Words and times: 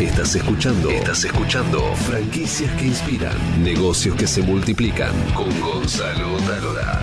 Estás 0.00 0.36
escuchando. 0.36 0.90
Estás 0.90 1.24
escuchando. 1.24 1.80
Franquicias 2.06 2.70
que 2.76 2.86
inspiran. 2.86 3.34
Negocios 3.64 4.14
que 4.14 4.28
se 4.28 4.42
multiplican. 4.42 5.12
Con 5.34 5.48
Gonzalo 5.60 6.36
Talora. 6.46 7.02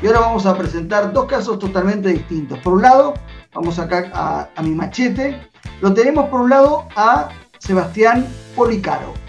Y 0.00 0.06
ahora 0.06 0.20
vamos 0.20 0.46
a 0.46 0.56
presentar 0.56 1.12
dos 1.12 1.26
casos 1.26 1.58
totalmente 1.58 2.08
distintos. 2.08 2.58
Por 2.60 2.72
un 2.72 2.80
lado, 2.80 3.12
vamos 3.52 3.78
acá 3.78 4.10
a, 4.14 4.48
a 4.56 4.62
mi 4.62 4.70
machete. 4.70 5.38
Lo 5.82 5.92
tenemos 5.92 6.30
por 6.30 6.40
un 6.40 6.48
lado 6.48 6.88
a 6.96 7.28
Sebastián 7.58 8.26
Policaro 8.56 9.27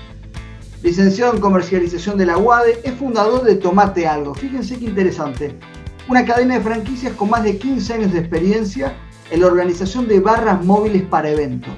licenciado 0.83 1.33
en 1.33 1.41
comercialización 1.41 2.17
de 2.17 2.25
la 2.25 2.37
UADE, 2.37 2.79
es 2.83 2.93
fundador 2.93 3.43
de 3.43 3.55
Tomate 3.55 4.07
Algo. 4.07 4.33
Fíjense 4.33 4.77
qué 4.77 4.85
interesante. 4.85 5.55
Una 6.07 6.25
cadena 6.25 6.55
de 6.55 6.61
franquicias 6.61 7.13
con 7.13 7.29
más 7.29 7.43
de 7.43 7.57
15 7.57 7.93
años 7.93 8.13
de 8.13 8.19
experiencia 8.19 8.95
en 9.29 9.41
la 9.41 9.47
organización 9.47 10.07
de 10.07 10.19
barras 10.19 10.63
móviles 10.63 11.03
para 11.03 11.29
eventos, 11.29 11.73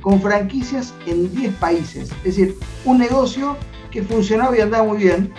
con 0.00 0.20
franquicias 0.20 0.94
en 1.06 1.34
10 1.34 1.54
países. 1.56 2.10
Es 2.24 2.36
decir, 2.36 2.56
un 2.84 2.98
negocio 2.98 3.56
que 3.90 4.02
funcionaba 4.02 4.56
y 4.56 4.60
andaba 4.60 4.84
muy 4.84 4.98
bien. 4.98 5.32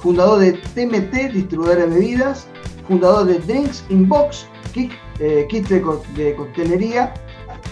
Fundador 0.00 0.40
de 0.40 0.52
TMT, 0.52 1.32
distribuidora 1.32 1.86
de 1.86 1.86
bebidas. 1.86 2.46
Fundador 2.86 3.26
de 3.26 3.38
Drinks 3.40 3.84
in 3.90 4.08
Box, 4.08 4.46
kit, 4.72 4.90
eh, 5.18 5.46
kits 5.50 5.68
de, 5.68 5.84
de 6.16 6.34
coctelería. 6.34 7.12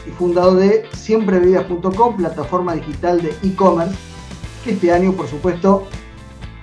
Y 0.07 0.11
fundador 0.11 0.59
de 0.59 0.85
siemprebebidas.com, 0.93 2.17
plataforma 2.17 2.75
digital 2.75 3.21
de 3.23 3.31
e-commerce 3.43 3.97
este 4.73 4.93
año, 4.93 5.13
por 5.13 5.29
supuesto, 5.29 5.87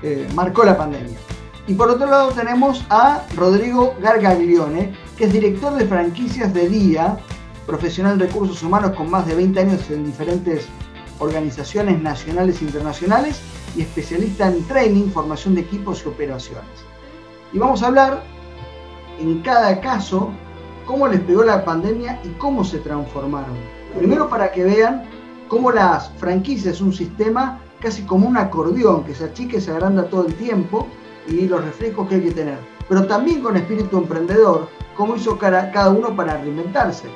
eh, 0.02 0.28
marcó 0.36 0.64
la 0.64 0.78
pandemia. 0.78 1.18
Y 1.66 1.76
por 1.76 1.90
otro 1.90 2.08
lado 2.08 2.32
tenemos 2.32 2.86
a 2.90 3.24
Rodrigo 3.36 3.96
Gargaglione, 4.02 4.94
que 5.18 5.26
es 5.26 5.34
director 5.34 5.74
de 5.76 5.86
franquicias 5.86 6.54
de 6.54 6.68
día, 6.68 7.18
profesional 7.66 8.18
de 8.18 8.26
recursos 8.26 8.62
humanos 8.64 8.92
con 8.98 9.10
más 9.10 9.26
de 9.26 9.36
20 9.36 9.60
años 9.60 9.90
en 9.90 10.04
diferentes 10.04 10.68
organizaciones 11.20 12.02
nacionales 12.02 12.62
e 12.62 12.66
internacionales 12.66 13.42
y 13.78 13.82
especialista 13.82 14.48
en 14.48 14.64
training, 14.66 15.10
formación 15.10 15.56
de 15.56 15.62
equipos 15.62 16.04
y 16.06 16.10
operaciones. 16.10 16.66
Y 17.54 17.60
vamos 17.60 17.82
a 17.82 17.88
hablar 17.88 18.24
en 19.20 19.42
cada 19.42 19.80
caso 19.80 20.32
cómo 20.86 21.08
les 21.08 21.22
pegó 21.22 21.44
la 21.44 21.64
pandemia 21.64 22.20
y 22.24 22.30
cómo 22.40 22.66
se 22.66 22.80
transformaron. 22.80 23.56
Primero 23.98 24.28
para 24.28 24.52
que 24.52 24.64
vean 24.64 25.06
cómo 25.48 25.72
las 25.72 26.10
franquicias 26.18 26.82
un 26.82 26.92
sistema 26.92 27.60
casi 27.84 28.04
como 28.04 28.28
un 28.30 28.38
acordeón 28.38 29.04
que 29.04 29.14
se 29.14 29.26
achique 29.26 29.58
y 29.58 29.62
se 29.62 29.72
agranda 29.72 30.06
todo 30.06 30.26
el 30.26 30.34
tiempo 30.36 30.88
y 31.28 31.48
los 31.48 31.64
reflejos 31.64 32.08
que 32.08 32.16
hay 32.16 32.22
que 32.22 32.32
tener. 32.32 32.58
Pero 32.88 33.06
también 33.06 33.42
con 33.42 33.58
espíritu 33.58 33.98
emprendedor, 33.98 34.70
como 34.96 35.18
hizo 35.18 35.38
cada, 35.38 35.90
uno 35.90 36.16
para 36.16 36.38
reinventarse. 36.38 37.08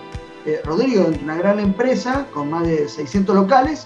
Eh, 0.45 0.61
Rodrigo, 0.65 1.03
dentro 1.03 1.19
de 1.19 1.23
una 1.23 1.35
gran 1.35 1.59
empresa 1.59 2.27
con 2.33 2.51
más 2.51 2.67
de 2.67 2.87
600 2.87 3.35
locales, 3.35 3.85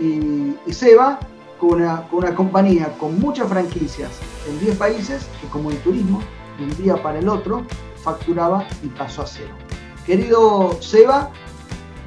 y, 0.00 0.72
Seba, 0.72 1.20
con 1.60 1.82
una, 1.82 2.08
con 2.08 2.24
una 2.24 2.34
compañía 2.34 2.88
con 2.98 3.20
muchas 3.20 3.48
franquicias 3.48 4.10
en 4.48 4.58
10 4.58 4.76
países, 4.76 5.28
que 5.40 5.46
como 5.48 5.70
el 5.70 5.78
turismo, 5.78 6.20
de 6.58 6.64
un 6.64 6.76
día 6.76 7.00
para 7.02 7.18
el 7.18 7.28
otro, 7.28 7.64
facturaba 8.02 8.66
y 8.82 8.88
pasó 8.88 9.22
a 9.22 9.26
cero. 9.26 9.54
Querido 10.04 10.76
Seba, 10.80 11.30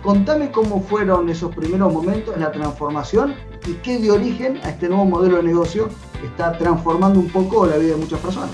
contame 0.04 0.52
cómo 0.52 0.82
fueron 0.82 1.30
esos 1.30 1.56
primeros 1.56 1.94
momentos, 1.94 2.38
la 2.38 2.52
transformación 2.52 3.36
y 3.68 3.73
qué 3.84 4.00
dio 4.00 4.16
origen 4.16 4.58
a 4.64 4.70
este 4.70 4.88
nuevo 4.88 5.06
modelo 5.06 5.38
de 5.38 5.44
negocio 5.44 5.90
que 6.20 6.28
está 6.28 6.58
transformando 6.58 7.20
un 7.20 7.30
poco 7.30 7.66
la 7.66 7.78
vida 7.78 7.94
de 7.94 7.98
muchas 7.98 8.20
personas. 8.20 8.50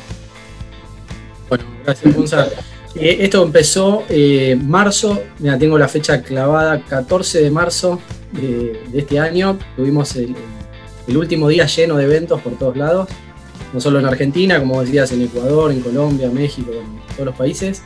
Bueno, 1.49 1.63
gracias 1.83 2.15
Gonzalo. 2.15 2.51
Eh, 2.95 3.17
esto 3.21 3.43
empezó 3.43 4.03
eh, 4.09 4.55
marzo, 4.61 5.19
mira, 5.39 5.57
tengo 5.57 5.77
la 5.77 5.87
fecha 5.87 6.21
clavada, 6.21 6.81
14 6.81 7.41
de 7.41 7.51
marzo 7.51 7.99
de, 8.31 8.83
este 8.93 9.19
año. 9.19 9.57
Tuvimos 9.75 10.15
el, 10.15 10.35
último 11.15 11.47
día 11.47 11.65
lleno 11.65 11.95
de 11.95 12.03
eventos 12.03 12.41
por 12.41 12.53
todos 12.53 12.77
lados, 12.77 13.09
no 13.73 13.79
solo 13.79 13.99
en 13.99 14.05
Argentina, 14.05 14.59
como 14.59 14.81
decías, 14.81 15.11
en 15.11 15.23
Ecuador, 15.23 15.71
en 15.71 15.81
Colombia, 15.81 16.29
México, 16.29 16.71
en 16.71 17.15
todos 17.15 17.25
los 17.25 17.35
países. 17.35 17.81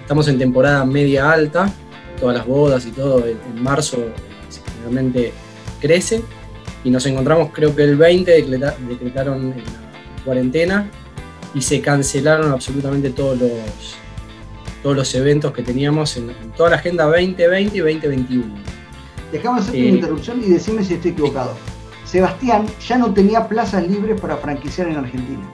Estamos 0.00 0.26
en 0.26 0.38
temporada 0.38 0.84
media 0.84 1.30
alta, 1.30 1.72
todas 2.18 2.36
las 2.36 2.46
bodas 2.46 2.84
y 2.86 2.90
todo 2.90 3.24
en, 3.24 3.62
marzo 3.62 3.98
realmente 4.82 5.32
crece 5.80 6.22
y 6.84 6.90
nos 6.90 7.04
encontramos, 7.06 7.50
creo 7.52 7.74
que 7.74 7.84
el 7.84 7.96
20 7.96 8.30
decretaron 8.88 9.50
la 9.50 10.24
cuarentena 10.24 10.90
y 11.54 11.60
se 11.60 11.80
cancelaron 11.80 12.52
absolutamente 12.52 13.10
todos 13.10 13.38
los, 13.38 13.50
todos 14.82 14.96
los 14.96 15.14
eventos 15.14 15.52
que 15.52 15.62
teníamos 15.62 16.16
en, 16.16 16.32
toda 16.56 16.70
la 16.70 16.76
agenda 16.76 17.04
2020 17.04 17.76
y 17.76 17.80
2021. 17.80 18.54
Déjame 19.32 19.60
hacer 19.60 19.74
una 19.74 19.84
eh, 19.84 19.88
interrupción 19.88 20.42
y 20.42 20.50
decirme 20.50 20.84
si 20.84 20.94
estoy 20.94 21.12
equivocado. 21.12 21.54
Sebastián 22.04 22.66
ya 22.86 22.98
no 22.98 23.12
tenía 23.12 23.46
plazas 23.46 23.86
libres 23.86 24.20
para 24.20 24.36
franquiciar 24.36 24.88
en 24.88 24.96
Argentina. 24.96 25.48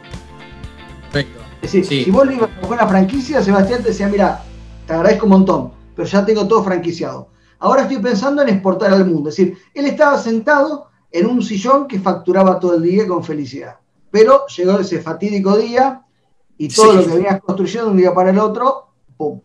Perfecto. 1.12 1.40
Es 1.60 1.72
decir, 1.72 2.04
si 2.04 2.10
vos 2.10 2.26
le 2.26 2.34
ibas 2.34 2.50
a 2.50 2.60
buscar 2.60 2.78
una 2.78 2.88
franquicia, 2.88 3.42
Sebastián 3.42 3.82
te 3.82 3.88
decía, 3.88 4.08
mira, 4.08 4.42
te 4.86 4.92
agradezco 4.94 5.26
un 5.26 5.32
montón, 5.32 5.72
pero 5.94 6.06
ya 6.08 6.24
tengo 6.24 6.46
todo 6.46 6.62
franquiciado. 6.62 7.28
Ahora 7.58 7.82
estoy 7.82 7.98
pensando 7.98 8.42
en 8.42 8.50
exportar 8.50 8.92
al 8.92 9.04
mundo. 9.04 9.28
Es 9.28 9.36
decir, 9.36 9.58
él 9.74 9.86
estaba 9.86 10.18
sentado 10.18 10.88
en 11.16 11.26
un 11.26 11.42
sillón 11.42 11.88
que 11.88 11.98
facturaba 11.98 12.60
todo 12.60 12.74
el 12.74 12.82
día 12.82 13.06
con 13.06 13.24
felicidad. 13.24 13.76
Pero 14.10 14.46
llegó 14.54 14.78
ese 14.78 15.00
fatídico 15.00 15.56
día 15.56 16.02
y 16.58 16.68
todo 16.68 16.92
lo 16.92 17.06
que 17.06 17.14
venías 17.14 17.40
construyendo 17.40 17.86
de 17.86 17.90
un 17.92 17.96
día 17.96 18.14
para 18.14 18.30
el 18.30 18.38
otro, 18.38 18.88
¡pum! 19.16 19.40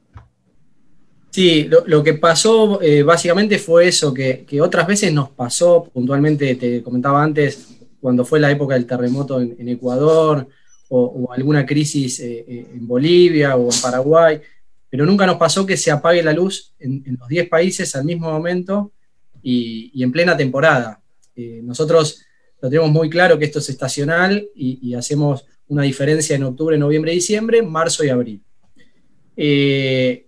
Sí, 1.29 1.69
lo, 1.85 2.03
que 2.03 2.15
pasó 2.15 2.81
eh, 2.81 3.03
básicamente 3.03 3.57
fue 3.57 3.87
eso, 3.87 4.13
que, 4.13 4.45
otras 4.61 4.85
veces 4.85 5.13
nos 5.13 5.29
pasó, 5.29 5.85
puntualmente 5.85 6.55
te 6.55 6.83
comentaba 6.83 7.23
antes, 7.23 7.77
cuando 8.01 8.25
fue 8.25 8.41
la 8.41 8.51
época 8.51 8.73
del 8.73 8.85
terremoto 8.85 9.39
en, 9.39 9.69
Ecuador 9.69 10.45
o, 10.89 11.31
alguna 11.31 11.65
crisis 11.65 12.19
eh, 12.19 12.43
eh, 12.45 12.67
en 12.73 12.85
Bolivia 12.85 13.55
o 13.55 13.71
en 13.71 13.81
Paraguay, 13.81 14.41
pero 14.89 15.05
nunca 15.05 15.25
nos 15.25 15.37
pasó 15.37 15.65
que 15.65 15.77
se 15.77 15.89
apague 15.89 16.21
la 16.21 16.33
luz 16.33 16.73
en, 16.79 17.17
los 17.17 17.29
10 17.29 17.47
países 17.47 17.95
al 17.95 18.03
mismo 18.03 18.29
momento 18.29 18.91
y 19.41 20.03
en 20.03 20.11
plena 20.11 20.35
temporada. 20.35 21.00
Eh, 21.41 21.61
nosotros 21.63 22.23
lo 22.61 22.69
tenemos 22.69 22.91
muy 22.91 23.09
claro 23.09 23.39
que 23.39 23.45
esto 23.45 23.59
es 23.59 23.69
estacional 23.69 24.47
y, 24.55 24.93
hacemos 24.93 25.45
una 25.67 25.83
diferencia 25.83 26.35
en 26.35 26.43
octubre, 26.43 26.77
noviembre, 26.77 27.11
diciembre, 27.13 27.61
marzo 27.63 28.03
y 28.03 28.09
abril. 28.09 28.43
Eh, 29.35 30.27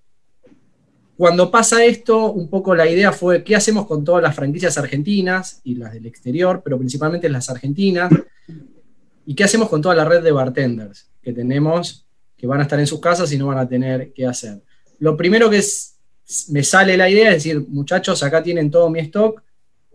cuando 1.15 1.51
pasa 1.51 1.85
esto, 1.85 2.31
un 2.31 2.49
poco 2.49 2.73
la 2.73 2.89
idea 2.89 3.11
fue 3.11 3.43
qué 3.43 3.55
hacemos 3.55 3.85
con 3.85 4.03
todas 4.03 4.23
las 4.23 4.35
franquicias 4.35 4.77
argentinas 4.77 5.61
y 5.63 5.75
las 5.75 5.93
del 5.93 6.07
exterior, 6.07 6.61
pero 6.63 6.79
principalmente 6.79 7.29
las 7.29 7.49
argentinas, 7.49 8.11
y 9.25 9.35
qué 9.35 9.43
hacemos 9.43 9.69
con 9.69 9.81
toda 9.81 9.93
la 9.95 10.05
red 10.05 10.23
de 10.23 10.31
bartenders 10.31 11.11
que 11.21 11.33
tenemos, 11.33 12.07
que 12.35 12.47
van 12.47 12.59
a 12.59 12.63
estar 12.63 12.79
en 12.79 12.87
sus 12.87 12.99
casas 12.99 13.31
y 13.31 13.37
no 13.37 13.47
van 13.47 13.59
a 13.59 13.67
tener 13.67 14.11
qué 14.13 14.25
hacer. 14.25 14.63
Lo 14.99 15.15
primero 15.15 15.49
que 15.49 15.61
me 16.49 16.63
sale 16.63 16.97
la 16.97 17.09
idea 17.09 17.29
es 17.29 17.35
decir, 17.35 17.63
muchachos, 17.67 18.23
acá 18.23 18.41
tienen 18.41 18.71
todo 18.71 18.89
mi 18.89 18.99
stock, 19.01 19.43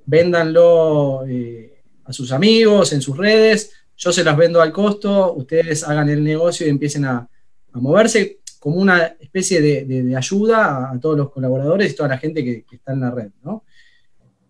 véndanlo 0.09 1.27
eh, 1.29 1.83
a 2.05 2.13
sus 2.15 2.33
amigos, 2.33 2.95
en 2.95 3.03
sus 3.03 3.17
redes, 3.17 3.73
yo 3.95 4.11
se 4.11 4.25
las 4.25 4.37
vendo 4.39 4.63
al 4.63 4.73
costo, 4.73 5.35
ustedes 5.35 5.85
hagan 5.85 6.09
el 6.09 6.25
negocio 6.25 6.67
y 6.67 6.71
empiecen 6.71 7.05
a, 7.05 7.29
moverse 7.73 8.41
como 8.59 8.77
una 8.77 9.05
especie 9.21 9.61
de, 9.61 10.17
ayuda 10.17 10.91
a, 10.91 10.99
todos 10.99 11.17
los 11.17 11.31
colaboradores 11.31 11.93
y 11.93 11.95
toda 11.95 12.09
la 12.09 12.19
gente 12.19 12.43
que, 12.43 12.65
está 12.75 12.93
en 12.93 13.01
la 13.01 13.11
red. 13.11 13.29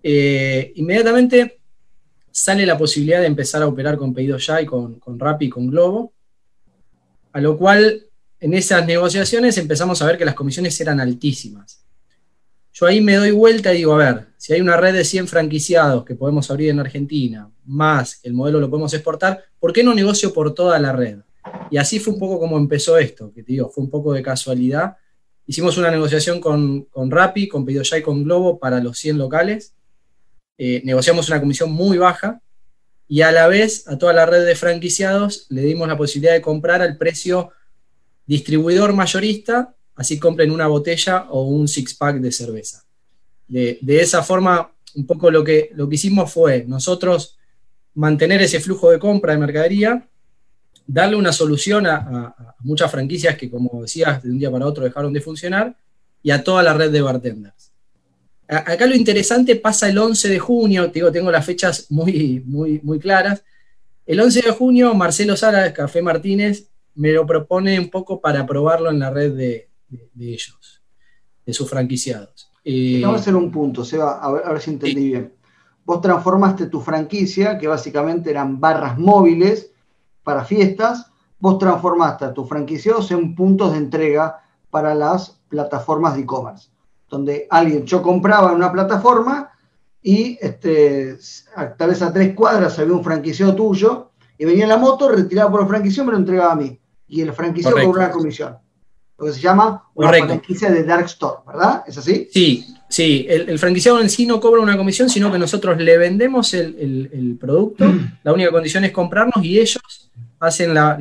Eh, 0.03 0.73
inmediatamente 0.77 1.59
sale 2.31 2.65
la 2.65 2.79
posibilidad 2.79 3.21
de 3.21 3.27
empezar 3.27 3.61
a 3.61 3.67
operar 3.67 3.99
con 3.99 4.15
pedidos 4.15 4.47
ya 4.47 4.63
y 4.63 4.67
con, 4.67 5.01
con 5.01 5.19
Rappi 5.19 5.49
con 5.51 5.67
Globo, 5.67 6.13
a 7.33 7.41
lo 7.41 7.59
cual 7.59 8.07
en 8.39 8.55
esas 8.55 8.87
negociaciones 8.87 9.59
empezamos 9.59 10.01
a 10.01 10.07
ver 10.07 10.17
que 10.17 10.25
las 10.25 10.35
comisiones 10.37 10.81
eran 10.81 11.01
altísimas. 11.01 11.88
Yo 12.79 12.87
ahí 12.87 13.01
me 13.01 13.17
doy 13.17 13.33
vuelta 13.33 13.75
y 13.75 13.79
digo, 13.79 13.95
a 13.95 13.97
ver, 13.97 14.27
si 14.37 14.53
hay 14.53 14.61
una 14.61 14.77
red 14.77 14.95
de 14.95 15.03
100 15.03 15.27
franquiciados 15.27 16.05
que 16.05 16.15
podemos 16.15 16.49
abrir 16.49 16.71
en 16.71 16.79
Argentina, 16.79 17.51
más 17.65 18.21
el 18.23 18.35
modelo 18.35 18.61
lo 18.61 18.71
podemos 18.71 18.95
exportar, 18.95 19.43
¿por 19.59 19.73
qué 19.73 19.83
no 19.83 19.93
negocio 19.95 20.33
por 20.33 20.55
toda 20.55 20.79
la 20.79 20.93
red? 20.93 21.19
Y 21.73 21.77
así 21.77 21.99
fue 21.99 22.15
un 22.15 22.21
poco 22.21 22.39
como 22.39 22.57
empezó 22.57 22.97
esto, 22.97 23.33
que 23.35 23.43
te 23.43 23.51
digo, 23.51 23.69
fue 23.69 23.83
un 23.83 23.91
poco 23.91 24.13
de 24.13 24.23
casualidad. 24.23 24.97
Hicimos 25.45 25.77
una 25.77 25.91
negociación 25.91 26.41
con, 26.41 26.83
con 26.85 27.11
Rappi, 27.11 27.49
con 27.49 27.67
PedidoYa 27.67 27.99
y 27.99 28.03
con 28.03 28.23
Globo 28.23 28.61
para 28.61 28.79
los 28.79 28.97
100 28.97 29.19
locales. 29.19 29.75
Eh, 30.57 30.81
negociamos 30.85 31.29
una 31.29 31.41
comisión 31.41 31.73
muy 31.73 31.99
baja 31.99 32.41
y 33.09 33.23
a 33.23 33.33
la 33.33 33.49
vez 33.49 33.89
a 33.89 33.99
toda 33.99 34.13
la 34.13 34.25
red 34.25 34.47
de 34.47 34.55
franquiciados 34.55 35.47
le 35.49 35.63
dimos 35.63 35.89
la 35.89 35.97
posibilidad 35.97 36.33
de 36.33 36.43
comprar 36.43 36.81
al 36.81 36.97
precio 36.97 37.51
distribuidor 38.27 38.93
mayorista 38.93 39.75
así 39.99 40.19
compren 40.19 40.53
una 40.53 40.69
botella 40.69 41.27
o 41.31 41.43
un 41.43 41.67
six-pack 41.67 42.19
de 42.19 42.31
cerveza. 42.31 42.85
De, 43.49 43.79
esa 44.01 44.23
forma, 44.23 44.71
un 44.95 45.07
poco 45.07 45.31
lo 45.31 45.43
que, 45.43 45.71
lo 45.75 45.89
que 45.89 45.97
hicimos 45.97 46.33
fue 46.33 46.65
nosotros 46.67 47.37
mantener 47.95 48.41
ese 48.41 48.61
flujo 48.61 48.93
de 48.93 49.01
compra 49.01 49.33
de 49.33 49.39
mercadería, 49.41 50.07
darle 50.87 51.17
una 51.17 51.33
solución 51.33 51.87
a, 51.87 52.35
muchas 52.61 52.91
franquicias 52.91 53.37
que, 53.37 53.51
como 53.51 53.83
decías, 53.83 54.23
de 54.23 54.31
un 54.31 54.39
día 54.39 54.53
para 54.53 54.67
otro 54.67 54.85
dejaron 54.85 55.13
de 55.13 55.21
funcionar 55.21 55.77
y 56.23 56.31
a 56.31 56.45
toda 56.45 56.63
la 56.63 56.75
red 56.75 56.93
de 56.93 57.01
bartenders. 57.01 57.73
acá 58.47 58.87
lo 58.87 58.95
interesante 58.95 59.57
pasa 59.57 59.89
el 59.89 59.99
11 59.99 60.29
de 60.29 60.39
junio, 60.39 60.93
tengo 60.93 61.31
las 61.31 61.45
fechas 61.45 61.87
muy, 61.91 62.43
muy, 62.47 62.81
muy 62.85 63.01
claras. 63.01 63.43
El 64.07 64.21
11 64.21 64.43
de 64.43 64.51
junio, 64.53 64.95
Marcelo 64.95 65.37
Sala 65.37 65.65
de 65.65 65.73
Café 65.73 66.03
Martínez 66.03 66.69
me 66.95 67.11
lo 67.13 67.27
propone 67.27 67.79
un 67.81 67.91
poco 67.91 68.21
para 68.21 68.47
probarlo 68.47 68.91
en 68.91 69.01
la 69.01 69.11
red 69.11 69.33
de, 69.33 69.68
ellos, 70.19 70.83
de 71.45 71.53
sus 71.53 71.69
franquiciados. 71.69 72.51
Eh, 72.65 73.01
Vamos 73.03 73.19
a 73.19 73.21
hacer 73.21 73.37
un 73.37 73.51
punto, 73.51 73.85
Seba, 73.85 74.19
a 74.19 74.31
ver, 74.31 74.43
a 74.45 74.53
ver 74.53 74.61
si 74.61 74.71
entendí 74.71 75.09
bien. 75.09 75.35
Vos 75.85 76.01
transformaste 76.01 76.67
tu 76.67 76.81
franquicia, 76.81 77.57
que 77.57 77.67
básicamente 77.67 78.31
eran 78.31 78.61
barras 78.61 78.99
móviles 78.99 79.73
para 80.23 80.45
fiestas, 80.45 81.11
vos 81.39 81.59
transformaste 81.59 82.27
a 82.27 82.35
tus 82.35 82.49
franquiciados 82.49 83.11
en 83.11 83.35
puntos 83.35 83.73
de 83.73 83.79
entrega 83.79 84.43
para 84.71 84.95
las 84.95 85.41
plataformas 85.49 86.15
de 86.15 86.23
e-commerce, 86.23 86.69
donde 87.09 87.47
alguien, 87.49 87.85
yo 87.87 88.03
compraba 88.03 88.51
en 88.51 88.57
una 88.57 88.71
plataforma 88.71 89.51
y 90.03 90.39
este, 90.41 91.17
tal 91.77 91.89
vez 91.89 92.03
a 92.03 92.13
tres 92.13 92.35
cuadras 92.35 92.79
había 92.79 92.93
un 92.93 93.03
franquiciado 93.03 93.55
tuyo 93.55 94.11
y 94.37 94.45
venía 94.45 94.67
la 94.67 94.77
moto, 94.77 95.09
retiraba 95.09 95.51
por 95.51 95.63
el 95.63 95.69
franquiciado 95.69 96.05
y 96.05 96.07
me 96.07 96.13
lo 96.13 96.19
entregaba 96.19 96.53
a 96.53 96.57
mí 96.57 96.79
y 97.07 97.23
el 97.23 97.33
franquiciado 97.33 97.77
cobra 97.77 98.07
una 98.07 98.11
comisión. 98.11 98.59
Lo 99.19 99.27
que 99.27 99.33
se 99.33 99.41
llama 99.41 99.85
una 99.95 100.11
franquicia 100.11 100.71
de 100.71 100.85
Dark 100.85 101.07
Store, 101.07 101.39
¿verdad? 101.45 101.83
¿Es 101.87 101.99
así? 101.99 102.29
Sí, 102.33 102.65
sí. 102.89 103.27
El, 103.29 103.59
franquiciado 103.59 104.01
en 104.01 104.09
sí 104.09 104.27
no 104.27 104.41
cobra 104.41 104.61
una 104.63 104.77
comisión, 104.77 105.09
sino 105.09 105.33
que 105.33 105.39
nosotros 105.39 105.77
le 105.79 105.99
vendemos 105.99 106.55
el, 106.55 107.37
producto. 107.41 107.85
La 108.23 108.33
única 108.33 108.53
condición 108.53 108.85
es 108.85 108.93
comprarnos 108.93 109.45
y 109.45 109.59
ellos 109.59 110.11
hacen 110.39 110.73
la, 110.73 110.95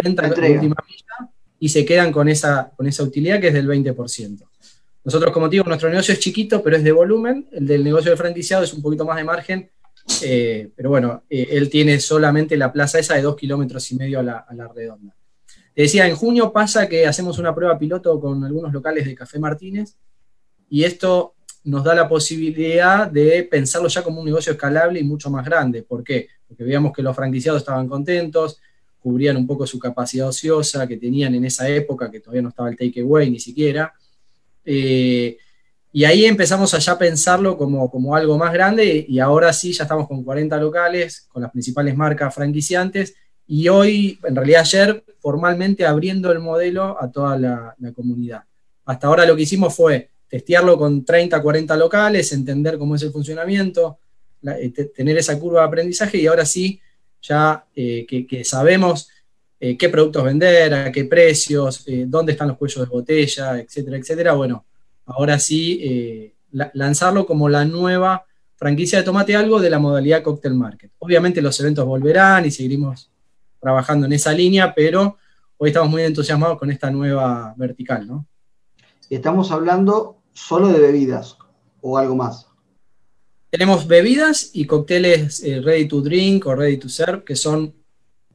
venta 0.00 0.28
de 0.28 0.52
última 0.52 0.76
milla 0.86 1.30
y 1.58 1.68
se 1.68 1.84
quedan 1.84 2.12
con 2.12 2.28
esa, 2.28 2.70
con 2.76 2.86
esa 2.86 3.02
utilidad 3.02 3.40
que 3.40 3.48
es 3.48 3.54
del 3.54 3.66
20%. 3.66 4.46
Nosotros, 5.02 5.32
como 5.32 5.48
digo, 5.48 5.64
nuestro 5.64 5.88
negocio 5.88 6.14
es 6.14 6.20
chiquito, 6.20 6.62
pero 6.62 6.76
es 6.76 6.84
de 6.84 6.92
volumen. 6.92 7.48
El 7.50 7.66
del 7.66 7.82
negocio 7.82 8.12
de 8.12 8.16
franquiciado 8.16 8.62
es 8.62 8.72
un 8.72 8.82
poquito 8.82 9.04
más 9.04 9.16
de 9.16 9.24
margen. 9.24 9.70
Eh, 10.22 10.70
pero 10.76 10.90
bueno, 10.90 11.24
eh, 11.28 11.48
él 11.50 11.68
tiene 11.68 11.98
solamente 11.98 12.56
la 12.56 12.72
plaza 12.72 13.00
esa 13.00 13.14
de 13.14 13.22
dos 13.22 13.34
kilómetros 13.34 13.90
y 13.90 13.96
medio 13.96 14.20
a 14.20 14.22
la, 14.22 14.46
a 14.48 14.54
la 14.54 14.68
redonda. 14.68 15.15
Te 15.76 15.82
decía, 15.82 16.08
en 16.08 16.16
junio 16.16 16.54
pasa 16.54 16.88
que 16.88 17.06
hacemos 17.06 17.38
una 17.38 17.54
prueba 17.54 17.78
piloto 17.78 18.18
con 18.18 18.42
algunos 18.42 18.72
locales 18.72 19.04
de 19.04 19.14
Café 19.14 19.38
Martínez 19.38 19.94
y 20.70 20.84
esto 20.84 21.34
nos 21.64 21.84
da 21.84 21.94
la 21.94 22.08
posibilidad 22.08 23.10
de 23.10 23.42
pensarlo 23.42 23.86
ya 23.86 24.02
como 24.02 24.20
un 24.20 24.24
negocio 24.24 24.52
escalable 24.52 25.00
y 25.00 25.04
mucho 25.04 25.28
más 25.28 25.44
grande. 25.44 25.82
¿Por 25.82 26.02
qué? 26.02 26.28
Porque 26.48 26.64
veíamos 26.64 26.94
que 26.94 27.02
los 27.02 27.14
franquiciados 27.14 27.60
estaban 27.60 27.88
contentos, 27.88 28.58
cubrían 29.00 29.36
un 29.36 29.46
poco 29.46 29.66
su 29.66 29.78
capacidad 29.78 30.28
ociosa 30.28 30.88
que 30.88 30.96
tenían 30.96 31.34
en 31.34 31.44
esa 31.44 31.68
época, 31.68 32.10
que 32.10 32.20
todavía 32.20 32.40
no 32.40 32.48
estaba 32.48 32.70
el 32.70 32.76
takeaway 32.78 33.28
ni 33.28 33.38
siquiera. 33.38 33.92
Eh, 34.64 35.36
y 35.92 36.04
ahí 36.04 36.24
empezamos 36.24 36.72
a 36.72 36.78
ya 36.78 36.96
pensarlo 36.96 37.58
como, 37.58 37.90
como 37.90 38.16
algo 38.16 38.38
más 38.38 38.54
grande 38.54 39.04
y 39.06 39.18
ahora 39.18 39.52
sí, 39.52 39.74
ya 39.74 39.82
estamos 39.82 40.08
con 40.08 40.24
40 40.24 40.56
locales, 40.56 41.26
con 41.28 41.42
las 41.42 41.50
principales 41.50 41.94
marcas 41.94 42.34
franquiciantes 42.34 43.14
y 43.48 43.68
hoy, 43.68 44.18
en 44.24 44.34
realidad 44.34 44.62
ayer, 44.62 45.04
formalmente 45.20 45.86
abriendo 45.86 46.30
el 46.32 46.40
modelo 46.40 47.00
a 47.00 47.10
toda 47.10 47.38
la, 47.38 47.76
comunidad. 47.94 48.42
Hasta 48.84 49.06
ahora 49.06 49.26
lo 49.26 49.36
que 49.36 49.42
hicimos 49.42 49.74
fue 49.74 50.08
testearlo 50.28 50.76
con 50.76 51.04
30, 51.04 51.40
40 51.40 51.76
locales, 51.76 52.32
entender 52.32 52.78
cómo 52.78 52.96
es 52.96 53.02
el 53.02 53.10
funcionamiento, 53.10 53.98
eh, 54.42 54.70
tener 54.94 55.18
esa 55.18 55.38
curva 55.38 55.60
de 55.60 55.66
aprendizaje 55.66 56.18
y 56.18 56.26
ahora 56.26 56.44
sí, 56.44 56.80
ya 57.22 57.64
eh, 57.74 58.06
que, 58.06 58.44
sabemos 58.44 59.08
eh, 59.58 59.76
qué 59.76 59.88
productos 59.88 60.24
vender, 60.24 60.74
a 60.74 60.92
qué 60.92 61.04
precios, 61.04 61.84
dónde 62.06 62.32
están 62.32 62.48
los 62.48 62.56
cuellos 62.56 62.86
de 62.86 62.90
botella, 62.90 63.58
etcétera, 63.58 63.96
etcétera, 63.96 64.32
bueno, 64.34 64.64
ahora 65.06 65.38
sí 65.38 66.32
lanzarlo 66.52 67.26
como 67.26 67.48
la 67.48 67.64
nueva 67.64 68.24
franquicia 68.56 68.98
de 68.98 69.04
Tomate 69.04 69.36
Algo 69.36 69.60
de 69.60 69.70
la 69.70 69.78
modalidad 69.78 70.22
Cocktail 70.22 70.54
Market. 70.54 70.92
Obviamente 70.98 71.42
los 71.42 71.58
eventos 71.60 71.84
volverán 71.84 72.46
y 72.46 72.50
seguiremos 72.50 73.10
trabajando 73.66 74.06
en 74.06 74.12
esa 74.12 74.32
línea, 74.32 74.72
pero 74.72 75.16
hoy 75.56 75.70
estamos 75.70 75.90
muy 75.90 76.02
entusiasmados 76.02 76.56
con 76.56 76.70
esta 76.70 76.88
nueva 76.88 77.52
vertical, 77.56 78.06
¿no? 78.06 78.24
Estamos 79.10 79.50
hablando 79.50 80.22
solo 80.32 80.68
de 80.68 80.78
bebidas 80.78 81.36
o 81.80 81.98
algo 81.98 82.14
más. 82.14 82.46
Tenemos 83.50 83.88
bebidas 83.88 84.50
y 84.52 84.66
cócteles 84.66 85.42
eh, 85.42 85.60
ready 85.60 85.88
to 85.88 86.00
drink 86.00 86.46
o 86.46 86.54
ready 86.54 86.76
to 86.76 86.88
serve, 86.88 87.24
que 87.24 87.34
son 87.34 87.74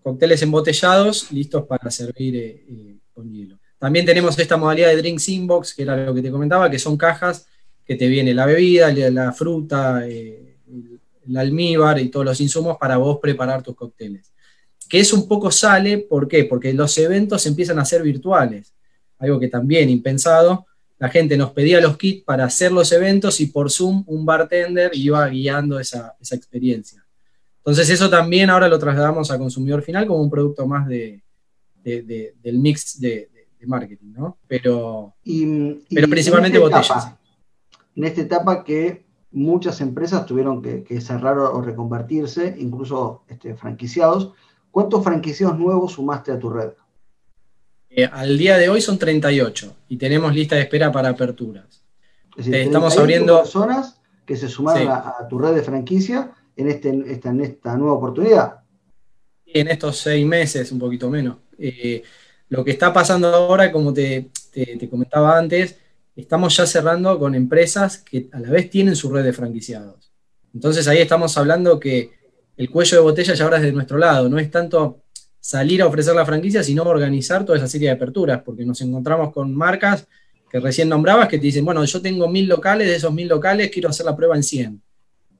cócteles 0.03 0.41
embotellados 0.41 1.31
listos 1.31 1.65
para 1.65 1.89
servir 1.89 2.35
eh, 2.35 2.65
eh, 2.67 2.97
con 3.13 3.31
hielo. 3.31 3.57
También 3.79 4.05
tenemos 4.05 4.37
esta 4.37 4.57
modalidad 4.57 4.89
de 4.89 4.97
drinks 4.97 5.29
inbox, 5.29 5.73
que 5.73 5.83
era 5.83 5.95
lo 5.95 6.13
que 6.13 6.21
te 6.21 6.29
comentaba, 6.29 6.69
que 6.69 6.77
son 6.77 6.97
cajas 6.97 7.47
que 7.85 7.95
te 7.95 8.09
viene 8.09 8.33
la 8.33 8.45
bebida, 8.45 8.91
la 8.91 9.31
fruta, 9.31 10.05
el 10.05 11.37
almíbar 11.37 11.99
y 11.99 12.09
todos 12.09 12.25
los 12.25 12.41
insumos 12.41 12.75
para 12.77 12.97
vos 12.97 13.19
preparar 13.21 13.63
tus 13.63 13.75
cócteles 13.75 14.33
que 14.91 14.99
eso 14.99 15.15
un 15.15 15.25
poco 15.25 15.49
sale, 15.51 15.99
¿por 15.99 16.27
qué? 16.27 16.43
Porque 16.43 16.73
los 16.73 16.97
eventos 16.97 17.45
empiezan 17.45 17.79
a 17.79 17.85
ser 17.85 18.03
virtuales, 18.03 18.73
algo 19.19 19.39
que 19.39 19.47
también 19.47 19.89
impensado, 19.89 20.65
la 20.99 21.07
gente 21.07 21.37
nos 21.37 21.51
pedía 21.51 21.79
los 21.79 21.95
kits 21.95 22.25
para 22.25 22.43
hacer 22.43 22.73
los 22.73 22.91
eventos 22.91 23.39
y 23.39 23.45
por 23.45 23.71
Zoom 23.71 24.03
un 24.05 24.25
bartender 24.25 24.91
iba 24.93 25.25
guiando 25.29 25.79
esa, 25.79 26.17
experiencia. 26.19 27.05
Entonces 27.59 27.89
eso 27.89 28.09
también 28.09 28.49
ahora 28.49 28.67
lo 28.67 28.77
trasladamos 28.77 29.31
al 29.31 29.37
consumidor 29.37 29.81
final 29.81 30.05
como 30.05 30.21
un 30.21 30.29
producto 30.29 30.67
más 30.67 30.85
de, 30.89 31.23
del 31.81 32.59
mix 32.59 32.99
de, 32.99 33.29
marketing, 33.65 34.11
¿no? 34.11 34.39
Pero, 34.45 35.15
pero 35.89 36.09
principalmente 36.09 36.59
botellas. 36.59 37.13
en 37.95 38.03
esta 38.03 38.21
etapa 38.21 38.65
que 38.65 39.05
muchas 39.31 39.79
empresas 39.79 40.25
tuvieron 40.25 40.61
que, 40.61 40.99
cerrar 40.99 41.37
o, 41.37 41.61
reconvertirse, 41.61 42.57
incluso 42.59 43.23
este, 43.29 43.55
franquiciados, 43.55 44.33
¿Cuántos 44.71 45.03
franquiciados 45.03 45.59
nuevos 45.59 45.93
sumaste 45.93 46.31
a 46.31 46.39
tu 46.39 46.49
red? 46.49 46.71
Eh, 47.89 48.05
al 48.05 48.37
día 48.37 48.57
de 48.57 48.69
hoy 48.69 48.81
son 48.81 48.97
38 48.97 49.75
y 49.89 49.97
tenemos 49.97 50.33
lista 50.33 50.55
de 50.55 50.61
espera 50.61 50.91
para 50.91 51.09
aperturas. 51.09 51.83
estamos 52.37 52.97
abriendo 52.97 53.37
personas 53.39 53.99
que 54.25 54.37
se 54.37 54.47
sumaron 54.47 54.87
a, 54.87 55.27
tu 55.29 55.37
red 55.37 55.53
de 55.53 55.61
franquicia 55.61 56.31
en, 56.55 56.69
este, 56.69 56.89
en 56.89 57.41
esta 57.41 57.75
nueva 57.75 57.95
oportunidad. 57.95 58.61
En 59.45 59.67
estos 59.67 59.97
seis 59.97 60.25
meses, 60.25 60.71
un 60.71 60.79
poquito 60.79 61.09
menos. 61.09 61.35
Eh, 61.57 62.01
lo 62.47 62.63
que 62.63 62.71
está 62.71 62.93
pasando 62.93 63.27
ahora, 63.27 63.73
como 63.73 63.93
te, 63.93 64.29
te, 64.53 64.89
comentaba 64.89 65.37
antes, 65.37 65.77
estamos 66.15 66.55
ya 66.55 66.65
cerrando 66.65 67.19
con 67.19 67.35
empresas 67.35 67.97
que 67.97 68.29
a 68.31 68.39
la 68.39 68.49
vez 68.49 68.69
tienen 68.69 68.95
su 68.95 69.11
red 69.11 69.25
de 69.25 69.33
franquiciados. 69.33 70.13
Entonces 70.53 70.87
ahí 70.87 70.99
estamos 70.99 71.37
hablando 71.37 71.77
que 71.77 72.20
el 72.61 72.69
cuello 72.69 72.97
de 72.97 73.03
botella 73.03 73.33
ya 73.33 73.43
ahora 73.43 73.57
es 73.57 73.63
de 73.63 73.71
nuestro 73.71 73.97
lado, 73.97 74.29
no 74.29 74.37
es 74.37 74.51
tanto 74.51 75.01
salir 75.39 75.81
a 75.81 75.87
ofrecer 75.87 76.13
la 76.13 76.23
franquicia, 76.23 76.61
sino 76.61 76.83
organizar 76.83 77.43
toda 77.43 77.57
esa 77.57 77.67
serie 77.67 77.87
de 77.87 77.95
aperturas, 77.95 78.43
porque 78.45 78.63
nos 78.63 78.79
encontramos 78.81 79.33
con 79.33 79.55
marcas 79.55 80.05
que 80.47 80.59
recién 80.59 80.87
nombrabas 80.87 81.27
que 81.27 81.39
te 81.39 81.45
dicen, 81.45 81.65
bueno, 81.65 81.83
yo 81.83 82.01
tengo 82.03 82.27
mil 82.27 82.47
locales, 82.47 82.87
de 82.87 82.97
esos 82.97 83.11
mil 83.11 83.27
locales 83.27 83.71
quiero 83.71 83.89
hacer 83.89 84.05
la 84.05 84.15
prueba 84.15 84.35
en 84.35 84.43
100. 84.43 84.81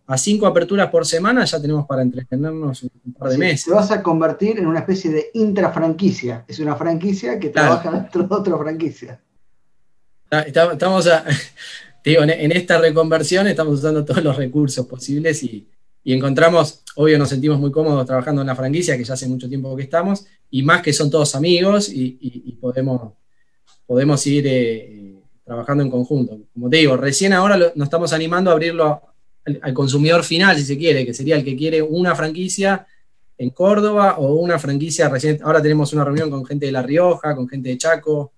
A 0.07 0.17
cinco 0.17 0.47
aperturas 0.47 0.89
por 0.89 1.05
semana 1.05 1.45
ya 1.45 1.61
tenemos 1.61 1.85
para 1.85 2.01
entretenernos 2.01 2.81
un 2.81 3.13
par 3.13 3.29
de 3.29 3.37
meses. 3.37 3.65
Te 3.65 3.71
vas 3.71 3.91
a 3.91 4.01
convertir 4.01 4.57
en 4.57 4.65
una 4.65 4.79
especie 4.79 5.11
de 5.11 5.29
intrafranquicia. 5.35 6.43
Es 6.47 6.57
una 6.57 6.75
franquicia 6.75 7.39
que 7.39 7.49
trabaja 7.49 7.91
dentro 7.91 8.23
de 8.23 8.35
otra 8.35 8.57
franquicia. 8.57 9.21
Estamos 10.31 11.07
digo, 12.03 12.23
en 12.23 12.51
esta 12.51 12.79
reconversión 12.79 13.45
estamos 13.45 13.75
usando 13.75 14.03
todos 14.03 14.23
los 14.23 14.35
recursos 14.35 14.87
posibles 14.87 15.43
y, 15.43 15.67
y 16.03 16.13
encontramos, 16.13 16.83
obvio 16.95 17.17
nos 17.17 17.29
sentimos 17.29 17.59
muy 17.59 17.71
cómodos 17.71 18.05
trabajando 18.05 18.41
en 18.41 18.47
la 18.47 18.55
franquicia, 18.55 18.97
que 18.97 19.03
ya 19.03 19.13
hace 19.13 19.27
mucho 19.27 19.47
tiempo 19.47 19.75
que 19.75 19.83
estamos, 19.83 20.25
y 20.49 20.63
más 20.63 20.81
que 20.81 20.93
son 20.93 21.09
todos 21.09 21.35
amigos 21.35 21.89
y, 21.93 22.57
podemos, 22.59 23.13
podemos 23.85 24.25
ir 24.27 24.45
eh, 24.47 25.15
trabajando 25.43 25.83
en 25.83 25.91
conjunto. 25.91 26.39
Como 26.53 26.69
te 26.69 26.77
digo, 26.77 26.97
recién 26.97 27.33
ahora 27.33 27.57
nos 27.57 27.85
estamos 27.85 28.13
animando 28.13 28.49
a 28.49 28.53
abrirlo 28.53 29.01
al, 29.45 29.73
consumidor 29.73 30.23
final, 30.23 30.57
si 30.57 30.63
se 30.63 30.77
quiere, 30.77 31.05
que 31.05 31.13
sería 31.13 31.35
el 31.35 31.43
que 31.43 31.55
quiere 31.55 31.81
una 31.81 32.15
franquicia 32.15 32.85
en 33.37 33.49
Córdoba 33.51 34.17
o 34.17 34.35
una 34.35 34.59
franquicia 34.59 35.09
recién. 35.09 35.39
Ahora 35.43 35.61
tenemos 35.61 35.93
una 35.93 36.03
reunión 36.03 36.29
con 36.29 36.45
gente 36.45 36.67
de 36.67 36.71
La 36.71 36.83
Rioja, 36.83 37.35
con 37.35 37.47
gente 37.47 37.69
de 37.69 37.77
Chaco, 37.77 38.33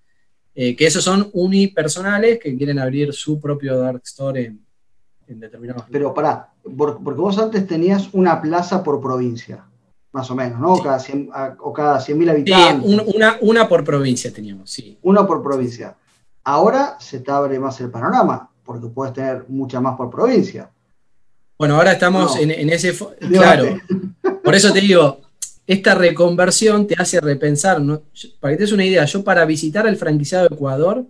eh, 0.54 0.76
que 0.76 0.86
esos 0.86 1.04
son 1.04 1.30
unipersonales 1.32 2.38
que 2.38 2.56
quieren 2.56 2.78
abrir 2.78 3.12
su 3.12 3.40
propio 3.40 3.78
Dark 3.78 4.02
Store 4.04 4.44
en, 4.44 4.64
pero 5.90 6.12
pará, 6.12 6.53
porque 6.76 7.20
vos 7.20 7.38
antes 7.38 7.66
tenías 7.66 8.08
una 8.12 8.40
plaza 8.40 8.82
por 8.82 9.00
provincia, 9.00 9.64
más 10.12 10.30
o 10.30 10.34
menos, 10.34 10.60
¿no? 10.60 10.74
O 10.74 10.82
cada 10.82 10.98
100.000 10.98 12.30
habitantes. 12.30 12.90
Sí, 12.90 13.12
una, 13.14 13.36
una 13.40 13.68
por 13.68 13.84
provincia 13.84 14.32
teníamos, 14.32 14.70
sí. 14.70 14.98
Una 15.02 15.26
por 15.26 15.42
provincia. 15.42 15.96
Ahora 16.42 16.96
se 17.00 17.20
te 17.20 17.30
abre 17.30 17.58
más 17.58 17.80
el 17.80 17.90
panorama, 17.90 18.50
porque 18.64 18.86
puedes 18.88 19.14
tener 19.14 19.44
mucha 19.48 19.80
más 19.80 19.96
por 19.96 20.10
provincia. 20.10 20.70
Bueno, 21.58 21.76
ahora 21.76 21.92
estamos 21.92 22.36
en, 22.38 22.50
ese... 22.70 22.92
Claro, 23.30 23.78
por 24.42 24.54
eso 24.54 24.72
te 24.72 24.80
digo, 24.80 25.20
esta 25.66 25.94
reconversión 25.94 26.86
te 26.86 26.94
hace 26.98 27.20
repensar, 27.20 27.80
para 28.40 28.52
que 28.52 28.56
te 28.56 28.62
des 28.64 28.72
una 28.72 28.84
idea, 28.84 29.04
yo 29.04 29.22
para 29.22 29.44
visitar 29.44 29.86
el 29.86 29.96
franquiciado 29.96 30.48
de 30.48 30.54
Ecuador, 30.54 31.04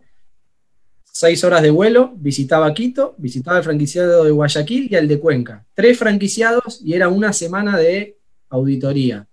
seis 1.14 1.44
horas 1.44 1.62
de 1.62 1.70
vuelo, 1.70 2.12
visitaba 2.16 2.74
Quito, 2.74 3.14
visitaba 3.18 3.58
el 3.58 3.64
franquiciado 3.64 4.24
de 4.24 4.32
Guayaquil 4.32 4.88
y 4.90 4.96
el 4.96 5.06
de 5.06 5.20
Cuenca. 5.20 5.64
Tres 5.72 5.96
franquiciados 5.96 6.80
y 6.84 6.94
era 6.94 7.08
una 7.08 7.32
semana 7.32 7.78
de 7.78 8.18
auditoría. 8.48 9.24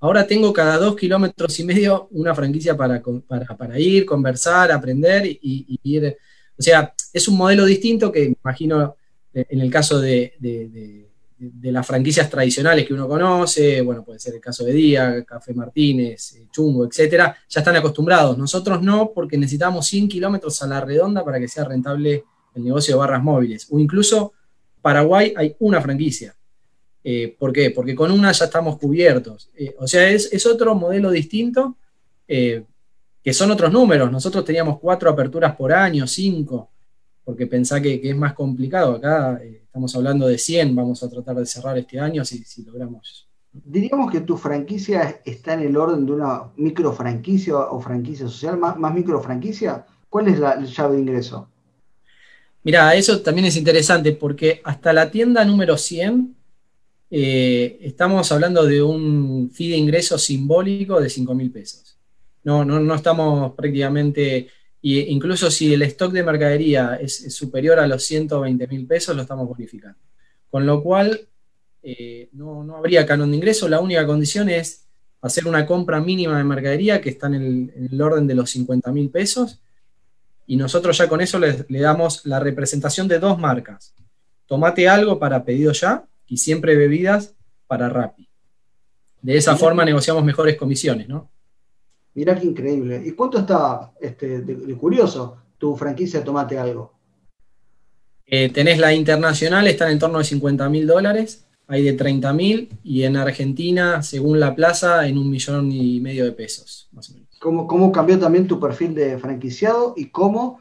Ahora 0.00 0.26
tengo 0.26 0.52
cada 0.52 0.78
dos 0.78 0.96
kilómetros 0.96 1.58
y 1.60 1.64
medio 1.64 2.08
una 2.10 2.34
franquicia 2.34 2.76
para, 2.76 3.00
para, 3.56 3.78
ir, 3.78 4.04
conversar, 4.04 4.72
aprender 4.72 5.26
y, 5.26 5.78
ir. 5.84 6.16
O 6.58 6.62
sea, 6.62 6.92
es 7.12 7.28
un 7.28 7.36
modelo 7.36 7.64
distinto 7.66 8.10
que 8.10 8.34
imagino 8.42 8.96
eh, 9.32 9.46
en 9.48 9.60
el 9.60 9.70
caso 9.70 10.00
de 10.00 10.34
de 10.40 11.07
las 11.62 11.86
franquicias 11.86 12.28
tradicionales 12.28 12.86
que 12.86 12.94
uno 12.94 13.08
conoce, 13.08 13.80
bueno, 13.82 14.04
puede 14.04 14.18
ser 14.18 14.34
el 14.34 14.40
caso 14.40 14.64
de 14.64 14.72
Día, 14.72 15.24
Café 15.24 15.54
Martínez, 15.54 16.34
eh, 16.34 16.48
Chungo, 16.50 16.86
etcétera, 16.86 17.36
ya 17.48 17.60
están 17.60 17.76
acostumbrados. 17.76 18.36
Nosotros 18.36 18.82
no, 18.82 19.12
porque 19.14 19.38
necesitamos 19.38 19.86
100 19.86 20.08
kilómetros 20.08 20.60
a 20.62 20.66
la 20.66 20.80
redonda 20.80 21.24
para 21.24 21.38
que 21.38 21.48
sea 21.48 21.64
rentable 21.64 22.24
el 22.54 22.64
negocio 22.64 22.94
de 22.94 22.98
barras 22.98 23.22
móviles. 23.22 23.66
O 23.70 23.78
incluso 23.78 24.32
Paraguay 24.82 25.32
hay 25.36 25.54
una 25.60 25.80
franquicia. 25.80 26.34
Eh, 27.04 27.36
¿Por 27.38 27.52
qué? 27.52 27.70
Porque 27.70 27.94
con 27.94 28.10
una 28.10 28.32
ya 28.32 28.46
estamos 28.46 28.78
cubiertos. 28.78 29.50
Eh, 29.56 29.74
o 29.78 29.86
sea, 29.86 30.08
es, 30.10 30.44
otro 30.46 30.74
modelo 30.74 31.10
distinto, 31.10 31.76
que 32.26 33.32
son 33.32 33.50
otros 33.50 33.72
números. 33.72 34.10
Nosotros 34.10 34.44
teníamos 34.44 34.78
cuatro 34.78 35.08
aperturas 35.08 35.56
por 35.56 35.72
año, 35.72 36.06
cinco 36.06 36.70
porque 37.28 37.46
pensá 37.46 37.78
que, 37.78 38.00
es 38.02 38.16
más 38.16 38.32
complicado. 38.32 38.94
Acá 38.94 39.38
eh, 39.42 39.60
estamos 39.62 39.94
hablando 39.94 40.26
de 40.26 40.38
100, 40.38 40.74
vamos 40.74 41.02
a 41.02 41.10
tratar 41.10 41.36
de 41.36 41.44
cerrar 41.44 41.76
este 41.76 42.00
año 42.00 42.24
si, 42.24 42.42
logramos. 42.64 43.28
Diríamos 43.52 44.10
que 44.10 44.22
tu 44.22 44.38
franquicia 44.38 45.20
está 45.26 45.52
en 45.52 45.60
el 45.60 45.76
orden 45.76 46.06
de 46.06 46.12
una 46.12 46.44
micro 46.56 46.90
franquicia 46.90 47.54
o 47.54 47.82
franquicia 47.82 48.26
social, 48.26 48.56
más, 48.56 48.94
micro 48.94 49.20
franquicia. 49.20 49.84
¿Cuál 50.08 50.28
es 50.28 50.38
la 50.38 50.58
llave 50.58 50.96
de 50.96 51.02
ingreso? 51.02 51.50
Mira, 52.62 52.94
eso 52.94 53.20
también 53.20 53.48
es 53.48 53.58
interesante 53.58 54.12
porque 54.12 54.62
hasta 54.64 54.94
la 54.94 55.10
tienda 55.10 55.44
número 55.44 55.76
100 55.76 56.34
eh, 57.10 57.78
estamos 57.82 58.32
hablando 58.32 58.64
de 58.64 58.80
un 58.80 59.50
fee 59.52 59.72
de 59.72 59.76
ingreso 59.76 60.16
simbólico 60.16 60.98
de 60.98 61.10
5 61.10 61.34
mil 61.34 61.50
pesos. 61.50 61.98
No, 62.42 62.64
no, 62.64 62.80
no 62.80 62.94
estamos 62.94 63.52
prácticamente 63.52 64.48
y 64.80 65.00
incluso 65.00 65.50
si 65.50 65.74
el 65.74 65.82
stock 65.82 66.12
de 66.12 66.22
mercadería 66.22 66.98
es, 67.00 67.34
superior 67.34 67.78
a 67.78 67.86
los 67.86 68.04
120 68.04 68.66
mil 68.68 68.86
pesos, 68.86 69.16
lo 69.16 69.22
estamos 69.22 69.48
bonificando. 69.48 69.98
Con 70.50 70.66
lo 70.66 70.82
cual, 70.82 71.20
eh, 71.82 72.28
no, 72.32 72.76
habría 72.76 73.04
canon 73.04 73.30
de 73.30 73.36
ingreso, 73.36 73.68
la 73.68 73.80
única 73.80 74.06
condición 74.06 74.48
es 74.48 74.86
hacer 75.20 75.48
una 75.48 75.66
compra 75.66 76.00
mínima 76.00 76.38
de 76.38 76.44
mercadería 76.44 77.00
que 77.00 77.10
está 77.10 77.26
en 77.26 77.72
el, 77.90 78.00
orden 78.00 78.26
de 78.26 78.34
los 78.34 78.50
50 78.50 78.92
mil 78.92 79.10
pesos, 79.10 79.60
y 80.46 80.56
nosotros 80.56 80.96
ya 80.96 81.08
con 81.08 81.20
eso 81.20 81.38
le, 81.38 81.66
damos 81.68 82.24
la 82.24 82.40
representación 82.40 83.08
de 83.08 83.18
dos 83.18 83.38
marcas. 83.38 83.94
Tomate 84.46 84.88
algo 84.88 85.18
para 85.18 85.44
pedido 85.44 85.72
ya 85.72 86.06
y 86.26 86.38
siempre 86.38 86.74
bebidas 86.74 87.34
para 87.66 87.90
Rappi. 87.90 88.28
De 89.20 89.36
esa 89.36 89.56
forma 89.56 89.84
negociamos 89.84 90.24
mejores 90.24 90.56
comisiones, 90.56 91.06
¿no? 91.08 91.30
Mirá 92.18 92.34
qué 92.34 92.48
increíble. 92.48 93.00
¿Y 93.04 93.12
cuánto 93.12 93.38
está, 93.38 93.92
este, 94.00 94.40
de, 94.40 94.74
curioso, 94.74 95.36
tu 95.56 95.76
franquicia 95.76 96.24
Tomate 96.24 96.58
Algo? 96.58 96.92
Eh, 98.26 98.48
tenés 98.48 98.80
la 98.80 98.92
internacional, 98.92 99.68
está 99.68 99.88
en 99.88 100.00
torno 100.00 100.18
de 100.18 100.24
50 100.24 100.68
mil 100.68 100.84
dólares, 100.84 101.46
hay 101.68 101.84
de 101.84 101.92
30 101.92 102.32
mil, 102.32 102.70
y 102.82 103.04
en 103.04 103.16
Argentina, 103.16 104.02
según 104.02 104.40
la 104.40 104.56
plaza, 104.56 105.06
en 105.06 105.16
un 105.16 105.30
millón 105.30 105.70
y 105.70 106.00
medio 106.00 106.24
de 106.24 106.32
pesos, 106.32 106.88
más 106.90 107.08
o 107.08 107.14
menos. 107.14 107.28
¿Cómo, 107.38 107.92
cambió 107.92 108.18
también 108.18 108.48
tu 108.48 108.58
perfil 108.58 108.96
de 108.96 109.16
franquiciado 109.16 109.94
y 109.96 110.06
cómo, 110.06 110.60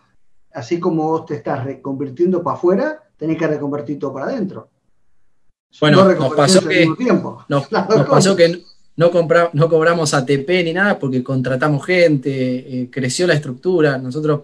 así 0.51 0.79
como 0.79 1.07
vos 1.07 1.25
te 1.25 1.33
estás 1.33 1.63
reconvirtiendo 1.63 2.43
para 2.43 2.55
afuera, 2.55 3.03
tenés 3.17 3.39
que 3.39 3.47
reconvertir 3.47 3.97
todo 3.97 4.13
para 4.13 4.27
adentro? 4.27 4.69
Bueno, 5.81 6.05
nos 6.13 6.33
pasó 6.35 6.67
que, 6.67 6.85
nos, 6.85 7.71
nos 7.71 8.07
pasó 8.07 8.35
que 8.35 8.63
no, 8.97 9.11
no 9.53 9.69
cobramos 9.69 10.13
ATP 10.15 10.49
ni 10.63 10.73
nada 10.73 10.97
porque 10.97 11.23
contratamos 11.23 11.85
gente, 11.85 12.31
eh, 12.81 12.89
creció 12.91 13.27
la 13.27 13.35
estructura. 13.35 13.99
Nosotros 13.99 14.41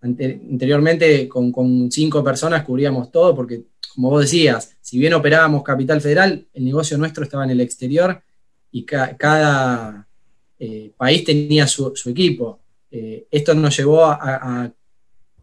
anteriormente 0.00 1.28
con, 1.28 1.90
cinco 1.90 2.24
personas 2.24 2.64
cubríamos 2.64 3.10
todo 3.12 3.34
porque, 3.36 3.64
como 3.94 4.10
vos 4.10 4.22
decías, 4.22 4.74
si 4.80 4.98
bien 4.98 5.12
operábamos 5.12 5.62
Capital 5.62 6.00
Federal, 6.00 6.46
el 6.52 6.64
negocio 6.64 6.96
nuestro 6.96 7.24
estaba 7.24 7.44
en 7.44 7.50
el 7.50 7.60
exterior 7.60 8.22
y 8.70 8.84
cada 8.84 10.06
eh, 10.58 10.92
país 10.96 11.22
tenía 11.24 11.66
su, 11.66 11.92
equipo. 12.06 12.60
Eh, 12.90 13.26
esto 13.30 13.54
nos 13.54 13.76
llevó 13.76 14.06
a, 14.06 14.72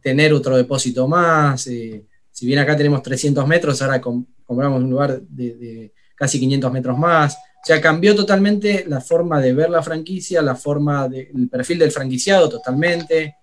tener 0.01 0.33
otro 0.33 0.57
depósito 0.57 1.07
más. 1.07 1.61
si 1.61 2.45
bien 2.47 2.57
acá 2.57 2.75
tenemos 2.75 3.03
300 3.03 3.47
metros, 3.47 3.83
ahora 3.83 4.01
compramos 4.01 4.81
un 4.81 4.89
lugar 4.89 5.21
de 5.21 5.91
casi 6.15 6.39
500 6.39 6.71
metros 6.71 6.97
más. 6.97 7.37
O 7.61 7.63
sea, 7.63 7.79
cambió 7.79 8.15
totalmente 8.15 8.85
la 8.87 8.99
forma 9.01 9.39
de 9.39 9.53
ver 9.53 9.69
la 9.69 9.83
franquicia, 9.83 10.41
la 10.41 10.55
forma 10.55 11.07
del 11.07 11.47
perfil 11.47 11.77
del 11.77 11.91
franquiciado 11.91 12.49
totalmente. 12.49 13.35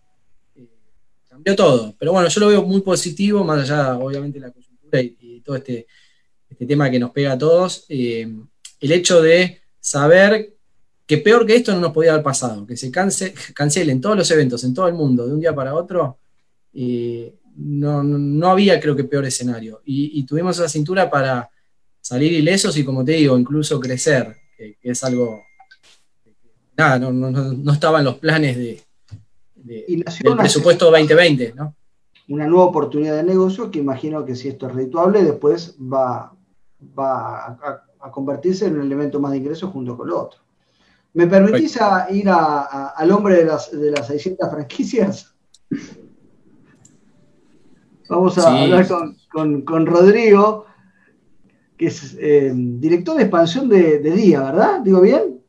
Eh, 0.56 0.68
cambió 1.28 1.54
todo. 1.54 1.94
Pero 1.96 2.12
bueno, 2.12 2.28
yo 2.28 2.40
lo 2.40 2.48
veo 2.48 2.64
muy 2.64 2.80
positivo, 2.80 3.44
más 3.44 3.60
allá, 3.62 3.96
obviamente, 3.96 4.40
de 4.40 4.46
la 4.46 4.52
coyuntura 4.52 5.00
y, 5.00 5.40
todo 5.44 5.54
este, 5.54 5.86
este, 6.50 6.66
tema 6.66 6.90
que 6.90 6.98
nos 6.98 7.12
pega 7.12 7.34
a 7.34 7.38
todos. 7.38 7.86
Eh, 7.88 8.28
el 8.80 8.92
hecho 8.92 9.22
de 9.22 9.60
saber 9.78 10.52
que 11.06 11.18
peor 11.18 11.46
que 11.46 11.54
esto 11.54 11.72
no 11.72 11.80
nos 11.80 11.92
podía 11.92 12.10
haber 12.12 12.24
pasado, 12.24 12.66
que 12.66 12.76
se 12.76 12.90
cancelen 13.54 14.00
todos 14.00 14.16
los 14.16 14.30
eventos 14.32 14.64
en 14.64 14.74
todo 14.74 14.88
el 14.88 14.94
mundo 14.94 15.28
de 15.28 15.32
un 15.32 15.40
día 15.40 15.54
para 15.54 15.76
otro. 15.76 16.18
Eh, 16.74 17.36
no, 17.54 18.50
había, 18.50 18.80
creo 18.80 18.96
que, 18.96 19.04
peor 19.04 19.24
escenario. 19.26 19.80
y 19.84 20.24
tuvimos 20.24 20.58
esa 20.58 20.68
cintura 20.68 21.08
para 21.08 21.48
salir 22.00 22.32
ilesos 22.32 22.76
y 22.76 22.84
como 22.84 23.04
te 23.04 23.12
digo, 23.12 23.38
incluso 23.38 23.80
crecer, 23.80 24.36
que, 24.56 24.76
es 24.82 25.04
algo 25.04 25.42
nada, 26.76 26.98
no, 26.98 27.72
estaba 27.72 27.98
en 27.98 28.04
los 28.04 28.16
planes 28.16 28.56
de, 28.56 28.82
del 29.54 30.36
presupuesto 30.36 30.86
2020, 30.86 31.54
¿no? 31.54 31.74
Una 32.28 32.46
nueva 32.46 32.66
oportunidad 32.66 33.16
de 33.16 33.22
negocio 33.22 33.70
que 33.70 33.78
imagino 33.78 34.24
que 34.24 34.36
si 34.36 34.48
esto 34.48 34.68
es 34.68 34.74
redituable, 34.74 35.24
después 35.24 35.76
va, 35.80 36.32
va 36.98 37.58
a, 38.00 38.10
convertirse 38.12 38.66
en 38.66 38.76
un 38.76 38.86
elemento 38.86 39.18
más 39.18 39.32
de 39.32 39.38
ingreso 39.38 39.68
junto 39.68 39.96
con 39.96 40.08
lo 40.08 40.22
otro. 40.22 40.40
¿Me 41.14 41.26
permitís 41.26 41.78
ir 42.10 42.28
al 42.28 43.10
hombre 43.10 43.36
de 43.36 43.44
las, 43.46 43.70
de 43.72 43.90
las 43.90 44.06
600 44.06 44.50
franquicias? 44.50 45.34
Vamos 48.08 48.38
a 48.38 48.62
hablar 48.62 48.86
con, 49.32 49.62
con 49.62 49.86
Rodrigo 49.86 50.67
que 51.78 51.86
es 51.86 52.16
eh, 52.20 52.52
director 52.54 53.16
de 53.16 53.22
expansión 53.22 53.68
de, 53.68 54.00
Día, 54.00 54.42
¿verdad? 54.42 54.80
¿Digo 54.80 55.00
bien? 55.00 55.40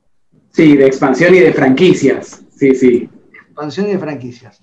Sí, 0.52 0.78
de 0.78 0.86
expansión 0.86 1.34
y 1.34 1.40
de 1.40 1.52
franquicias. 1.52 2.44
Sí, 2.56 2.76
sí. 2.76 3.10
Expansión 3.48 3.88
y 3.88 3.92
de 3.94 4.00
franquicias. 4.00 4.62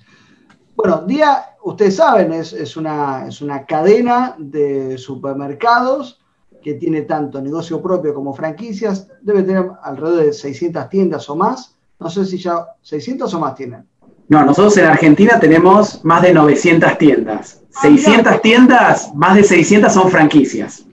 Bueno, 0.77 1.03
Día, 1.07 1.45
ustedes 1.65 1.97
saben, 1.97 2.33
es, 2.33 2.77
una, 2.77 3.27
es 3.27 3.41
una 3.41 3.67
cadena 3.67 4.37
de 4.39 4.97
supermercados 4.97 6.21
que 6.63 6.75
tiene 6.75 7.03
tanto 7.03 7.43
negocio 7.43 7.83
propio 7.83 8.15
como 8.15 8.33
franquicias. 8.33 9.09
Debe 9.23 9.43
tener 9.43 9.67
alrededor 9.83 10.25
de 10.25 10.33
600 10.33 10.89
tiendas 10.89 11.29
o 11.29 11.37
más. 11.37 11.77
No 11.99 12.09
sé 12.11 12.25
si 12.27 12.39
ya 12.39 12.65
600 12.83 13.33
o 13.33 13.41
más 13.41 13.55
tienen. 13.55 13.85
No, 14.29 14.45
nosotros 14.45 14.77
en 14.77 14.87
Argentina 14.87 15.39
tenemos 15.41 16.05
más 16.05 16.23
de 16.23 16.33
900 16.33 16.99
tiendas. 16.99 17.63
600 17.81 18.33
ah, 18.33 18.39
tiendas, 18.41 19.15
más 19.15 19.37
de 19.37 19.45
600 19.45 19.93
son 19.93 20.11
franquicias. 20.11 20.85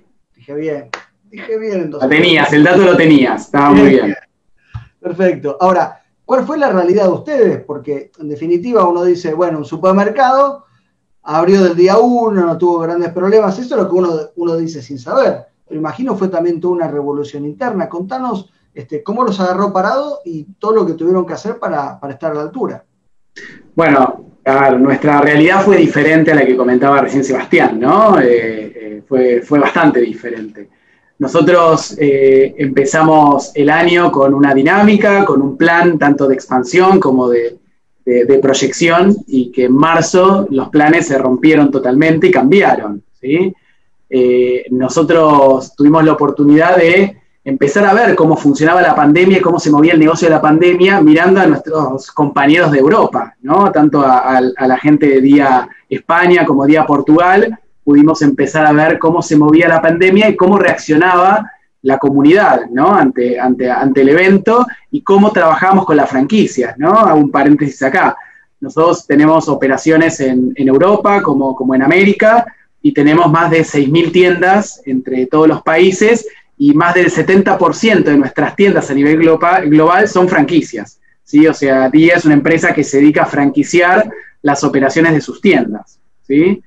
Dije 0.44 0.56
bien, 0.56 0.90
dije 1.32 1.58
bien 1.58 1.84
entonces. 1.84 2.10
Lo 2.10 2.16
tenías, 2.18 2.52
el 2.52 2.66
dato 2.66 2.82
lo 2.82 2.98
tenías, 2.98 3.44
estaba 3.44 3.72
muy 3.72 3.88
bien. 3.88 4.14
Perfecto. 5.00 5.56
Ahora, 5.58 6.04
¿cuál 6.26 6.46
fue 6.46 6.58
la 6.58 6.70
realidad 6.70 7.06
de 7.06 7.12
ustedes? 7.14 7.64
Porque 7.64 8.12
en 8.20 8.28
definitiva 8.28 8.86
uno 8.86 9.06
dice, 9.06 9.34
bueno, 9.34 9.60
un 9.60 9.64
supermercado 9.64 10.66
abrió 11.22 11.64
del 11.64 11.78
día 11.78 11.98
uno, 11.98 12.46
no 12.46 12.58
tuvo 12.58 12.80
grandes 12.80 13.14
problemas, 13.14 13.58
eso 13.58 13.76
es 13.76 13.82
lo 13.84 13.88
que 13.88 13.96
uno, 13.96 14.10
uno 14.36 14.58
dice 14.58 14.82
sin 14.82 15.00
saber. 15.00 15.46
Pero 15.66 15.80
imagino 15.80 16.14
fue 16.18 16.28
también 16.28 16.60
toda 16.60 16.74
una 16.74 16.90
revolución 16.90 17.46
interna. 17.46 17.88
Contanos 17.88 18.52
este, 18.74 19.02
cómo 19.02 19.24
los 19.24 19.40
agarró 19.40 19.72
parado 19.72 20.20
y 20.26 20.44
todo 20.60 20.74
lo 20.76 20.86
que 20.86 20.96
tuvieron 20.96 21.26
que 21.26 21.36
hacer 21.36 21.58
para, 21.58 22.02
estar 22.10 22.34
a 22.34 22.36
la 22.36 22.42
altura. 22.42 22.84
Bueno, 23.74 24.26
nuestra 24.78 25.22
realidad 25.22 25.62
fue 25.62 25.78
diferente 25.78 26.34
a 26.34 26.36
la 26.36 26.46
que 26.46 26.58
comentaba 26.58 27.00
recién 27.00 27.24
Sebastián, 27.24 27.80
¿no? 27.80 28.20
Eh, 28.20 28.63
fue, 29.02 29.42
bastante 29.50 30.02
diferente. 30.02 30.70
Nosotros 31.20 31.96
eh, 32.00 32.56
empezamos 32.58 33.52
el 33.56 33.70
año 33.70 34.12
con 34.12 34.34
una 34.34 34.54
dinámica, 34.54 35.24
con 35.26 35.42
un 35.42 35.58
plan 35.58 35.98
tanto 35.98 36.28
de 36.28 36.36
expansión 36.36 37.00
como 37.00 37.30
de, 37.30 37.58
proyección 38.42 39.16
y 39.28 39.50
que 39.50 39.66
en 39.66 39.74
marzo 39.74 40.46
los 40.50 40.68
planes 40.68 41.08
se 41.08 41.18
rompieron 41.18 41.72
totalmente 41.72 42.28
y 42.28 42.32
cambiaron. 42.32 43.02
¿sí? 43.22 43.54
Eh, 44.10 44.66
nosotros 44.72 45.74
tuvimos 45.74 46.04
la 46.04 46.12
oportunidad 46.12 46.76
de 46.76 47.16
empezar 47.44 47.86
a 47.86 47.94
ver 47.94 48.16
cómo 48.16 48.38
funcionaba 48.38 48.82
la 48.82 48.96
pandemia 48.96 49.38
y 49.38 49.42
cómo 49.42 49.60
se 49.60 49.70
movía 49.70 49.94
el 49.94 50.00
negocio 50.00 50.28
de 50.28 50.36
la 50.36 50.42
pandemia 50.42 51.02
mirando 51.02 51.42
a 51.42 51.48
nuestros 51.48 52.12
compañeros 52.12 52.72
de 52.72 52.80
Europa, 52.80 53.36
¿no? 53.42 53.72
Tanto 53.72 54.02
a, 54.02 54.40
la 54.40 54.78
gente 54.78 55.08
de 55.08 55.22
Día 55.22 55.68
España 55.90 56.46
como 56.46 56.66
Día 56.66 56.86
Portugal, 56.86 57.60
pudimos 57.84 58.22
empezar 58.22 58.66
a 58.66 58.72
ver 58.72 59.00
cómo 59.00 59.22
se 59.22 59.36
movía 59.36 59.68
la 59.68 59.82
pandemia 59.82 60.30
y 60.30 60.36
cómo 60.36 60.58
reaccionaba 60.58 61.52
la 61.82 61.98
comunidad, 61.98 62.62
¿no? 62.72 62.94
Ante, 62.94 63.40
ante, 63.40 63.70
ante 63.70 64.02
el 64.02 64.10
evento 64.10 64.66
y 64.90 65.02
cómo 65.02 65.32
trabajamos 65.32 65.86
con 65.86 65.98
las 65.98 66.10
franquicias, 66.10 66.78
¿no? 66.78 66.92
Hago 66.92 67.20
un 67.20 67.32
paréntesis 67.32 67.84
acá. 67.84 68.16
Nosotros 68.62 69.06
tenemos 69.06 69.50
operaciones 69.50 70.20
en, 70.22 70.54
en 70.56 70.68
Europa 70.68 71.22
como, 71.22 71.54
como 71.56 71.76
en 71.76 71.82
América 71.82 72.46
y 72.82 72.94
tenemos 72.94 73.30
más 73.30 73.52
de 73.52 73.62
6.000 73.62 74.12
tiendas 74.12 74.82
entre 74.86 75.26
todos 75.26 75.48
los 75.48 75.62
países 75.62 76.26
y 76.58 76.74
más 76.74 76.94
del 76.94 77.12
70% 77.12 78.04
de 78.04 78.18
nuestras 78.18 78.56
tiendas 78.56 78.90
a 78.90 78.94
nivel 78.94 79.18
global, 79.18 79.70
global 79.70 80.08
son 80.08 80.30
franquicias. 80.30 81.00
¿sí? 81.24 81.46
O 81.48 81.54
sea, 81.54 81.90
Día 81.90 82.16
es 82.16 82.24
una 82.24 82.36
empresa 82.36 82.74
que 82.74 82.84
se 82.84 82.98
dedica 82.98 83.24
a 83.24 83.26
franquiciar 83.26 84.10
las 84.42 84.64
operaciones 84.64 85.14
de 85.14 85.22
sus 85.22 85.42
tiendas. 85.42 86.00
¿sí? 86.26 86.64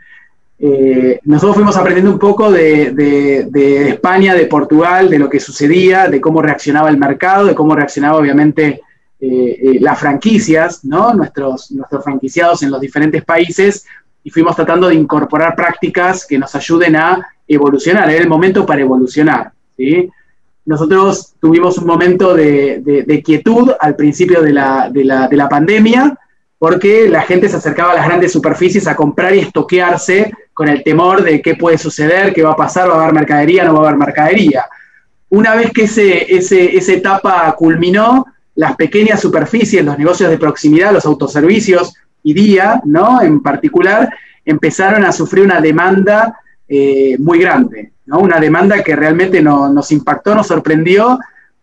Eh, 0.59 1.21
nosotros 1.25 1.57
fuimos 1.57 1.77
aprendiendo 1.77 2.11
un 2.11 2.19
poco 2.19 2.51
de, 2.51 3.89
España, 3.89 4.35
de 4.35 4.47
Portugal, 4.47 5.11
de 5.11 5.19
lo 5.19 5.29
que 5.29 5.41
sucedía, 5.41 6.09
de 6.09 6.21
cómo 6.21 6.41
reaccionaba 6.41 6.89
el 6.89 6.97
mercado, 6.97 7.47
de 7.47 7.55
cómo 7.55 7.75
reaccionaba 7.75 8.19
obviamente 8.19 8.81
eh, 9.21 9.59
eh, 9.63 9.79
las 9.81 9.99
franquicias, 9.99 10.85
¿no? 10.85 11.13
nuestros, 11.15 11.71
nuestros 11.73 12.05
franquiciados 12.05 12.63
en 12.63 12.71
los 12.71 12.81
diferentes 12.81 13.25
países, 13.25 13.87
y 14.25 14.31
fuimos 14.31 14.57
tratando 14.57 14.89
de 14.89 14.95
incorporar 14.95 15.55
prácticas 15.55 16.27
que 16.27 16.39
nos 16.39 16.55
ayuden 16.55 16.97
a 16.97 17.27
evolucionar, 17.47 18.11
era 18.11 18.23
el 18.23 18.29
momento 18.29 18.67
para 18.67 18.81
evolucionar. 18.81 19.53
Nosotros 20.65 21.35
tuvimos 21.41 21.79
un 21.79 21.87
momento 21.87 22.35
de, 22.35 23.23
quietud 23.25 23.71
al 23.79 23.95
principio 23.95 24.43
de 24.43 24.53
la, 24.53 25.49
pandemia, 25.49 26.19
porque 26.59 27.09
la 27.09 27.23
gente 27.23 27.49
se 27.49 27.57
acercaba 27.57 27.93
a 27.93 27.97
las 27.97 28.07
grandes 28.07 28.33
superficies 28.33 28.87
a 28.87 28.97
comprar 28.97 29.35
y 29.35 29.41
estoquearse 29.41 30.33
con 30.55 30.69
el 30.69 30.83
temor 30.83 31.23
de 31.23 31.43
qué 31.43 31.55
puede 31.55 31.77
suceder, 31.77 32.33
qué 32.33 32.43
va 32.43 32.53
a 32.53 32.57
pasar, 32.57 32.89
va 32.89 32.95
a 32.95 33.03
haber 33.03 33.15
mercadería, 33.15 33.65
no 33.65 33.75
va 33.75 33.81
a 33.81 33.89
haber 33.89 33.99
mercadería. 33.99 34.65
Una 35.29 35.55
vez 35.55 35.71
que 35.73 35.83
ese, 35.85 36.37
esa 36.37 36.93
etapa 36.93 37.55
culminó, 37.59 38.27
las 38.55 38.75
pequeñas 38.77 39.21
superficies, 39.21 39.85
los 39.85 39.99
negocios 39.99 40.31
de 40.31 40.39
proximidad, 40.39 40.93
los 40.93 41.05
autoservicios 41.05 41.95
y 42.23 42.33
día, 42.33 42.81
¿no? 42.85 43.21
En 43.21 43.43
particular, 43.43 44.09
empezaron 44.47 45.05
a 45.05 45.13
sufrir 45.13 45.45
una 45.45 45.61
demanda 45.61 46.39
eh, 46.67 47.17
muy 47.19 47.39
grande. 47.39 47.93
Una 48.07 48.41
demanda 48.41 48.83
que 48.83 48.97
realmente 48.97 49.43
nos 49.43 49.93
impactó, 49.93 50.35
nos 50.35 50.47
sorprendió 50.47 51.19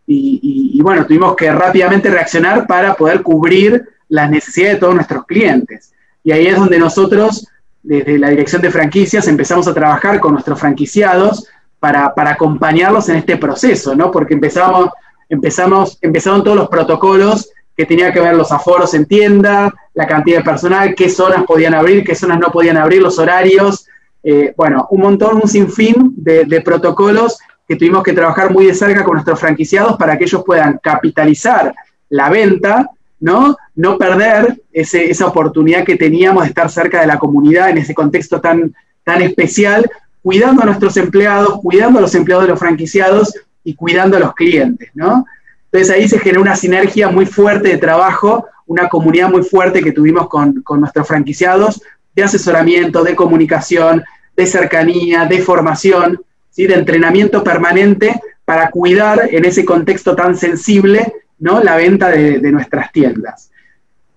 y, 0.05 0.79
bueno, 0.81 1.05
tuvimos 1.05 1.35
que 1.35 1.51
rápidamente 1.51 2.09
reaccionar 2.09 2.67
para 2.67 2.93
poder 2.93 3.23
cubrir 3.23 3.87
las 4.09 4.29
necesidades 4.29 4.75
de 4.75 4.79
todos 4.79 4.95
nuestros 4.95 5.25
clientes. 5.25 5.93
Y 6.23 6.31
ahí 6.31 6.47
es 6.47 6.57
donde 6.57 6.79
nosotros, 6.79 7.47
desde 7.81 8.17
la 8.17 8.29
dirección 8.29 8.61
de 8.61 8.71
franquicias, 8.71 9.27
empezamos 9.27 9.67
a 9.67 9.73
trabajar 9.73 10.19
con 10.19 10.33
nuestros 10.33 10.59
franquiciados 10.59 11.47
para, 11.79 12.13
acompañarlos 12.15 13.09
en 13.09 13.17
este 13.17 13.35
proceso, 13.37 13.93
¿no? 13.93 14.09
Porque 14.09 14.33
empezamos, 14.33 14.89
empezamos, 15.27 15.97
empezaron 16.01 16.43
todos 16.43 16.55
los 16.55 16.69
protocolos 16.69 17.49
que 17.75 17.85
tenía 17.85 18.13
que 18.13 18.21
ver 18.21 18.35
los 18.35 18.51
aforos 18.51 18.93
en 18.93 19.05
tienda, 19.05 19.73
la 19.93 20.07
cantidad 20.07 20.37
de 20.37 20.43
personal, 20.43 20.95
qué 20.95 21.09
zonas 21.09 21.43
podían 21.43 21.73
abrir, 21.73 22.03
qué 22.03 22.15
zonas 22.15 22.39
no 22.39 22.47
podían 22.47 22.77
abrir, 22.77 23.01
los 23.01 23.19
horarios, 23.19 23.87
eh, 24.23 24.53
bueno, 24.55 24.87
un 24.91 25.01
montón, 25.01 25.41
un 25.43 25.49
sinfín 25.49 26.13
de, 26.15 26.61
protocolos 26.61 27.37
que 27.67 27.75
tuvimos 27.75 28.03
que 28.03 28.13
trabajar 28.13 28.51
muy 28.51 28.65
de 28.65 28.73
cerca 28.73 29.03
con 29.03 29.15
nuestros 29.15 29.39
franquiciados 29.39 29.97
para 29.97 30.17
que 30.17 30.23
ellos 30.23 30.43
puedan 30.45 30.79
capitalizar 30.81 31.73
la 32.09 32.29
venta, 32.29 32.89
¿no? 33.23 33.55
No 33.73 33.97
perder 33.97 34.61
esa 34.73 35.25
oportunidad 35.25 35.85
que 35.85 35.95
teníamos 35.95 36.43
de 36.43 36.49
estar 36.49 36.69
cerca 36.69 36.99
de 36.99 37.07
la 37.07 37.17
comunidad 37.17 37.69
en 37.69 37.77
ese 37.77 37.95
contexto 37.95 38.41
tan, 38.41 38.75
tan 39.05 39.21
especial, 39.21 39.89
cuidando 40.21 40.61
a 40.61 40.65
nuestros 40.65 40.97
empleados, 40.97 41.61
cuidando 41.61 41.99
a 41.99 42.01
los 42.01 42.13
empleados 42.15 42.43
de 42.43 42.49
los 42.49 42.59
franquiciados 42.59 43.33
y 43.63 43.75
cuidando 43.75 44.17
a 44.17 44.19
los 44.19 44.35
clientes, 44.35 44.89
¿no? 44.93 45.25
Entonces 45.71 45.95
ahí 45.95 46.09
se 46.09 46.19
generó 46.19 46.41
una 46.41 46.57
sinergia 46.57 47.07
muy 47.07 47.25
fuerte 47.25 47.69
de 47.69 47.77
trabajo, 47.77 48.45
una 48.65 48.89
comunidad 48.89 49.29
muy 49.29 49.43
fuerte 49.43 49.81
que 49.81 49.93
tuvimos 49.93 50.27
con, 50.27 50.61
con 50.61 50.81
nuestros 50.81 51.07
franquiciados, 51.07 51.81
de 52.13 52.23
asesoramiento, 52.23 53.05
de 53.05 53.15
comunicación, 53.15 54.03
de 54.35 54.45
cercanía, 54.45 55.27
de 55.27 55.39
formación, 55.39 56.19
¿sí? 56.49 56.67
de 56.67 56.73
entrenamiento 56.73 57.41
permanente 57.41 58.19
para 58.43 58.69
cuidar 58.69 59.29
en 59.31 59.45
ese 59.45 59.63
contexto 59.63 60.13
tan 60.13 60.35
sensible 60.35 61.13
¿no? 61.43 61.63
la 61.63 61.75
venta 61.75 62.09
de, 62.09 62.51
nuestras 62.51 62.91
tiendas. 62.91 63.51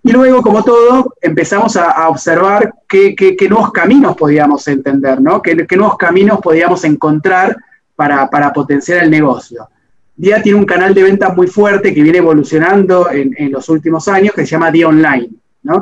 Y 0.02 0.12
luego, 0.12 0.42
como 0.42 0.62
todo, 0.62 1.14
empezamos 1.20 1.76
a, 1.76 2.08
observar 2.08 2.72
qué, 2.88 3.36
nuevos 3.50 3.72
caminos 3.72 4.16
podíamos 4.16 4.66
entender, 4.68 5.20
¿no? 5.20 5.42
qué, 5.42 5.54
nuevos 5.76 5.96
caminos 5.96 6.40
podíamos 6.40 6.84
encontrar 6.84 7.56
para, 7.94 8.52
potenciar 8.54 9.04
el 9.04 9.10
negocio. 9.10 9.68
Día 10.14 10.40
tiene 10.40 10.58
un 10.58 10.64
canal 10.64 10.94
de 10.94 11.02
venta 11.02 11.30
muy 11.30 11.46
fuerte 11.46 11.92
que 11.92 12.02
viene 12.02 12.18
evolucionando 12.18 13.10
en, 13.10 13.34
en 13.36 13.52
los 13.52 13.68
últimos 13.68 14.08
años, 14.08 14.32
que 14.34 14.42
se 14.42 14.52
llama 14.52 14.70
Día 14.70 14.88
Online 14.88 15.28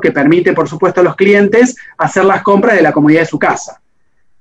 que 0.00 0.12
permite, 0.12 0.52
por 0.52 0.68
supuesto, 0.68 1.00
a 1.00 1.04
los 1.04 1.16
clientes 1.16 1.76
hacer 1.98 2.24
las 2.24 2.42
compras 2.42 2.76
de 2.76 2.83
la 2.83 2.92
comodidad 2.92 3.20
de 3.20 3.26
su 3.26 3.38
casa. 3.38 3.80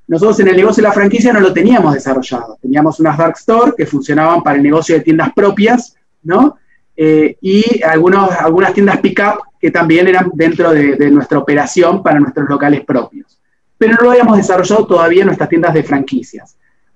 Nosotros 0.07 0.39
en 0.39 0.49
el 0.49 0.57
negocio 0.57 0.81
de 0.81 0.89
la 0.89 0.93
franquicia 0.93 1.33
no 1.33 1.39
lo 1.39 1.53
teníamos 1.53 1.93
desarrollado. 1.93 2.57
Teníamos 2.61 2.99
unas 2.99 3.17
dark 3.17 3.35
store 3.37 3.73
que 3.75 3.85
funcionaban 3.85 4.43
para 4.43 4.57
el 4.57 4.63
negocio 4.63 4.95
de 4.95 5.01
tiendas 5.01 5.33
propias, 5.33 5.95
¿no? 6.23 6.57
Eh, 6.95 7.37
y 7.41 7.81
algunos, 7.83 8.31
algunas 8.31 8.73
tiendas 8.73 8.99
pick-up 8.99 9.41
que 9.59 9.71
también 9.71 10.07
eran 10.07 10.31
dentro 10.33 10.71
de, 10.71 11.09
nuestra 11.09 11.39
operación 11.39 12.03
para 12.03 12.19
nuestros 12.19 12.47
locales 12.49 12.83
propios. 12.85 13.39
Pero 13.77 13.93
no 13.93 14.03
lo 14.03 14.11
habíamos 14.11 14.37
desarrollado 14.37 14.85
todavía 14.85 15.25
nuestras 15.25 15.49
tiendas 15.49 15.73
de 15.73 15.83
franquicias. 15.83 16.55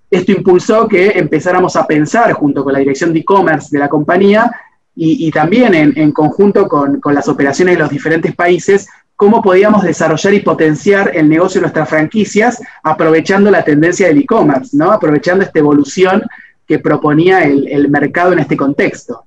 Esto 0.10 0.32
impulsó 0.32 0.88
que 0.88 1.18
empezáramos 1.18 1.76
a 1.76 1.86
pensar, 1.86 2.32
junto 2.34 2.64
con 2.64 2.74
la 2.74 2.80
dirección 2.80 3.14
de 3.14 3.20
e-commerce 3.20 3.70
de 3.72 3.80
la 3.80 3.90
compañía, 3.90 4.52
y, 5.00 5.30
también 5.30 5.76
en, 5.76 6.12
conjunto 6.12 6.68
con, 6.68 7.00
las 7.14 7.28
operaciones 7.28 7.76
de 7.76 7.82
los 7.82 7.92
diferentes 7.92 8.36
países, 8.36 8.88
cómo 9.16 9.44
podíamos 9.44 9.84
desarrollar 9.84 10.34
y 10.34 10.40
potenciar 10.40 11.12
el 11.16 11.30
negocio 11.30 11.60
de 11.60 11.66
nuestras 11.66 11.88
franquicias 11.88 12.60
aprovechando 12.82 13.52
la 13.52 13.64
tendencia 13.64 14.08
del 14.08 14.18
e-commerce, 14.18 14.76
¿no? 14.76 14.92
aprovechando 14.92 15.44
esta 15.44 15.60
evolución 15.60 16.24
que 16.68 16.80
proponía 16.80 17.44
el, 17.44 17.90
mercado 17.90 18.34
en 18.34 18.40
este 18.40 18.58
contexto. 18.58 19.27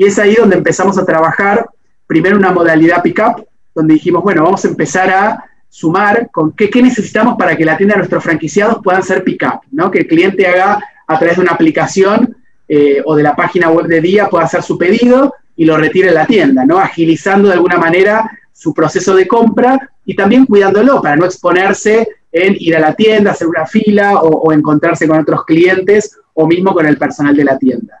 Y 0.00 0.06
es 0.06 0.18
ahí 0.18 0.34
donde 0.34 0.56
empezamos 0.56 0.96
a 0.96 1.04
trabajar 1.04 1.68
primero 2.06 2.34
una 2.34 2.52
modalidad 2.52 3.02
pick-up, 3.02 3.46
donde 3.74 3.92
dijimos, 3.92 4.22
bueno, 4.22 4.44
vamos 4.44 4.64
a 4.64 4.68
empezar 4.68 5.10
a 5.10 5.44
sumar 5.68 6.30
con 6.30 6.52
qué, 6.52 6.70
qué, 6.70 6.80
necesitamos 6.80 7.36
para 7.38 7.54
que 7.54 7.66
la 7.66 7.76
tienda 7.76 7.96
de 7.96 7.98
nuestros 7.98 8.24
franquiciados 8.24 8.78
puedan 8.82 9.02
ser 9.02 9.22
pick-up, 9.22 9.60
¿no? 9.70 9.90
que 9.90 9.98
el 9.98 10.06
cliente 10.06 10.46
haga 10.46 10.82
a 11.06 11.18
través 11.18 11.36
de 11.36 11.42
una 11.42 11.52
aplicación 11.52 12.34
eh, 12.66 13.02
o 13.04 13.14
de 13.14 13.22
la 13.22 13.36
página 13.36 13.68
web 13.68 13.88
de 13.88 14.00
Día 14.00 14.30
pueda 14.30 14.46
hacer 14.46 14.62
su 14.62 14.78
pedido 14.78 15.34
y 15.54 15.66
lo 15.66 15.76
retire 15.76 16.08
en 16.08 16.14
la 16.14 16.24
tienda, 16.24 16.64
¿no? 16.64 16.78
Agilizando 16.78 17.48
de 17.48 17.54
alguna 17.54 17.76
manera 17.76 18.30
su 18.54 18.72
proceso 18.72 19.14
de 19.14 19.28
compra 19.28 19.90
y 20.06 20.16
también 20.16 20.46
cuidándolo 20.46 21.02
para 21.02 21.16
no 21.16 21.26
exponerse 21.26 22.08
en 22.32 22.56
ir 22.58 22.74
a 22.74 22.80
la 22.80 22.94
tienda, 22.94 23.32
hacer 23.32 23.48
una 23.48 23.66
fila 23.66 24.22
o, 24.22 24.50
encontrarse 24.50 25.06
con 25.06 25.20
otros 25.20 25.44
clientes 25.44 26.16
o 26.32 26.46
mismo 26.46 26.72
con 26.72 26.86
el 26.86 26.96
personal 26.96 27.36
de 27.36 27.44
la 27.44 27.58
tienda. 27.58 28.00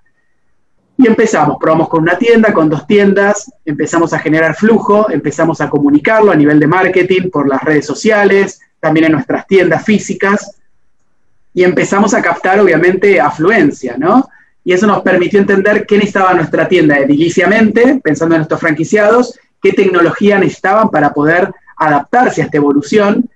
Y 1.00 1.06
empezamos, 1.06 1.56
probamos 1.58 1.88
con 1.88 2.02
una 2.02 2.18
tienda, 2.18 2.52
con 2.52 2.68
dos 2.68 2.86
tiendas, 2.86 3.50
empezamos 3.64 4.12
a 4.12 4.18
generar 4.18 4.54
flujo, 4.54 5.10
empezamos 5.10 5.62
a 5.62 5.70
comunicarlo 5.70 6.30
a 6.30 6.36
nivel 6.36 6.60
de 6.60 6.66
marketing 6.66 7.30
por 7.30 7.48
las 7.48 7.62
redes 7.62 7.86
sociales, 7.86 8.60
también 8.80 9.06
en 9.06 9.12
nuestras 9.12 9.46
tiendas 9.46 9.82
físicas, 9.82 10.58
y 11.54 11.64
empezamos 11.64 12.12
a 12.12 12.20
captar 12.20 12.60
obviamente 12.60 13.18
afluencia, 13.18 13.96
¿no? 13.96 14.28
y 14.62 14.74
eso 14.74 14.86
nos 14.86 15.00
permitió 15.00 15.40
entender 15.40 15.86
qué 15.86 15.96
necesitaba 15.96 16.34
nuestra 16.34 16.68
tienda 16.68 16.98
ediliciamente, 16.98 17.98
pensando 18.04 18.34
en 18.34 18.40
nuestros 18.40 18.60
franquiciados, 18.60 19.38
qué 19.62 19.72
tecnología 19.72 20.38
necesitaban 20.38 20.90
para 20.90 21.14
poder 21.14 21.50
adaptarse 21.76 22.42
a 22.42 22.44
esta 22.44 22.58
evolución. 22.58 23.26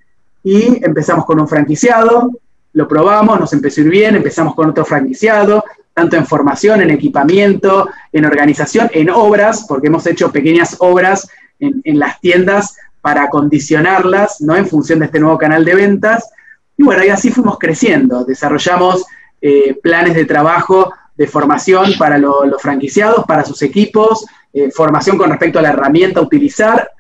Y 0.43 0.85
empezamos 0.85 1.25
con 1.25 1.41
un 1.41 1.49
franquiciado, 1.49 2.31
lo 2.75 2.87
probamos, 2.87 3.41
nos 3.41 3.53
empezó 3.55 3.81
ir 3.81 3.89
bien, 3.89 4.17
empezamos 4.17 4.55
con 4.55 4.69
otro 4.69 4.85
franquiciado, 4.85 5.65
tanto 5.95 6.17
en 6.17 6.27
formación, 6.27 6.83
en 6.83 6.91
equipamiento, 6.91 7.89
en 8.13 8.25
organización, 8.25 8.91
en 8.93 9.09
obras, 9.11 9.65
porque 9.69 9.87
hemos 9.87 10.07
hecho 10.07 10.33
pequeñas 10.33 10.77
obras 10.81 11.29
en, 11.61 11.99
las 11.99 12.21
tiendas 12.21 12.77
para 13.01 13.29
condicionarlas, 13.31 14.41
¿no? 14.41 14.57
En 14.57 14.67
función 14.67 14.99
de 14.99 15.07
este 15.07 15.21
nuevo 15.21 15.39
canal 15.39 15.65
de 15.65 15.75
ventas. 15.75 16.29
Y 16.77 16.83
bueno, 16.83 17.05
y 17.05 17.09
así 17.09 17.31
fuimos 17.31 17.59
creciendo, 17.59 18.25
desarrollamos 18.25 19.05
eh, 19.41 19.79
planes 19.83 20.15
de 20.15 20.25
trabajo 20.25 20.93
de 21.17 21.29
formación 21.29 21.93
para 21.97 22.19
los 22.19 22.61
franquiciados, 22.61 23.25
para 23.25 23.45
sus 23.45 23.63
equipos, 23.63 24.27
eh, 24.53 24.71
formación 24.73 25.17
con 25.17 25.31
respecto 25.31 25.61
a 25.61 25.63
la 25.63 25.69
herramienta 25.69 26.19
a 26.19 26.25
utilizar, 26.25 26.91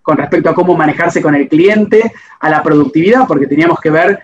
con 0.00 0.16
respecto 0.16 0.50
a 0.50 0.54
cómo 0.54 0.76
manejarse 0.76 1.20
con 1.20 1.34
el 1.34 1.48
cliente, 1.48 2.12
a 2.38 2.50
la 2.50 2.62
productividad, 2.62 3.26
porque 3.26 3.48
teníamos 3.48 3.80
que 3.80 3.90
ver 3.90 4.20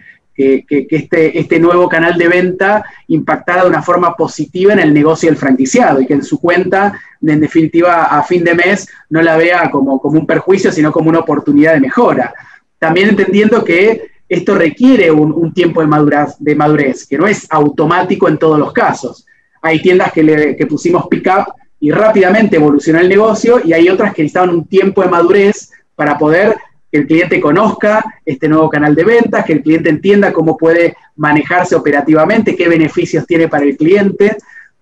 que, 0.67 0.87
este, 0.91 1.39
este, 1.39 1.59
nuevo 1.59 1.89
canal 1.89 2.17
de 2.17 2.29
venta 2.29 2.85
impactara 3.09 3.63
de 3.63 3.69
una 3.69 3.83
forma 3.83 4.15
positiva 4.15 4.73
en 4.73 4.79
el 4.79 4.95
negocio 4.95 5.29
del 5.29 5.39
franquiciado 5.39 6.01
y 6.01 6.07
que 6.07 6.15
en 6.15 6.25
su 6.25 6.41
cuenta, 6.41 6.99
en 7.21 7.41
definitiva, 7.41 8.05
a 8.05 8.23
fin 8.23 8.43
de 8.45 8.55
mes, 8.55 8.89
no 9.11 9.21
la 9.21 9.37
vea 9.37 9.71
como, 9.71 10.01
como 10.01 10.19
un 10.19 10.27
perjuicio, 10.27 10.73
sino 10.73 10.93
como 10.93 11.11
una 11.11 11.21
oportunidad 11.21 11.75
de 11.75 11.81
mejora. 11.81 12.33
También 12.79 13.11
entendiendo 13.11 13.63
que 13.65 14.11
esto 14.29 14.55
requiere 14.55 15.11
un, 15.11 15.53
tiempo 15.53 15.81
de 15.81 16.55
madurez, 16.55 17.07
que 17.07 17.19
no 17.19 17.27
es 17.27 17.47
automático 17.51 18.29
en 18.29 18.39
todos 18.39 18.59
los 18.59 18.73
casos. 18.73 19.27
Hay 19.61 19.83
tiendas 19.83 20.13
que, 20.13 20.23
le, 20.23 20.57
que 20.57 20.67
pusimos 20.67 21.09
pick-up 21.09 21.53
y 21.81 21.91
rápidamente 21.91 22.57
evolucionó 22.57 23.01
el 23.01 23.09
negocio 23.09 23.61
y 23.65 23.73
hay 23.73 23.89
otras 23.89 24.15
que 24.15 24.23
necesitaban 24.23 24.55
un 24.55 24.67
tiempo 24.67 25.03
de 25.03 25.09
madurez 25.09 25.73
para 25.97 26.17
poder 26.17 26.57
que 26.91 26.99
el 26.99 27.07
cliente 27.07 27.41
conozca 27.41 28.05
este 28.25 28.49
nuevo 28.49 28.69
canal 28.69 28.95
de 28.95 29.05
ventas, 29.05 29.45
que 29.45 29.53
el 29.55 29.63
cliente 29.63 29.91
entienda 29.91 30.33
cómo 30.33 30.57
puede 30.57 30.97
manejarse 31.17 31.77
operativamente, 31.77 32.57
qué 32.57 32.69
beneficios 32.69 33.27
tiene 33.27 33.49
para 33.49 33.65
el 33.65 33.77
cliente. 33.77 34.37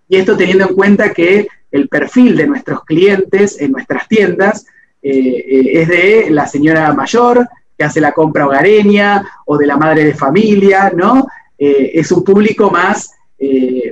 Y 0.08 0.16
esto 0.16 0.36
teniendo 0.36 0.68
en 0.68 0.74
cuenta 0.74 1.12
que 1.12 1.48
el 1.70 1.88
perfil 1.88 2.36
de 2.36 2.46
nuestros 2.46 2.84
clientes 2.84 3.60
en 3.60 3.72
nuestras 3.72 4.08
tiendas 4.08 4.66
eh, 5.02 5.10
eh, 5.10 5.82
es 5.82 5.88
de 5.88 6.30
la 6.30 6.46
señora 6.46 6.92
mayor 6.94 7.46
que 7.76 7.84
hace 7.84 8.00
la 8.00 8.12
compra 8.12 8.46
hogareña 8.46 9.22
o 9.46 9.56
de 9.56 9.66
la 9.66 9.76
madre 9.76 10.04
de 10.04 10.14
familia, 10.14 10.92
¿no? 10.94 11.28
Eh, 11.56 11.92
es 11.94 12.10
un 12.10 12.24
público 12.24 12.70
más, 12.70 13.12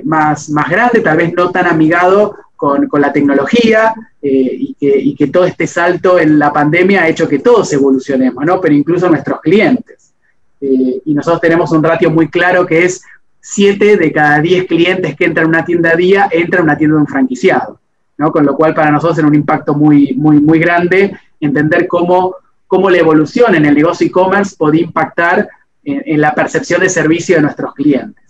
más, 0.03 0.49
más 0.49 0.69
grande, 0.69 0.99
tal 0.99 1.17
vez 1.17 1.33
no 1.33 1.49
tan 1.51 1.67
amigado 1.67 2.35
con, 2.57 2.89
la 2.99 3.13
tecnología 3.13 3.93
eh, 4.21 4.75
y, 4.79 5.15
que, 5.15 5.27
todo 5.27 5.45
este 5.45 5.67
salto 5.67 6.19
en 6.19 6.39
la 6.39 6.51
pandemia 6.51 7.03
ha 7.03 7.07
hecho 7.07 7.29
que 7.29 7.39
todos 7.39 7.71
evolucionemos, 7.71 8.43
¿no? 8.43 8.59
Pero 8.59 8.73
incluso 8.73 9.07
nuestros 9.07 9.39
clientes. 9.41 10.11
Eh, 10.59 11.01
y 11.05 11.13
nosotros 11.13 11.39
tenemos 11.39 11.71
un 11.71 11.83
ratio 11.83 12.09
muy 12.09 12.27
claro 12.27 12.65
que 12.65 12.83
es 12.83 13.03
7 13.39 13.97
de 13.97 14.11
cada 14.11 14.41
10 14.41 14.65
clientes 14.65 15.15
que 15.15 15.25
entran 15.25 15.45
a 15.45 15.49
una 15.49 15.65
tienda 15.65 15.91
a 15.91 15.95
día 15.95 16.27
entran 16.31 16.61
a 16.61 16.63
una 16.63 16.77
tienda 16.77 16.95
de 16.95 17.01
un 17.01 17.07
franquiciado, 17.07 17.79
¿no? 18.17 18.31
Con 18.31 18.45
lo 18.45 18.55
cual 18.55 18.73
para 18.73 18.91
nosotros 18.91 19.19
era 19.19 19.27
un 19.27 19.35
impacto 19.35 19.75
muy, 19.75 20.15
muy, 20.15 20.39
muy 20.39 20.57
grande 20.59 21.15
entender 21.39 21.87
cómo, 21.87 22.35
cómo 22.65 22.89
la 22.89 22.97
evolución 22.97 23.53
en 23.53 23.67
el 23.67 23.75
negocio 23.75 24.07
e-commerce 24.07 24.55
podía 24.57 24.81
impactar 24.81 25.47
en 25.83 26.19
la 26.19 26.35
percepción 26.35 26.81
de 26.81 26.89
servicio 26.89 27.37
de 27.37 27.43
nuestros 27.43 27.73
clientes. 27.73 28.26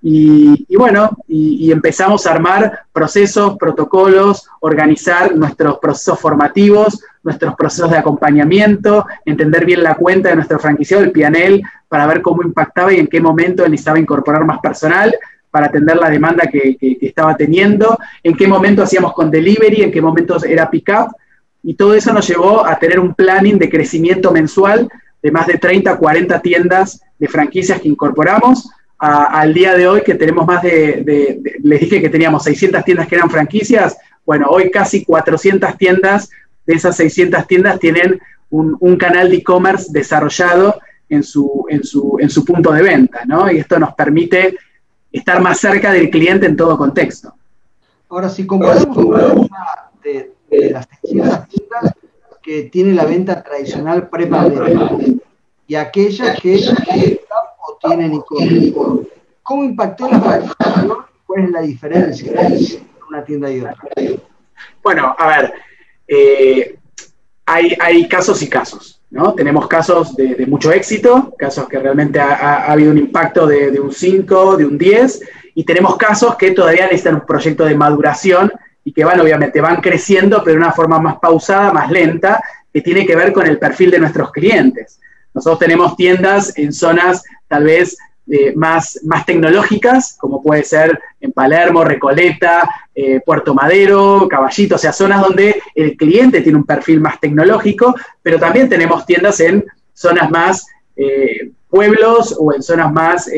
Y, 0.00 0.76
bueno, 0.76 1.10
y, 1.26 1.72
empezamos 1.72 2.26
a 2.26 2.30
armar 2.32 2.80
procesos, 2.92 3.56
protocolos, 3.58 4.48
organizar 4.60 5.34
nuestros 5.34 5.78
procesos 5.78 6.20
formativos, 6.20 7.02
nuestros 7.24 7.54
procesos 7.56 7.90
de 7.90 7.98
acompañamiento, 7.98 9.06
entender 9.24 9.64
bien 9.64 9.82
la 9.82 9.96
cuenta 9.96 10.28
de 10.28 10.36
nuestro 10.36 10.58
franquiciado, 10.58 11.02
el 11.02 11.10
PNL, 11.10 11.62
para 11.88 12.06
ver 12.06 12.22
cómo 12.22 12.42
impactaba 12.42 12.92
y 12.92 12.98
en 12.98 13.08
qué 13.08 13.20
momento 13.20 13.68
necesitaba 13.68 13.98
incorporar 13.98 14.44
más 14.44 14.60
personal 14.60 15.14
para 15.50 15.66
atender 15.66 15.96
la 15.96 16.10
demanda 16.10 16.46
que, 16.46 16.76
estaba 17.00 17.36
teniendo, 17.36 17.98
en 18.22 18.36
qué 18.36 18.46
momento 18.46 18.82
hacíamos 18.82 19.12
con 19.14 19.30
delivery, 19.30 19.82
en 19.82 19.90
qué 19.90 20.00
momento 20.00 20.36
era 20.44 20.70
pick-up, 20.70 21.14
y 21.62 21.74
todo 21.74 21.94
eso 21.94 22.12
nos 22.12 22.26
llevó 22.28 22.64
a 22.64 22.78
tener 22.78 23.00
un 23.00 23.14
planning 23.14 23.58
de 23.58 23.68
crecimiento 23.68 24.30
mensual 24.30 24.88
de 25.20 25.30
más 25.32 25.46
de 25.46 25.58
30, 25.58 25.96
40 25.96 26.40
tiendas 26.40 27.02
de 27.18 27.28
franquicias 27.28 27.80
que 27.80 27.88
incorporamos, 27.88 28.70
al 28.98 29.54
día 29.54 29.74
de 29.76 29.86
hoy 29.86 30.02
que 30.02 30.14
tenemos 30.14 30.46
más 30.46 30.62
de, 30.62 31.40
les 31.62 31.80
dije 31.80 32.00
que 32.00 32.08
teníamos 32.08 32.42
600 32.44 32.84
tiendas 32.84 33.06
que 33.06 33.14
eran 33.14 33.30
franquicias, 33.30 33.96
bueno, 34.26 34.48
hoy 34.50 34.70
casi 34.70 35.04
400 35.04 35.76
tiendas, 35.78 36.30
de 36.66 36.74
esas 36.74 36.96
600 36.96 37.46
tiendas 37.46 37.78
tienen 37.78 38.20
un, 38.50 38.96
canal 38.96 39.30
de 39.30 39.36
e-commerce 39.36 39.88
desarrollado 39.90 40.80
en 41.08 41.22
su, 41.22 41.64
en, 41.68 41.84
su, 41.84 42.18
en 42.20 42.28
su 42.28 42.44
punto 42.44 42.72
de 42.72 42.82
venta, 42.82 43.24
¿no? 43.24 43.50
Y 43.50 43.58
esto 43.58 43.78
nos 43.78 43.94
permite 43.94 44.56
estar 45.12 45.40
más 45.40 45.58
cerca 45.58 45.92
del 45.92 46.10
cliente 46.10 46.46
en 46.46 46.56
todo 46.56 46.76
contexto. 46.76 47.34
Ahora, 48.10 48.28
si 48.28 48.46
comparamos 48.46 48.96
una 48.96 49.90
de, 50.02 50.32
de 50.50 50.70
las 50.70 50.86
600 51.02 51.48
tiendas 51.48 51.94
que 52.42 52.64
tiene 52.64 52.94
la 52.94 53.04
venta 53.04 53.42
tradicional 53.42 54.08
pre-pandemia 54.08 54.90
y 55.66 55.74
aquellas 55.74 56.40
que 56.40 57.20
tienen 57.80 58.14
y 58.14 58.74
¿Cómo 59.42 59.64
impactó 59.64 60.08
la 60.10 60.20
facturación? 60.20 60.98
¿Cuál 61.26 61.44
es 61.44 61.50
la 61.50 61.62
diferencia 61.62 62.32
entre 62.42 62.80
una 63.08 63.24
tienda 63.24 63.50
y 63.50 63.60
otra? 63.60 63.76
Bueno, 64.82 65.14
a 65.18 65.26
ver, 65.28 65.52
eh, 66.06 66.78
hay, 67.46 68.08
casos 68.08 68.42
y 68.42 68.48
casos, 68.48 69.00
¿no? 69.10 69.34
Tenemos 69.34 69.66
casos 69.68 70.14
de, 70.16 70.44
mucho 70.46 70.70
éxito, 70.72 71.34
casos 71.38 71.68
que 71.68 71.78
realmente 71.78 72.20
ha, 72.20 72.70
habido 72.70 72.90
un 72.90 72.98
impacto 72.98 73.46
de, 73.46 73.80
un 73.80 73.92
5, 73.92 74.56
de 74.56 74.66
un 74.66 74.76
10, 74.76 75.22
y 75.54 75.64
tenemos 75.64 75.96
casos 75.96 76.36
que 76.36 76.50
todavía 76.50 76.84
necesitan 76.84 77.16
un 77.16 77.26
proyecto 77.26 77.64
de 77.64 77.74
maduración 77.74 78.52
y 78.84 78.92
que 78.92 79.04
van, 79.04 79.20
obviamente, 79.20 79.60
van 79.60 79.80
creciendo, 79.80 80.42
pero 80.44 80.58
de 80.58 80.64
una 80.64 80.72
forma 80.72 80.98
más 80.98 81.18
pausada, 81.18 81.72
más 81.72 81.90
lenta, 81.90 82.42
que 82.72 82.80
tiene 82.82 83.06
que 83.06 83.16
ver 83.16 83.32
con 83.32 83.46
el 83.46 83.58
perfil 83.58 83.90
de 83.90 83.98
nuestros 83.98 84.30
clientes. 84.30 85.00
Nosotros 85.34 85.58
tenemos 85.58 85.96
tiendas 85.96 86.56
en 86.56 86.72
zonas 86.72 87.22
tal 87.48 87.64
vez 87.64 87.96
eh, 88.30 88.52
más, 88.54 89.00
más 89.04 89.24
tecnológicas, 89.24 90.18
como 90.20 90.42
puede 90.42 90.62
ser 90.62 91.00
en 91.18 91.32
Palermo, 91.32 91.82
Recoleta, 91.82 92.68
eh, 92.94 93.20
Puerto 93.24 93.54
Madero, 93.54 94.28
Caballito, 94.28 94.74
o 94.74 94.78
sea, 94.78 94.92
zonas 94.92 95.22
donde 95.22 95.62
el 95.74 95.96
cliente 95.96 96.42
tiene 96.42 96.58
un 96.58 96.66
perfil 96.66 97.00
más 97.00 97.18
tecnológico, 97.20 97.94
pero 98.20 98.38
también 98.38 98.68
tenemos 98.68 99.06
tiendas 99.06 99.40
en 99.40 99.64
zonas 99.94 100.30
más 100.30 100.66
eh, 100.94 101.52
pueblos 101.70 102.36
o 102.38 102.52
en 102.52 102.62
zonas 102.62 102.92
más 102.92 103.30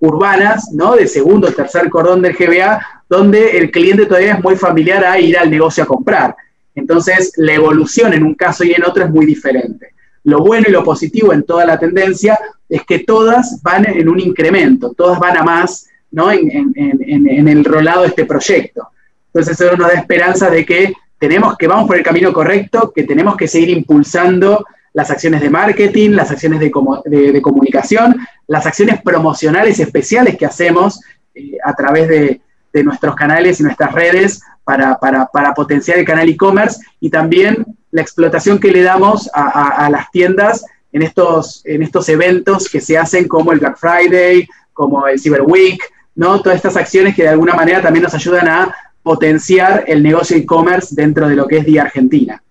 urbanas, 0.00 0.72
¿no? 0.74 0.94
De 0.94 1.06
segundo 1.06 1.48
o 1.48 1.52
tercer 1.52 1.88
cordón 1.88 2.20
del 2.20 2.34
GBA, 2.34 2.86
donde 3.08 3.56
el 3.56 3.70
cliente 3.70 4.04
todavía 4.04 4.34
es 4.34 4.44
muy 4.44 4.56
familiar 4.56 5.04
a 5.06 5.18
ir 5.18 5.38
al 5.38 5.50
negocio 5.50 5.84
a 5.84 5.86
comprar. 5.86 6.36
Entonces, 6.74 7.32
la 7.36 7.54
evolución 7.54 8.12
en 8.12 8.24
un 8.24 8.34
caso 8.34 8.62
y 8.62 8.72
en 8.72 8.84
otro 8.84 9.04
es 9.04 9.10
muy 9.10 9.24
diferente. 9.24 9.94
Lo 10.24 10.40
bueno 10.40 10.66
y 10.68 10.72
lo 10.72 10.84
positivo 10.84 11.32
en 11.32 11.44
toda 11.44 11.64
la 11.64 11.78
tendencia 11.78 12.38
es 12.68 12.84
que 12.84 13.00
todas 13.00 13.62
van 13.62 13.88
en 13.88 14.08
un 14.08 14.20
incremento, 14.20 14.92
todas 14.92 15.18
van 15.18 15.38
a 15.38 15.42
más 15.42 15.88
¿no? 16.10 16.30
en, 16.30 17.48
el 17.48 17.64
rolado 17.64 18.02
de 18.02 18.08
este 18.08 18.24
proyecto. 18.24 18.88
Entonces 19.26 19.60
eso 19.60 19.76
nos 19.76 19.88
da 19.88 19.94
esperanza 19.94 20.50
de 20.50 20.64
que 20.64 20.92
tenemos 21.18 21.56
que 21.56 21.66
vamos 21.66 21.86
por 21.86 21.96
el 21.96 22.02
camino 22.02 22.32
correcto, 22.32 22.92
que 22.94 23.04
tenemos 23.04 23.36
que 23.36 23.48
seguir 23.48 23.70
impulsando 23.70 24.64
las 24.92 25.10
acciones 25.10 25.40
de 25.40 25.50
marketing, 25.50 26.10
las 26.10 26.30
acciones 26.30 26.60
de, 26.60 26.70
comunicación, 26.70 28.16
las 28.46 28.66
acciones 28.66 29.00
promocionales 29.02 29.78
especiales 29.80 30.36
que 30.36 30.46
hacemos 30.46 31.00
eh, 31.34 31.58
a 31.64 31.74
través 31.74 32.08
de, 32.08 32.40
nuestros 32.84 33.16
canales 33.16 33.58
y 33.58 33.64
nuestras 33.64 33.90
redes 33.90 34.40
para, 34.68 35.54
potenciar 35.54 35.98
el 35.98 36.04
canal 36.04 36.28
e-commerce 36.28 36.80
y 37.00 37.08
también 37.10 37.64
la 37.90 38.02
explotación 38.02 38.58
que 38.58 38.70
le 38.70 38.82
damos 38.82 39.30
a 39.32 39.88
las 39.90 40.10
tiendas 40.10 40.64
en 40.92 41.02
estos, 41.02 41.62
en 41.64 41.82
estos 41.82 42.08
eventos 42.08 42.68
que 42.68 42.80
se 42.80 42.96
hacen 42.96 43.28
como 43.28 43.52
el 43.52 43.60
Black 43.60 43.78
Friday, 43.78 44.48
como 44.72 45.06
el 45.06 45.20
Cyber 45.20 45.42
Week, 45.42 45.80
¿no? 46.14 46.40
Todas 46.40 46.56
estas 46.56 46.76
acciones 46.76 47.14
que 47.14 47.22
de 47.22 47.28
alguna 47.28 47.54
manera 47.54 47.82
también 47.82 48.02
nos 48.04 48.14
ayudan 48.14 48.48
a 48.48 48.74
potenciar 49.02 49.84
el 49.86 50.02
negocio 50.02 50.36
e-commerce 50.36 50.94
dentro 50.94 51.28
de 51.28 51.36
lo 51.36 51.46
que 51.46 51.58
es 51.58 51.66
Día 51.66 51.82
Argentina. 51.82 52.42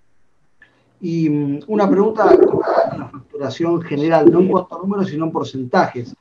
Y 1.01 1.29
mm, 1.29 1.59
una 1.67 1.89
pregunta 1.89 2.27
de 2.27 2.37
la 2.97 3.07
facturación 3.07 3.81
general, 3.81 4.31
no 4.31 4.39
en 4.39 4.47
cuanto 4.47 4.77
a 4.77 4.81
números, 4.81 5.09
sino 5.09 5.25
en 5.25 5.31
porcentajes. 5.31 6.15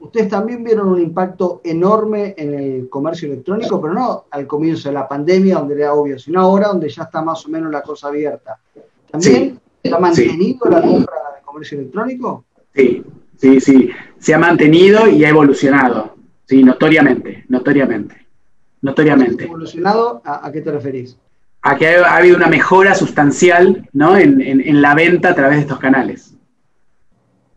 Ustedes 0.00 0.28
también 0.28 0.64
vieron 0.64 0.88
un 0.88 1.00
impacto 1.00 1.60
enorme 1.64 2.34
en 2.38 2.54
el 2.54 2.88
comercio 2.88 3.28
electrónico, 3.28 3.80
pero 3.80 3.94
no 3.94 4.24
al 4.30 4.46
comienzo 4.46 4.88
de 4.88 4.94
la 4.94 5.08
pandemia, 5.08 5.58
donde 5.58 5.74
era 5.74 5.92
obvio, 5.92 6.18
sino 6.18 6.40
ahora, 6.40 6.68
donde 6.68 6.88
ya 6.88 7.02
está 7.02 7.22
más 7.22 7.44
o 7.44 7.48
menos 7.50 7.70
la 7.70 7.82
cosa 7.82 8.08
abierta. 8.08 8.58
También 9.10 9.60
se 9.82 9.94
ha 9.94 9.98
mantenido 9.98 10.68
la 10.70 10.80
compra 10.82 11.16
electrónico? 11.72 12.44
Sí, 12.74 13.02
sí, 13.36 13.60
sí. 13.60 13.90
Se 14.18 14.34
ha 14.34 14.38
mantenido 14.38 15.08
y 15.08 15.24
ha 15.24 15.30
evolucionado. 15.30 16.16
Sí, 16.44 16.62
notoriamente, 16.62 17.44
notoriamente. 17.48 18.26
Notoriamente. 18.82 19.44
¿Evolucionado? 19.44 20.22
¿A, 20.24 20.50
qué 20.52 20.60
te 20.60 20.70
referís? 20.70 21.16
A 21.68 21.76
que 21.76 21.96
ha, 21.96 22.16
habido 22.16 22.36
una 22.36 22.46
mejora 22.46 22.94
sustancial 22.94 23.88
¿no? 23.92 24.16
en, 24.16 24.82
la 24.82 24.94
venta 24.94 25.30
a 25.30 25.34
través 25.34 25.56
de 25.56 25.62
estos 25.62 25.78
canales. 25.78 26.34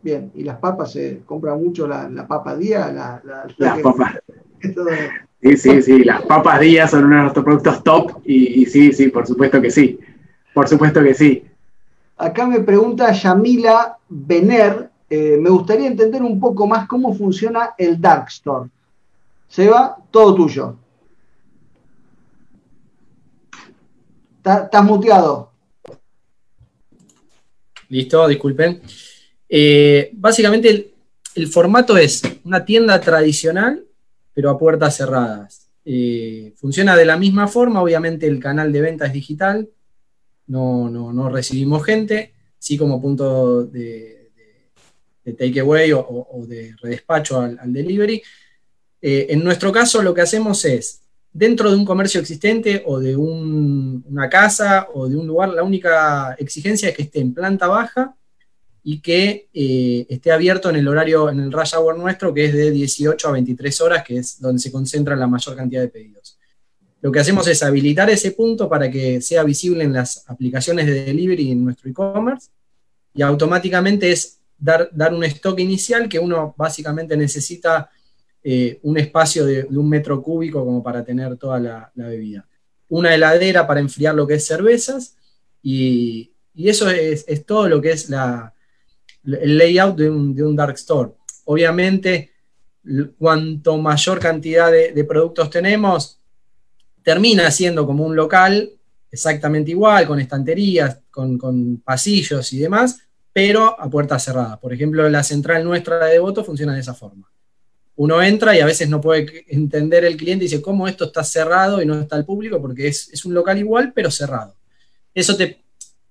Bien, 0.01 0.31
¿y 0.33 0.43
las 0.43 0.57
papas 0.57 0.93
se 0.93 1.21
compra 1.25 1.55
mucho 1.55 1.87
la, 1.87 2.25
papa 2.27 2.55
día? 2.55 2.91
las 3.57 3.79
papas. 3.81 4.19
Sí, 5.41 5.55
sí, 5.55 5.81
sí, 5.81 6.03
las 6.03 6.21
papas 6.23 6.59
día 6.59 6.87
son 6.87 7.05
uno 7.05 7.15
de 7.15 7.21
nuestros 7.21 7.45
productos 7.45 7.83
top 7.83 8.21
y, 8.25 8.61
y 8.61 8.65
sí, 8.65 8.91
sí, 8.91 9.07
por 9.09 9.25
supuesto 9.25 9.61
que 9.61 9.71
sí. 9.71 9.99
Por 10.53 10.67
supuesto 10.67 11.01
que 11.01 11.13
sí. 11.13 11.45
Acá 12.17 12.45
me 12.45 12.59
pregunta 12.59 13.13
Yamila 13.13 13.97
Bener, 14.09 14.89
eh, 15.09 15.37
me 15.39 15.49
gustaría 15.49 15.87
entender 15.87 16.21
un 16.21 16.39
poco 16.39 16.67
más 16.67 16.87
cómo 16.87 17.13
funciona 17.13 17.75
el 17.77 18.01
Dark 18.01 18.25
Store. 18.27 18.69
Seba, 19.47 19.97
todo 20.11 20.35
tuyo. 20.35 20.75
Estás 24.49 24.83
muteado. 24.83 25.51
Listo, 27.89 28.27
disculpen. 28.27 28.81
Eh, 29.47 30.09
básicamente 30.13 30.93
el 31.35 31.47
formato 31.47 31.97
es 31.97 32.21
una 32.43 32.65
tienda 32.65 32.99
tradicional, 32.99 33.85
pero 34.33 34.49
a 34.49 34.57
puertas 34.57 34.97
cerradas. 34.97 35.69
Eh, 35.85 36.53
funciona 36.55 36.95
de 36.95 37.05
la 37.05 37.17
misma 37.17 37.47
forma, 37.47 37.81
obviamente 37.81 38.27
el 38.27 38.39
canal 38.39 38.71
de 38.71 38.81
venta 38.81 39.05
es 39.05 39.13
digital, 39.13 39.69
no, 40.47 40.89
no, 40.89 41.29
recibimos 41.29 41.85
gente, 41.85 42.33
sí 42.57 42.77
como 42.77 43.01
punto 43.01 43.63
de, 43.65 44.31
de, 45.23 45.33
takeaway 45.33 45.91
o, 45.93 46.45
de 46.47 46.75
redespacho 46.81 47.39
al, 47.39 47.71
delivery. 47.71 48.21
Eh, 49.01 49.27
en 49.29 49.43
nuestro 49.43 49.71
caso 49.71 50.01
lo 50.01 50.13
que 50.13 50.21
hacemos 50.21 50.65
es, 50.65 51.01
dentro 51.31 51.69
de 51.69 51.77
un 51.77 51.85
comercio 51.85 52.19
existente 52.19 52.83
o 52.85 52.99
de 52.99 53.15
una 53.15 54.29
casa 54.29 54.87
o 54.93 55.07
de 55.07 55.15
un 55.15 55.27
lugar, 55.27 55.49
la 55.49 55.63
única 55.63 56.35
exigencia 56.39 56.89
es 56.89 56.95
que 56.95 57.03
esté 57.03 57.19
en 57.19 57.33
planta 57.33 57.67
baja 57.67 58.15
y 58.83 59.01
que 59.01 59.49
eh, 59.53 60.05
esté 60.09 60.31
abierto 60.31 60.69
en 60.69 60.77
el 60.77 60.87
horario, 60.87 61.29
en 61.29 61.39
el 61.39 61.51
rush 61.51 61.75
hour 61.75 61.97
nuestro, 61.97 62.33
que 62.33 62.45
es 62.45 62.53
de 62.53 62.71
18 62.71 63.27
a 63.27 63.31
23 63.31 63.81
horas, 63.81 64.03
que 64.03 64.17
es 64.17 64.39
donde 64.39 64.59
se 64.59 64.71
concentra 64.71 65.15
la 65.15 65.27
mayor 65.27 65.55
cantidad 65.55 65.81
de 65.81 65.89
pedidos. 65.89 66.39
Lo 67.01 67.11
que 67.11 67.19
hacemos 67.19 67.47
es 67.47 67.63
habilitar 67.63 68.09
ese 68.09 68.31
punto 68.31 68.67
para 68.67 68.89
que 68.89 69.21
sea 69.21 69.43
visible 69.43 69.83
en 69.83 69.93
las 69.93 70.23
aplicaciones 70.27 70.85
de 70.85 71.05
delivery 71.05 71.51
en 71.51 71.63
nuestro 71.63 71.89
e-commerce 71.89 72.49
y 73.13 73.21
automáticamente 73.21 74.11
es 74.11 74.39
dar, 74.57 74.89
dar 74.91 75.13
un 75.13 75.23
stock 75.23 75.57
inicial 75.59 76.09
que 76.09 76.19
uno 76.19 76.53
básicamente 76.57 77.15
necesita 77.15 77.89
eh, 78.43 78.79
un 78.83 78.97
espacio 78.97 79.45
de, 79.45 79.65
un 79.65 79.89
metro 79.89 80.21
cúbico 80.21 80.63
como 80.63 80.81
para 80.81 81.03
tener 81.03 81.35
toda 81.37 81.59
la, 81.59 81.91
bebida. 81.95 82.47
Una 82.87 83.13
heladera 83.13 83.67
para 83.67 83.79
enfriar 83.79 84.15
lo 84.15 84.25
que 84.25 84.35
es 84.35 84.47
cervezas 84.47 85.15
y, 85.61 86.31
eso 86.55 86.89
es, 86.89 87.25
todo 87.45 87.69
lo 87.69 87.81
que 87.81 87.91
es 87.91 88.09
la, 88.09 88.53
el 89.23 89.57
layout 89.57 89.97
de 89.97 90.09
un, 90.09 90.55
dark 90.55 90.75
store. 90.75 91.11
Obviamente, 91.45 92.31
cuanto 93.17 93.77
mayor 93.77 94.19
cantidad 94.19 94.71
de, 94.71 95.03
productos 95.05 95.49
tenemos, 95.49 96.19
termina 97.03 97.49
siendo 97.51 97.85
como 97.85 98.05
un 98.05 98.15
local 98.15 98.71
exactamente 99.11 99.71
igual, 99.71 100.05
con 100.05 100.19
estanterías, 100.19 100.99
con, 101.09 101.81
pasillos 101.83 102.51
y 102.53 102.59
demás, 102.59 102.99
pero 103.31 103.79
a 103.79 103.89
puertas 103.89 104.23
cerradas. 104.23 104.57
Por 104.59 104.73
ejemplo, 104.73 105.07
la 105.09 105.23
central 105.23 105.63
nuestra 105.63 106.05
de 106.05 106.19
voto 106.19 106.43
funciona 106.43 106.73
de 106.73 106.81
esa 106.81 106.93
forma. 106.93 107.29
Uno 107.99 108.21
entra 108.21 108.55
y 108.55 108.61
a 108.61 108.65
veces 108.65 108.87
no 108.87 109.01
puede 109.01 109.43
entender 109.49 110.05
el 110.05 110.15
cliente 110.15 110.45
y 110.45 110.47
dice, 110.47 110.61
¿cómo 110.61 110.87
esto 110.87 111.03
está 111.03 111.21
cerrado 111.21 111.81
y 111.81 111.85
no 111.85 111.99
está 111.99 112.15
al 112.15 112.23
público? 112.23 112.61
Porque 112.61 112.87
es, 112.87 113.25
un 113.25 113.33
local 113.33 113.57
igual, 113.57 113.91
pero 113.93 114.09
cerrado. 114.09 114.55
Eso 115.13 115.35
te, 115.35 115.61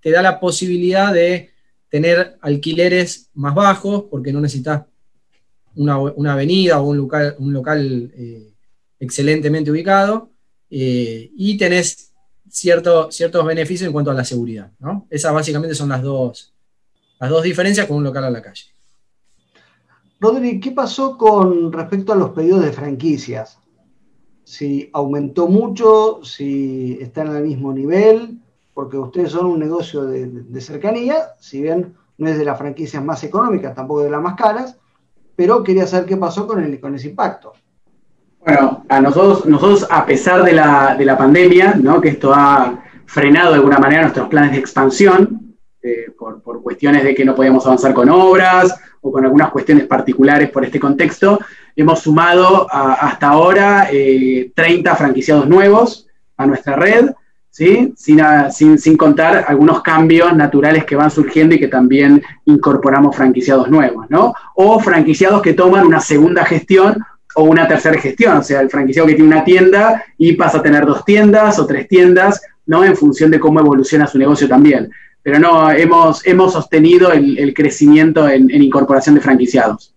da 0.05 0.21
la 0.21 0.39
posibilidad 0.39 1.15
de 1.15 1.51
tener 1.89 2.37
alquileres 2.43 3.31
más 3.33 3.55
bajos, 3.55 4.05
porque 4.11 4.35
no 4.35 4.41
necesitas 4.43 4.83
una, 5.77 5.95
avenida 6.31 6.79
o 6.79 6.91
un 6.91 6.99
local, 6.99 7.37
un 7.39 7.55
local 7.55 8.13
eh, 8.15 8.53
excelentemente 9.01 9.71
ubicado, 9.71 10.31
eh, 10.69 11.31
y 11.35 11.57
tenés 11.57 12.13
ciertos 12.51 13.47
beneficios 13.47 13.87
en 13.87 13.95
cuanto 13.95 14.11
a 14.11 14.15
la 14.15 14.27
seguridad. 14.27 14.71
Esas 15.09 15.33
básicamente 15.33 15.75
son 15.75 15.89
las 15.89 16.03
dos, 16.03 16.53
las 17.19 17.31
dos 17.31 17.43
diferencias 17.43 17.87
con 17.87 17.97
un 17.97 18.05
local 18.05 18.25
a 18.25 18.31
la 18.31 18.43
calle. 18.43 18.78
Rodri, 20.21 20.59
¿qué 20.59 20.73
pasó 20.73 21.17
con 21.17 21.73
respecto 21.73 22.13
a 22.13 22.17
los 22.17 22.31
pedidos 22.31 22.63
de 22.63 22.73
franquicias? 22.73 23.59
Si 24.43 24.91
aumentó 24.93 25.47
mucho, 25.47 26.21
si 26.25 26.99
están 27.01 27.29
al 27.29 27.45
mismo 27.45 27.73
nivel, 27.73 28.39
porque 28.75 28.97
ustedes 28.97 29.31
son 29.31 29.47
un 29.47 29.61
negocio 29.61 30.05
de, 30.07 30.61
cercanía, 30.61 31.35
si 31.39 31.63
bien 31.63 31.95
no 32.17 32.29
es 32.29 32.37
de 32.37 32.45
las 32.45 32.59
franquicias 32.59 33.05
más 33.05 33.23
económicas, 33.23 33.75
tampoco 33.75 34.03
de 34.03 34.11
las 34.11 34.23
más 34.23 34.35
caras, 34.35 34.77
pero 35.37 35.63
quería 35.63 35.87
saber 35.87 36.07
qué 36.07 36.17
pasó 36.17 36.49
con, 36.49 36.65
el, 36.65 36.81
con 36.81 36.97
ese 36.97 37.11
impacto. 37.11 37.53
Bueno, 38.45 38.85
a 38.89 39.01
nosotros, 39.01 39.47
nosotros 39.47 39.87
a 39.89 40.05
pesar 40.05 40.43
de 40.43 40.53
la, 40.53 41.17
pandemia, 41.17 41.75
¿no? 41.75 42.01
que 42.01 42.09
esto 42.09 42.33
ha 42.35 42.83
frenado 43.07 43.51
de 43.51 43.57
alguna 43.57 43.79
manera 43.79 44.03
nuestros 44.03 44.29
planes 44.29 44.53
de 44.53 44.59
expansión, 44.59 45.57
eh, 45.81 46.13
por, 46.19 46.43
cuestiones 46.63 47.05
de 47.05 47.15
que 47.15 47.25
no 47.25 47.37
podíamos 47.37 47.65
avanzar 47.67 47.95
con 47.95 48.09
obras 48.09 48.75
o 49.01 49.13
con 49.13 49.25
algunas 49.25 49.51
cuestiones 49.51 49.87
particulares 49.87 50.51
por 50.51 50.65
este 50.65 50.81
contexto, 50.81 51.39
hemos 51.77 52.01
sumado 52.01 52.67
hasta 52.71 53.29
ahora 53.29 53.89
30 53.89 53.93
eh, 54.93 54.97
franquiciados 54.97 55.49
nuevos 55.49 56.07
a 56.37 56.47
nuestra 56.47 56.77
red, 56.77 57.11
¿sí? 57.51 57.93
Sin, 57.97 58.79
sin, 58.79 58.97
contar 58.97 59.45
algunos 59.49 59.83
cambios 59.83 60.35
naturales 60.37 60.85
que 60.85 60.97
van 60.97 61.11
surgiendo 61.11 61.55
y 61.55 61.59
que 61.59 61.69
también 61.69 62.23
incorporamos 62.45 63.17
franquiciados 63.17 63.69
nuevos, 63.71 64.07
¿no? 64.09 64.35
O 64.55 64.79
franquiciados 64.81 65.43
que 65.43 65.55
toman 65.55 65.87
una 65.87 66.01
segunda 66.01 66.45
gestión 66.45 66.99
o 67.35 67.45
una 67.45 67.69
tercera 67.69 68.01
gestión, 68.01 68.39
o 68.39 68.43
sea, 68.43 68.61
el 68.61 68.71
franquiciado 68.71 69.07
que 69.09 69.15
tiene 69.15 69.31
una 69.31 69.45
tienda 69.45 70.05
y 70.17 70.33
pasa 70.33 70.59
a 70.59 70.63
tener 70.63 70.87
dos 70.87 71.05
tiendas 71.05 71.59
o 71.59 71.67
tres 71.67 71.87
tiendas, 71.89 72.41
¿no? 72.67 72.85
En 72.85 72.97
función 72.97 73.31
de 73.31 73.41
cómo 73.41 73.61
evoluciona 73.61 74.07
su 74.07 74.19
negocio 74.19 74.49
también. 74.49 74.91
Pero 75.23 75.39
no, 75.39 75.71
hemos, 75.71 76.27
hemos 76.27 76.53
sostenido 76.53 77.13
el, 77.13 77.53
crecimiento 77.55 78.29
en, 78.29 78.51
incorporación 78.51 79.15
de 79.15 79.21
franquiciados. 79.21 79.95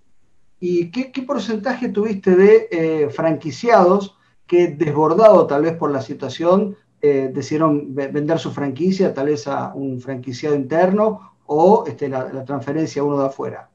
¿Y 0.60 0.92
qué, 0.92 1.22
porcentaje 1.22 1.90
tuviste 1.90 2.36
de 2.36 2.68
eh, 2.72 3.10
franquiciados 3.10 4.16
que, 4.46 4.68
desbordado 4.68 5.48
tal 5.48 5.64
vez 5.64 5.74
por 5.74 5.92
la 5.92 6.02
situación, 6.02 6.76
eh, 7.02 7.32
decidieron 7.34 7.96
vender 7.96 8.38
su 8.38 8.52
franquicia 8.52 9.14
tal 9.14 9.28
vez 9.28 9.48
a 9.48 9.74
un 9.74 10.00
franquiciado 10.00 10.56
interno 10.56 11.32
o 11.54 11.84
este, 11.86 12.08
la, 12.08 12.46
transferencia 12.46 13.02
a 13.02 13.06
uno 13.06 13.20
de 13.20 13.26
afuera? 13.26 13.70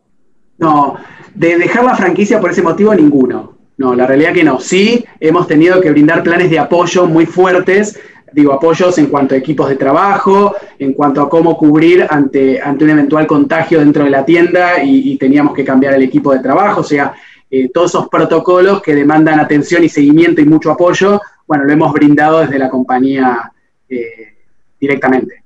No, 0.58 0.96
de 1.34 1.58
dejar 1.58 1.84
la 1.84 1.94
franquicia 1.94 2.40
por 2.40 2.50
ese 2.50 2.62
motivo 2.62 2.94
ninguno. 2.94 3.54
No, 3.76 3.94
la 3.94 4.06
realidad 4.06 4.32
que 4.32 4.42
no. 4.42 4.58
Sí, 4.58 5.04
hemos 5.20 5.46
tenido 5.46 5.82
que 5.82 5.90
brindar 5.90 6.22
planes 6.22 6.48
de 6.48 6.58
apoyo 6.58 7.06
muy 7.06 7.26
fuertes, 7.26 7.98
digo, 8.36 8.52
apoyos 8.52 8.98
en 8.98 9.06
cuanto 9.06 9.34
a 9.34 9.38
equipos 9.38 9.66
de 9.66 9.76
trabajo, 9.76 10.54
en 10.78 10.92
cuanto 10.92 11.22
a 11.22 11.28
cómo 11.30 11.56
cubrir 11.56 12.06
ante, 12.08 12.60
ante 12.60 12.84
un 12.84 12.90
eventual 12.90 13.26
contagio 13.26 13.80
dentro 13.80 14.04
de 14.04 14.10
la 14.10 14.26
tienda 14.26 14.82
y, 14.84 15.16
teníamos 15.16 15.54
que 15.54 15.64
cambiar 15.64 15.94
el 15.94 16.02
equipo 16.02 16.34
de 16.34 16.40
trabajo, 16.40 16.82
o 16.82 16.84
sea, 16.84 17.14
eh, 17.50 17.70
todos 17.70 17.92
esos 17.92 18.08
protocolos 18.08 18.82
que 18.82 18.94
demandan 18.94 19.40
atención 19.40 19.84
y 19.84 19.88
seguimiento 19.88 20.42
y 20.42 20.44
mucho 20.44 20.70
apoyo, 20.70 21.18
bueno, 21.46 21.64
lo 21.64 21.72
hemos 21.72 21.90
brindado 21.94 22.40
desde 22.40 22.58
la 22.58 22.68
compañía 22.68 23.50
eh, 23.88 24.36
directamente. 24.78 25.42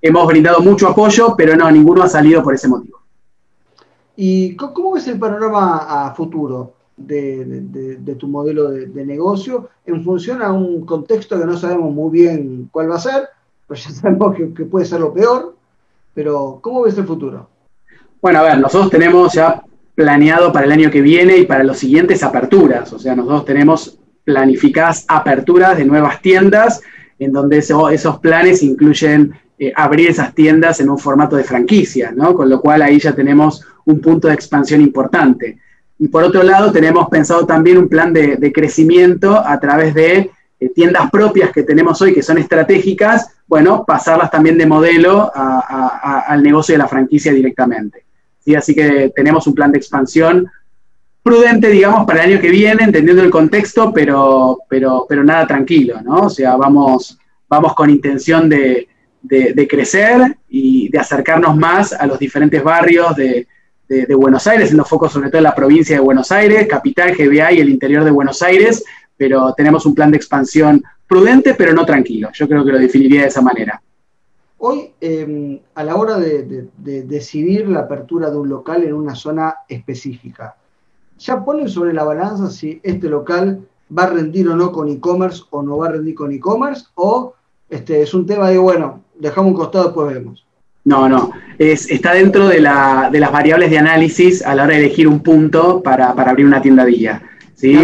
Hemos 0.00 0.26
brindado 0.26 0.60
mucho 0.60 0.88
apoyo, 0.88 1.36
pero 1.36 1.54
no, 1.54 1.70
ninguno 1.70 2.02
ha 2.02 2.08
salido 2.08 2.42
por 2.42 2.54
ese 2.54 2.66
motivo. 2.66 2.98
¿Y 4.16 4.56
cómo 4.56 4.94
ves 4.94 5.06
el 5.06 5.20
panorama 5.20 5.86
a 5.88 6.12
futuro 6.14 6.74
de, 7.06 8.16
tu 8.18 8.28
modelo 8.28 8.70
de, 8.70 9.06
negocio 9.06 9.68
en 9.86 10.02
función 10.04 10.42
a 10.42 10.52
un 10.52 10.84
contexto 10.86 11.38
que 11.38 11.46
no 11.46 11.56
sabemos 11.56 11.92
muy 11.92 12.10
bien 12.10 12.68
cuál 12.70 12.90
va 12.90 12.96
a 12.96 13.00
ser, 13.00 13.28
pues 13.66 13.84
ya 13.84 13.90
sabemos 14.00 14.34
que, 14.36 14.64
puede 14.64 14.86
ser 14.86 15.00
lo 15.00 15.12
peor, 15.12 15.56
pero 16.14 16.58
¿cómo 16.60 16.82
ves 16.82 16.96
el 16.98 17.06
futuro? 17.06 17.48
Bueno, 18.20 18.40
a 18.40 18.42
ver, 18.42 18.58
nosotros 18.58 18.90
tenemos 18.90 19.32
ya 19.32 19.62
planeado 19.94 20.52
para 20.52 20.66
el 20.66 20.72
año 20.72 20.90
que 20.90 21.02
viene 21.02 21.36
y 21.38 21.46
para 21.46 21.64
los 21.64 21.78
siguientes 21.78 22.22
aperturas, 22.22 22.92
o 22.92 22.98
sea, 22.98 23.14
nosotros 23.14 23.44
tenemos 23.44 23.98
planificadas 24.24 25.04
aperturas 25.08 25.76
de 25.76 25.84
nuevas 25.84 26.22
tiendas, 26.22 26.80
en 27.18 27.32
donde 27.32 27.58
esos 27.58 28.18
planes 28.20 28.62
incluyen 28.62 29.32
eh, 29.58 29.72
abrir 29.76 30.08
esas 30.08 30.34
tiendas 30.34 30.80
en 30.80 30.90
un 30.90 30.98
formato 30.98 31.36
de 31.36 31.44
franquicia, 31.44 32.10
¿no? 32.10 32.34
Con 32.34 32.48
lo 32.48 32.60
cual 32.60 32.82
ahí 32.82 32.98
ya 32.98 33.12
tenemos 33.12 33.64
un 33.84 34.00
punto 34.00 34.28
de 34.28 34.34
expansión 34.34 34.80
importante. 34.80 35.58
Y 35.98 36.08
por 36.08 36.24
otro 36.24 36.42
lado, 36.42 36.72
tenemos 36.72 37.08
pensado 37.08 37.46
también 37.46 37.78
un 37.78 37.88
plan 37.88 38.12
de, 38.12 38.52
crecimiento 38.52 39.38
a 39.38 39.58
través 39.60 39.94
de 39.94 40.30
eh, 40.58 40.68
tiendas 40.74 41.10
propias 41.10 41.52
que 41.52 41.62
tenemos 41.62 42.00
hoy, 42.02 42.12
que 42.12 42.22
son 42.22 42.38
estratégicas, 42.38 43.30
bueno, 43.46 43.84
pasarlas 43.86 44.30
también 44.30 44.58
de 44.58 44.66
modelo 44.66 45.30
al 45.34 46.42
negocio 46.42 46.74
de 46.74 46.78
la 46.78 46.88
franquicia 46.88 47.32
directamente. 47.32 48.04
¿sí? 48.44 48.54
Así 48.54 48.74
que 48.74 49.12
tenemos 49.14 49.46
un 49.46 49.54
plan 49.54 49.70
de 49.70 49.78
expansión 49.78 50.50
prudente, 51.22 51.68
digamos, 51.68 52.04
para 52.04 52.24
el 52.24 52.32
año 52.32 52.40
que 52.40 52.50
viene, 52.50 52.84
entendiendo 52.84 53.22
el 53.22 53.30
contexto, 53.30 53.92
pero, 53.92 54.58
pero, 54.68 55.06
pero 55.08 55.22
nada 55.22 55.46
tranquilo, 55.46 56.00
¿no? 56.02 56.22
O 56.22 56.30
sea, 56.30 56.56
vamos, 56.56 57.18
vamos 57.48 57.74
con 57.74 57.90
intención 57.90 58.48
de, 58.48 58.88
crecer 59.68 60.36
y 60.48 60.88
de 60.88 60.98
acercarnos 60.98 61.56
más 61.56 61.92
a 61.92 62.06
los 62.06 62.18
diferentes 62.18 62.62
barrios 62.62 63.14
de, 63.14 63.46
Buenos 64.16 64.46
Aires, 64.46 64.70
en 64.70 64.76
los 64.76 64.88
focos 64.88 65.12
sobre 65.12 65.28
todo 65.28 65.38
en 65.38 65.44
la 65.44 65.54
provincia 65.54 65.96
de 65.96 66.02
Buenos 66.02 66.32
Aires, 66.32 66.66
capital, 66.68 67.14
GBA 67.16 67.52
y 67.52 67.60
el 67.60 67.68
interior 67.68 68.04
de 68.04 68.10
Buenos 68.10 68.42
Aires, 68.42 68.84
pero 69.16 69.52
tenemos 69.54 69.86
un 69.86 69.94
plan 69.94 70.10
de 70.10 70.16
expansión 70.16 70.82
prudente, 71.06 71.54
pero 71.54 71.72
no 71.72 71.84
tranquilo. 71.84 72.30
Yo 72.32 72.48
creo 72.48 72.64
que 72.64 72.72
lo 72.72 72.78
definiría 72.78 73.22
de 73.22 73.28
esa 73.28 73.42
manera. 73.42 73.82
Hoy, 74.58 74.92
em, 75.00 75.58
a 75.74 75.84
la 75.84 75.96
hora 75.96 76.18
de 76.18 76.68
decidir 77.04 77.68
la 77.68 77.80
apertura 77.80 78.30
de 78.30 78.36
un 78.36 78.48
local 78.48 78.84
en 78.84 78.94
una 78.94 79.14
zona 79.14 79.56
específica, 79.68 80.56
ya 81.18 81.44
ponen 81.44 81.68
sobre 81.68 81.92
la 81.92 82.04
balanza 82.04 82.50
si 82.50 82.80
este 82.82 83.08
local 83.08 83.66
va 83.96 84.04
a 84.04 84.10
rendir 84.10 84.48
o 84.48 84.56
no 84.56 84.72
con 84.72 84.88
e-commerce 84.88 85.42
o 85.50 85.62
no 85.62 85.78
va 85.78 85.88
a 85.88 85.92
rendir 85.92 86.14
con 86.14 86.32
e-commerce 86.32 86.86
o 86.94 87.34
este, 87.68 88.02
es 88.02 88.12
un 88.12 88.26
tema 88.26 88.50
de, 88.50 88.58
bueno, 88.58 89.02
dejamos 89.18 89.52
un 89.52 89.56
costado, 89.56 89.84
después 89.86 90.14
vemos. 90.14 90.46
No, 90.84 91.08
no. 91.08 91.30
Es, 91.58 91.90
está 91.90 92.12
dentro 92.12 92.48
de, 92.48 92.60
la, 92.60 93.08
de, 93.12 93.20
las 93.20 93.30
variables 93.30 93.70
de 93.70 93.78
análisis 93.78 94.44
a 94.44 94.54
la 94.54 94.64
hora 94.64 94.74
de 94.74 94.80
elegir 94.80 95.06
un 95.06 95.22
punto 95.22 95.82
para, 95.82 96.10
abrir 96.10 96.46
una 96.46 96.60
tienda 96.60 96.84
día. 96.84 97.22
¿sí? 97.54 97.76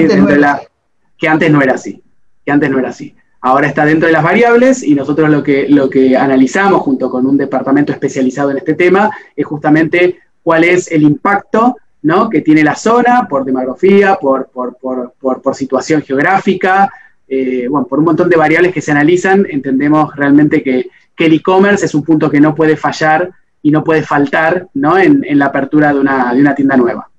que 1.17 1.29
antes 1.29 1.51
no 1.51 1.61
era 1.61 1.75
así. 1.75 2.03
Que 2.45 2.53
antes 2.53 2.71
no 2.71 2.79
era 2.79 2.89
así. 2.89 3.15
Ahora 3.41 3.69
está 3.69 3.85
dentro 3.85 4.09
de 4.09 4.13
las 4.13 4.25
variables 4.25 4.83
y 4.83 4.95
nosotros 4.95 5.31
lo 5.31 5.43
que, 5.43 5.69
lo 5.69 5.89
que 5.89 6.17
analizamos 6.17 6.83
junto 6.83 7.09
con 7.09 7.25
un 7.25 7.37
departamento 7.37 7.93
especializado 7.93 8.51
en 8.51 8.59
este 8.59 8.75
tema 8.75 9.11
es 9.37 9.47
justamente 9.47 10.19
cuál 10.43 10.65
es 10.65 10.91
el 10.91 11.03
impacto 11.03 11.77
¿no? 12.03 12.29
que 12.29 12.41
tiene 12.41 12.65
la 12.65 12.75
zona 12.75 13.27
por 13.29 13.45
demografía, 13.45 14.17
por, 14.17 14.51
por, 14.51 15.55
situación 15.55 16.03
geográfica, 16.03 16.91
eh, 17.29 17.67
bueno, 17.69 17.87
por 17.87 17.99
un 17.99 18.07
montón 18.07 18.29
de 18.29 18.37
variables 18.37 18.73
que 18.73 18.81
se 18.81 18.91
analizan, 18.91 19.47
entendemos 19.49 20.15
realmente 20.17 20.63
que, 20.63 20.89
el 21.27 21.35
e-commerce 21.35 21.87
es 21.87 21.95
un 21.95 22.03
punto 22.03 22.31
que 22.31 22.41
no 22.41 22.55
puede 22.55 22.77
fallar 22.77 23.31
y 23.63 23.71
no 23.71 23.83
puede 23.83 24.03
faltar 24.03 24.69
¿no? 24.75 24.99
En, 24.99 25.25
la 25.39 25.47
apertura 25.47 25.93
de 25.93 26.01
una, 26.01 26.33
de 26.33 26.41
una 26.41 26.55
tienda 26.55 26.77
nueva. 26.77 27.11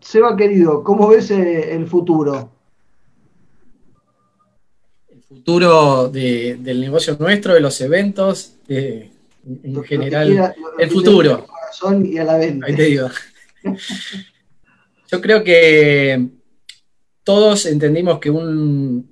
Seba, 0.00 0.36
querido, 0.36 0.82
¿cómo 0.82 1.08
ves 1.08 1.30
eh, 1.30 1.74
el 1.74 1.86
futuro? 1.86 2.50
futuro 5.28 6.08
del 6.08 6.80
negocio 6.80 7.16
nuestro, 7.18 7.54
de 7.54 7.60
los 7.60 7.80
eventos, 7.80 8.56
en 8.68 9.84
general, 9.84 10.54
el 10.78 10.90
futuro. 10.90 11.46
Y 12.04 12.18
a 12.18 12.24
la 12.24 12.36
venta. 12.36 12.66
Ahí 12.66 12.76
te 12.76 12.82
digo. 12.84 13.08
Yo 15.10 15.20
creo 15.20 15.42
que 15.42 16.28
todos 17.24 17.66
entendimos 17.66 18.18
que 18.18 18.30
un 18.30 19.11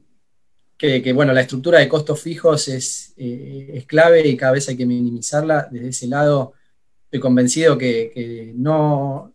que, 0.80 1.12
bueno, 1.12 1.34
la 1.34 1.42
estructura 1.42 1.78
de 1.78 1.88
costos 1.90 2.22
fijos 2.22 2.66
es, 2.68 3.12
eh, 3.18 3.70
es, 3.74 3.84
clave 3.84 4.26
y 4.26 4.34
cada 4.34 4.52
vez 4.52 4.66
hay 4.70 4.78
que 4.78 4.86
minimizarla. 4.86 5.68
Desde 5.70 5.88
ese 5.88 6.06
lado 6.06 6.54
estoy 7.04 7.20
convencido 7.20 7.76
que, 7.76 8.54
no, 8.56 9.30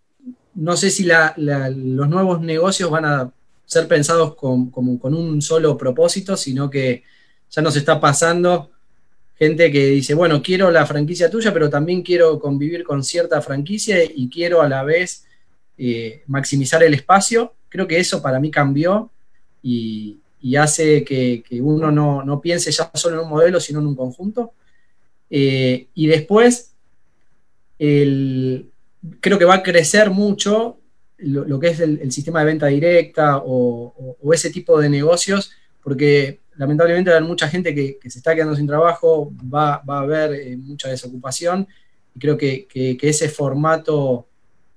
no 0.55 0.75
sé 0.75 0.89
si 0.89 1.05
los 1.05 2.09
nuevos 2.09 2.41
negocios 2.41 2.89
van 2.89 3.05
a 3.05 3.31
ser 3.63 3.87
pensados 3.87 4.33
con, 4.33 4.71
con 4.71 5.13
un 5.13 5.39
solo 5.39 5.77
propósito, 5.77 6.35
sino 6.35 6.67
que 6.67 7.03
ya 7.51 7.61
nos 7.61 7.75
está 7.75 7.99
pasando 7.99 8.71
gente 9.37 9.71
que 9.71 9.85
dice, 9.87 10.15
bueno, 10.15 10.41
quiero 10.41 10.71
la 10.71 10.87
franquicia 10.87 11.29
tuya, 11.29 11.53
pero 11.53 11.69
también 11.69 12.01
quiero 12.01 12.39
convivir 12.39 12.83
con 12.83 13.03
cierta 13.03 13.39
franquicia 13.43 13.97
y 14.03 14.29
quiero 14.29 14.63
a 14.63 14.69
la 14.69 14.83
vez 14.83 15.27
eh, 15.77 16.23
maximizar 16.25 16.81
el 16.81 16.95
espacio. 16.95 17.53
Creo 17.69 17.87
que 17.87 17.99
eso 17.99 18.19
para 18.19 18.39
mí 18.39 18.49
cambió 18.49 19.11
y, 19.61 20.21
hace 20.55 21.03
que, 21.03 21.43
uno 21.61 21.91
no, 21.91 22.41
piense 22.41 22.71
ya 22.71 22.91
solo 22.93 23.15
en 23.15 23.23
un 23.23 23.29
modelo, 23.29 23.59
sino 23.59 23.79
en 23.79 23.87
un 23.87 23.95
conjunto. 23.95 24.53
Eh, 25.29 25.87
y 25.95 26.05
después, 26.05 26.73
creo 27.77 29.39
que 29.39 29.45
va 29.45 29.55
a 29.55 29.63
crecer 29.63 30.11
mucho 30.11 30.77
lo, 31.17 31.59
que 31.59 31.69
es 31.69 31.79
el, 31.79 32.11
sistema 32.11 32.39
de 32.39 32.45
venta 32.45 32.67
directa 32.67 33.41
o, 33.43 34.15
ese 34.33 34.49
tipo 34.49 34.79
de 34.79 34.89
negocios, 34.89 35.51
porque 35.81 36.39
lamentablemente 36.55 37.13
hay 37.13 37.23
mucha 37.23 37.47
gente 37.47 37.73
que, 37.73 37.97
se 38.09 38.19
está 38.19 38.35
quedando 38.35 38.55
sin 38.55 38.67
trabajo, 38.67 39.31
va, 39.53 39.81
a 39.87 39.99
haber 39.99 40.33
eh, 40.33 40.57
mucha 40.57 40.89
desocupación 40.89 41.67
y 42.13 42.19
creo 42.19 42.37
que, 42.37 42.67
ese 43.01 43.29
formato 43.29 44.27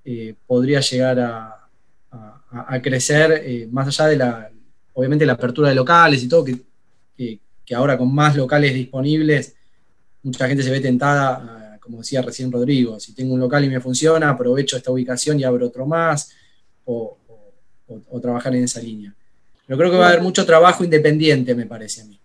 eh, 0.05 0.35
podría 0.45 0.79
llegar 0.81 1.19
a, 1.19 1.55
crecer 2.81 3.43
eh, 3.45 3.67
más 3.71 3.87
allá 3.87 4.07
de 4.07 4.15
la, 4.15 4.51
obviamente, 4.93 5.25
la 5.25 5.33
apertura 5.33 5.69
de 5.69 5.75
locales 5.75 6.23
y 6.23 6.27
todo, 6.27 6.45
que, 6.45 7.39
ahora 7.75 7.97
con 7.97 8.13
más 8.13 8.35
locales 8.35 8.73
disponibles, 8.73 9.55
mucha 10.23 10.47
gente 10.47 10.63
se 10.63 10.71
ve 10.71 10.79
tentada 10.79 11.59
como 11.89 12.01
decía 12.01 12.21
recién 12.21 12.51
Rodrigo, 12.51 12.99
si 12.99 13.15
tengo 13.15 13.33
un 13.33 13.39
local 13.39 13.65
y 13.65 13.69
me 13.69 13.79
funciona, 13.79 14.29
aprovecho 14.29 14.77
esta 14.77 14.91
ubicación 14.91 15.39
y 15.39 15.43
abro 15.43 15.65
otro 15.65 15.87
más, 15.87 16.31
o, 16.85 17.17
trabajar 18.21 18.55
en 18.55 18.65
esa 18.65 18.79
línea. 18.79 19.15
Pero 19.65 19.79
creo 19.79 19.91
que 19.91 19.97
va 19.97 20.05
a 20.05 20.09
haber 20.09 20.21
mucho 20.21 20.45
trabajo 20.45 20.83
independiente, 20.83 21.55
me 21.55 21.65
parece 21.65 22.01
a 22.01 22.05
mí. 22.05 22.19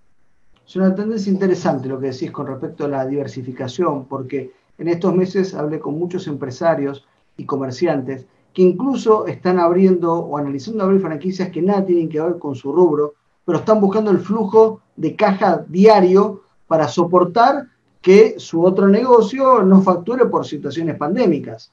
Es 0.66 0.77
una 0.77 0.94
tendencia 0.94 1.33
interesante 1.33 1.88
lo 1.88 1.98
que 1.98 2.11
decís 2.11 2.31
con 2.31 2.46
respecto 2.46 2.85
a 2.85 2.88
la 2.88 3.07
diversificación, 3.07 4.07
porque 4.07 4.50
en 4.77 4.88
estos 4.88 5.14
meses 5.14 5.55
hablé 5.55 5.79
con 5.79 5.98
muchos 5.98 6.27
empresarios 6.27 7.07
y 7.38 7.46
comerciantes 7.46 8.27
que 8.55 8.62
incluso 8.62 9.27
están 9.27 9.59
abriendo 9.59 10.14
o 10.14 10.38
analizando 10.38 10.85
abrir 10.85 11.01
franquicias 11.01 11.51
que 11.51 11.61
nada 11.61 11.85
tienen 11.85 12.09
que 12.09 12.21
ver 12.21 12.38
con 12.38 12.55
su 12.55 12.73
rubro, 12.73 13.14
pero 13.45 13.59
están 13.59 13.81
buscando 13.81 14.12
el 14.12 14.21
flujo 14.21 14.81
de 14.97 15.17
caja 15.17 15.64
diario 15.69 16.43
para 16.69 16.87
soportar 16.87 17.67
que 18.01 18.38
su 18.38 18.62
otro 18.62 18.87
negocio 18.87 19.62
no 19.64 19.83
facture 19.83 20.27
por 20.27 20.47
situaciones 20.47 20.97
pandémicas. 20.97 21.73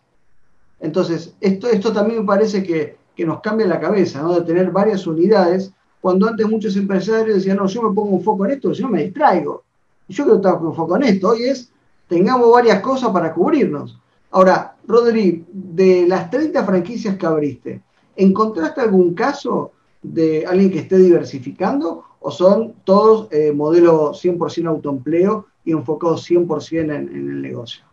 Entonces, 0.79 1.35
esto, 1.39 1.67
esto 1.67 1.93
también 1.93 2.21
me 2.21 2.25
parece 2.25 2.63
que, 2.63 2.99
nos 3.21 3.39
cambia 3.41 3.67
la 3.67 3.79
cabeza, 3.79 4.23
¿no? 4.23 4.33
De 4.33 4.41
tener 4.41 4.71
varias 4.71 5.05
unidades, 5.05 5.71
cuando 6.01 6.27
antes 6.27 6.49
muchos 6.49 6.75
empresarios 6.75 7.35
decían, 7.35 7.57
no, 7.57 7.67
yo 7.67 7.83
me 7.83 7.93
pongo 7.93 8.15
un 8.15 8.23
foco 8.23 8.45
en 8.45 8.53
esto, 8.53 8.71
no 8.81 8.89
me 8.89 9.03
distraigo. 9.03 9.63
Yo 10.07 10.23
creo 10.23 10.41
que 10.41 10.47
tengo 10.47 10.69
un 10.69 10.75
foco 10.75 10.95
en 10.95 11.03
esto. 11.03 11.29
Hoy 11.29 11.43
es, 11.43 11.71
tengamos 12.07 12.51
varias 12.51 12.79
cosas 12.79 13.11
para 13.11 13.31
cubrirnos. 13.31 14.01
Ahora, 14.31 14.75
Rodri, 14.87 15.45
de 15.51 16.05
las 16.07 16.29
30 16.29 16.63
franquicias 16.65 17.17
que 17.17 17.25
abriste, 17.25 17.81
¿encontraste 18.15 18.81
algún 18.81 19.13
caso 19.13 19.73
de 20.01 20.45
alguien 20.45 20.71
que 20.71 20.79
esté 20.79 20.97
diversificando 20.97 22.03
o 22.19 22.31
son 22.31 22.75
todos 22.83 23.27
eh, 23.31 23.51
modelo 23.51 24.11
100% 24.11 24.67
autoempleo 24.67 25.47
y 25.65 25.71
enfocados 25.71 26.29
100% 26.29 26.79
en, 26.79 26.91
en 26.91 27.29
el 27.29 27.41
negocio? 27.41 27.83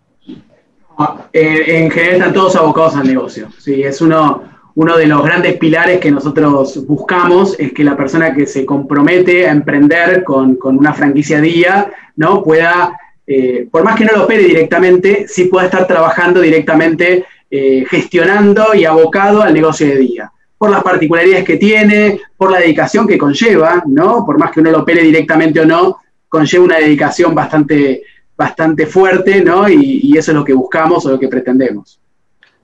Ah, 0.96 1.28
en 1.32 1.90
general 1.90 2.16
están 2.16 2.32
todos 2.32 2.56
abocados 2.56 2.96
al 2.96 3.06
negocio. 3.06 3.48
Sí, 3.58 3.82
es 3.82 4.00
uno, 4.00 4.42
uno 4.78 4.96
de 4.96 5.06
los 5.06 5.24
grandes 5.24 5.56
pilares 5.56 5.98
que 5.98 6.10
nosotros 6.10 6.86
buscamos, 6.86 7.58
es 7.58 7.72
que 7.72 7.82
la 7.82 7.96
persona 7.96 8.32
que 8.32 8.46
se 8.46 8.64
compromete 8.64 9.48
a 9.48 9.50
emprender 9.50 10.22
con, 10.22 10.56
una 10.62 10.92
franquicia 10.92 11.40
día, 11.40 11.90
¿no? 12.14 12.44
pueda, 12.44 12.96
eh, 13.30 13.68
por 13.70 13.84
más 13.84 13.94
que 13.94 14.06
no 14.06 14.12
lo 14.16 14.24
opere 14.24 14.42
directamente, 14.42 15.26
sí 15.28 15.44
pueda 15.44 15.66
estar 15.66 15.86
trabajando 15.86 16.40
directamente, 16.40 17.26
eh, 17.50 17.84
gestionando 17.86 18.74
y 18.74 18.86
abocado 18.86 19.42
al 19.42 19.52
negocio 19.52 19.86
de 19.86 19.98
día 19.98 20.32
por 20.56 20.70
las 20.70 20.82
particularidades 20.82 21.44
que 21.44 21.58
tiene, 21.58 22.20
por 22.36 22.50
la 22.50 22.58
dedicación 22.58 23.06
que 23.06 23.18
conlleva, 23.18 23.84
¿no? 23.86 24.24
Por 24.24 24.38
más 24.38 24.50
que 24.50 24.60
uno 24.60 24.70
lo 24.70 24.80
opere 24.80 25.02
directamente 25.02 25.60
o 25.60 25.66
no, 25.66 25.98
conlleva 26.28 26.64
una 26.64 26.78
dedicación 26.78 27.34
bastante, 27.34 28.02
bastante 28.34 28.86
fuerte, 28.86 29.44
¿no? 29.44 29.68
Y, 29.68 30.16
eso 30.16 30.32
es 30.32 30.34
lo 30.34 30.44
que 30.44 30.54
buscamos 30.54 31.04
o 31.06 31.10
lo 31.10 31.18
que 31.18 31.28
pretendemos. 31.28 32.00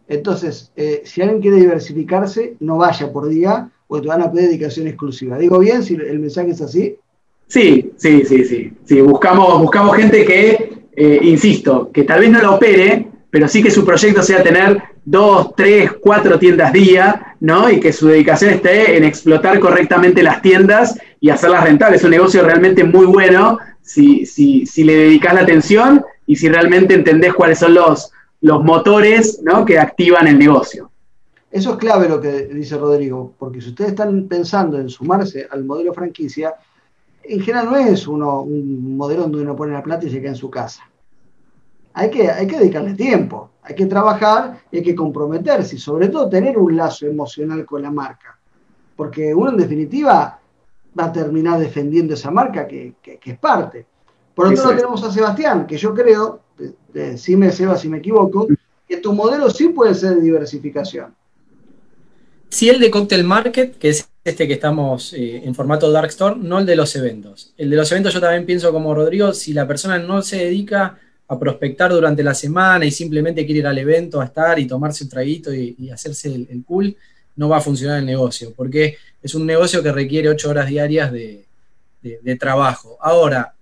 Entonces, 0.08 0.72
eh, 0.76 1.02
si 1.04 1.20
alguien 1.22 1.40
quiere 1.40 1.58
diversificarse, 1.58 2.56
no 2.60 2.78
vaya 2.78 3.12
por 3.12 3.28
día, 3.28 3.70
o 3.86 4.00
te 4.00 4.08
van 4.08 4.22
a 4.22 4.32
pedir 4.32 4.48
dedicación 4.48 4.88
exclusiva. 4.88 5.38
¿Digo 5.38 5.58
bien 5.58 5.82
si 5.82 5.94
el 5.94 6.18
mensaje 6.18 6.50
es 6.50 6.60
así? 6.62 6.96
Sí, 7.46 7.92
sí, 7.96 8.24
sí, 8.24 8.44
sí. 8.44 8.72
sí 8.84 9.00
buscamos, 9.00 9.60
buscamos 9.60 9.96
gente 9.96 10.24
que, 10.24 10.86
eh, 10.96 11.18
insisto, 11.22 11.90
que 11.92 12.04
tal 12.04 12.20
vez 12.20 12.30
no 12.30 12.40
lo 12.40 12.54
opere, 12.54 13.08
pero 13.30 13.48
sí 13.48 13.62
que 13.62 13.70
su 13.70 13.84
proyecto 13.84 14.22
sea 14.22 14.42
tener 14.42 14.82
dos, 15.04 15.54
tres, 15.56 15.92
cuatro 16.00 16.38
tiendas 16.38 16.72
día, 16.72 17.36
¿no? 17.40 17.68
Y 17.68 17.80
que 17.80 17.92
su 17.92 18.08
dedicación 18.08 18.52
esté 18.52 18.96
en 18.96 19.04
explotar 19.04 19.58
correctamente 19.60 20.22
las 20.22 20.40
tiendas 20.40 20.98
y 21.20 21.30
hacerlas 21.30 21.64
rentables. 21.64 22.00
Es 22.00 22.04
un 22.04 22.12
negocio 22.12 22.42
realmente 22.44 22.84
muy 22.84 23.06
bueno 23.06 23.58
si, 23.82 24.24
si, 24.24 24.66
si 24.66 24.84
le 24.84 24.96
dedicas 24.96 25.34
la 25.34 25.40
atención 25.40 26.04
y 26.26 26.36
si 26.36 26.48
realmente 26.48 26.94
entendés 26.94 27.34
cuáles 27.34 27.58
son 27.58 27.74
los, 27.74 28.10
los 28.40 28.62
motores 28.62 29.40
¿no? 29.42 29.64
que 29.64 29.78
activan 29.78 30.26
el 30.26 30.38
negocio. 30.38 30.90
Eso 31.50 31.72
es 31.72 31.76
clave 31.76 32.08
lo 32.08 32.20
que 32.20 32.46
dice 32.46 32.76
Rodrigo, 32.76 33.34
porque 33.38 33.60
si 33.60 33.68
ustedes 33.68 33.90
están 33.90 34.26
pensando 34.26 34.78
en 34.78 34.88
sumarse 34.88 35.46
al 35.50 35.64
modelo 35.64 35.94
franquicia, 35.94 36.54
en 37.26 37.40
general 37.40 37.66
no 37.66 37.76
es 37.76 38.06
uno, 38.06 38.42
un 38.42 38.96
modelo 38.96 39.22
donde 39.22 39.42
uno 39.42 39.56
pone 39.56 39.72
la 39.72 39.82
plata 39.82 40.06
y 40.06 40.10
se 40.10 40.20
queda 40.20 40.30
en 40.30 40.36
su 40.36 40.50
casa. 40.50 40.82
Hay 41.94 42.10
que, 42.10 42.28
hay 42.28 42.46
que 42.46 42.58
dedicarle 42.58 42.94
tiempo, 42.94 43.50
hay 43.62 43.74
que 43.74 43.86
trabajar 43.86 44.60
y 44.70 44.78
hay 44.78 44.82
que 44.82 44.94
comprometerse 44.94 45.76
y 45.76 45.78
sobre 45.78 46.08
todo 46.08 46.28
tener 46.28 46.58
un 46.58 46.76
lazo 46.76 47.06
emocional 47.06 47.64
con 47.64 47.82
la 47.82 47.90
marca. 47.90 48.38
Porque 48.96 49.34
uno 49.34 49.50
en 49.50 49.56
definitiva 49.56 50.38
va 50.98 51.04
a 51.04 51.12
terminar 51.12 51.58
defendiendo 51.58 52.14
esa 52.14 52.30
marca 52.30 52.66
que, 52.66 52.94
es 53.02 53.38
parte. 53.38 53.86
Por 54.34 54.46
otro 54.46 54.64
lado 54.64 54.76
tenemos 54.76 55.04
a 55.04 55.12
Sebastián, 55.12 55.66
que 55.66 55.76
yo 55.76 55.94
creo, 55.94 56.40
si 57.16 57.36
me 57.36 57.50
Seba 57.52 57.76
si 57.76 57.88
me 57.88 57.98
equivoco, 57.98 58.48
que 58.88 58.96
tu 58.98 59.12
modelo 59.12 59.48
sí 59.50 59.68
puede 59.68 59.94
ser 59.94 60.16
de 60.16 60.22
diversificación. 60.22 61.14
Sí, 62.54 62.68
el 62.68 62.78
de 62.78 62.88
Cocktail 62.88 63.24
Market, 63.24 63.78
que 63.78 63.88
es 63.88 64.08
este 64.22 64.46
que 64.46 64.52
estamos 64.52 65.12
eh, 65.12 65.42
en 65.44 65.56
formato 65.56 65.90
Dark 65.90 66.10
Store, 66.10 66.36
no 66.38 66.60
el 66.60 66.66
de 66.66 66.76
los 66.76 66.94
eventos. 66.94 67.52
El 67.58 67.68
de 67.68 67.74
los 67.74 67.90
eventos 67.90 68.14
yo 68.14 68.20
también 68.20 68.46
pienso 68.46 68.70
como 68.70 68.94
Rodrigo, 68.94 69.32
si 69.32 69.52
la 69.52 69.66
persona 69.66 69.98
no 69.98 70.22
se 70.22 70.36
dedica 70.36 70.96
a 71.26 71.36
prospectar 71.36 71.90
durante 71.90 72.22
la 72.22 72.32
semana 72.32 72.84
y 72.84 72.92
simplemente 72.92 73.44
quiere 73.44 73.58
ir 73.58 73.66
al 73.66 73.76
evento 73.78 74.20
a 74.20 74.26
estar 74.26 74.56
y 74.60 74.68
tomarse 74.68 75.02
un 75.02 75.10
traguito 75.10 75.52
y, 75.52 75.90
hacerse 75.90 76.32
el, 76.32 76.62
cool, 76.64 76.96
no 77.34 77.48
va 77.48 77.56
a 77.56 77.60
funcionar 77.60 77.98
el 77.98 78.06
negocio, 78.06 78.52
porque 78.54 78.98
es 79.20 79.34
un 79.34 79.46
negocio 79.46 79.82
que 79.82 79.90
requiere 79.90 80.28
ocho 80.28 80.48
horas 80.48 80.68
diarias 80.68 81.10
de, 81.10 81.46
trabajo. 82.38 82.96
Ahora, 83.00 83.52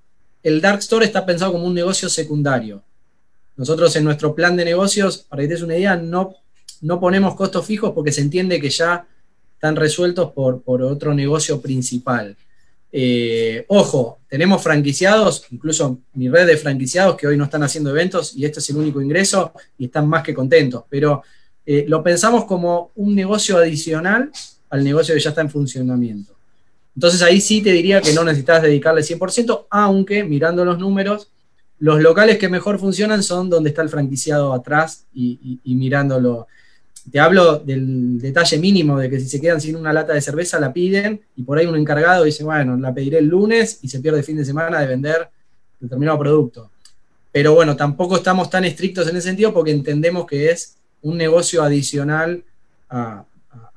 el 0.43 0.61
Dark 0.61 0.80
Store 0.80 1.07
está 1.07 1.24
pensado 1.24 1.53
como 1.53 1.64
un 1.64 1.74
negocio 1.74 2.11
secundario. 2.11 2.82
Nosotros 3.57 3.97
en 3.97 4.05
nuestro 4.05 4.34
plan 4.34 4.55
de 4.55 4.66
negocios, 4.66 5.16
para 5.16 5.40
que 5.40 5.49
te 5.49 5.55
des 5.55 5.62
una 5.62 5.78
idea, 5.78 5.97
no, 5.97 6.41
no 6.82 7.00
ponemos 7.00 7.34
costos 7.34 7.64
fijos 7.64 7.92
porque 7.92 8.12
se 8.12 8.20
entiende 8.20 8.60
que 8.60 8.68
ya 8.68 9.06
están 9.54 9.76
resueltos 9.76 10.32
por, 10.32 10.60
otro 10.66 11.14
negocio 11.14 11.60
principal. 11.60 12.36
Eh, 12.90 13.64
ojo, 13.68 14.18
tenemos 14.28 14.62
franquiciados, 14.62 15.46
incluso 15.50 16.00
mi 16.14 16.28
red 16.28 16.46
de 16.46 16.56
franquiciados 16.56 17.16
que 17.16 17.26
hoy 17.26 17.36
no 17.36 17.44
están 17.44 17.62
haciendo 17.62 17.90
eventos 17.90 18.36
y 18.36 18.44
este 18.44 18.58
es 18.58 18.68
el 18.70 18.76
único 18.76 19.00
ingreso 19.00 19.52
y 19.78 19.86
están 19.86 20.08
más 20.08 20.22
que 20.22 20.34
contentos, 20.34 20.84
pero 20.90 21.22
eh, 21.64 21.84
lo 21.88 22.02
pensamos 22.02 22.44
como 22.44 22.90
un 22.96 23.14
negocio 23.14 23.56
adicional 23.56 24.30
al 24.68 24.84
negocio 24.84 25.14
que 25.14 25.20
ya 25.20 25.30
está 25.30 25.40
en 25.40 25.50
funcionamiento. 25.50 26.34
Entonces 26.96 27.22
ahí 27.22 27.40
sí 27.40 27.62
te 27.62 27.70
diría 27.70 28.02
que 28.02 28.12
no 28.12 28.24
necesitas 28.24 28.62
dedicarle 28.62 29.02
100%, 29.02 29.66
aunque 29.70 30.24
mirando 30.24 30.64
los 30.64 30.78
números, 30.78 31.28
los 31.78 32.02
locales 32.02 32.36
que 32.36 32.48
mejor 32.48 32.78
funcionan 32.78 33.22
son 33.22 33.48
donde 33.48 33.70
está 33.70 33.82
el 33.82 33.88
franquiciado 33.88 34.52
atrás 34.52 35.06
y 35.14 35.60
mirándolo 35.64 36.48
te 37.11 37.18
hablo 37.18 37.59
del 37.59 38.20
detalle 38.20 38.59
mínimo 38.59 38.98
de 38.98 39.11
que 39.11 39.18
si 39.18 39.28
se 39.28 39.40
quedan 39.40 39.61
sin 39.61 39.76
una 39.76 39.92
lata 39.92 40.12
de 40.12 40.20
cerveza 40.20 40.61
la 40.61 40.72
piden 40.72 41.20
y 41.36 41.42
por 41.42 41.59
ahí 41.59 41.66
un 41.66 41.76
encargado 41.76 42.24
dice, 42.24 42.44
bueno, 42.44 42.76
la 42.76 42.94
pediré 42.94 43.18
el 43.18 43.26
lunes 43.26 43.78
y 43.82 43.88
se 43.88 44.00
pierde 44.00 44.22
fin 44.22 44.36
de 44.36 44.44
semana 44.44 44.80
de 44.80 44.86
vender 44.86 45.28
determinado 45.80 46.18
producto. 46.18 46.70
Pero 47.32 47.55
bueno, 47.55 47.76
tampoco 47.76 48.16
estamos 48.16 48.50
tan 48.50 48.64
estrictos 48.64 49.09
en 49.09 49.16
ese 49.16 49.28
sentido 49.28 49.53
porque 49.53 49.72
entendemos 49.72 50.26
que 50.26 50.50
es 50.50 50.76
un 51.00 51.16
negocio 51.16 51.62
adicional 51.62 52.44
a, 52.88 53.24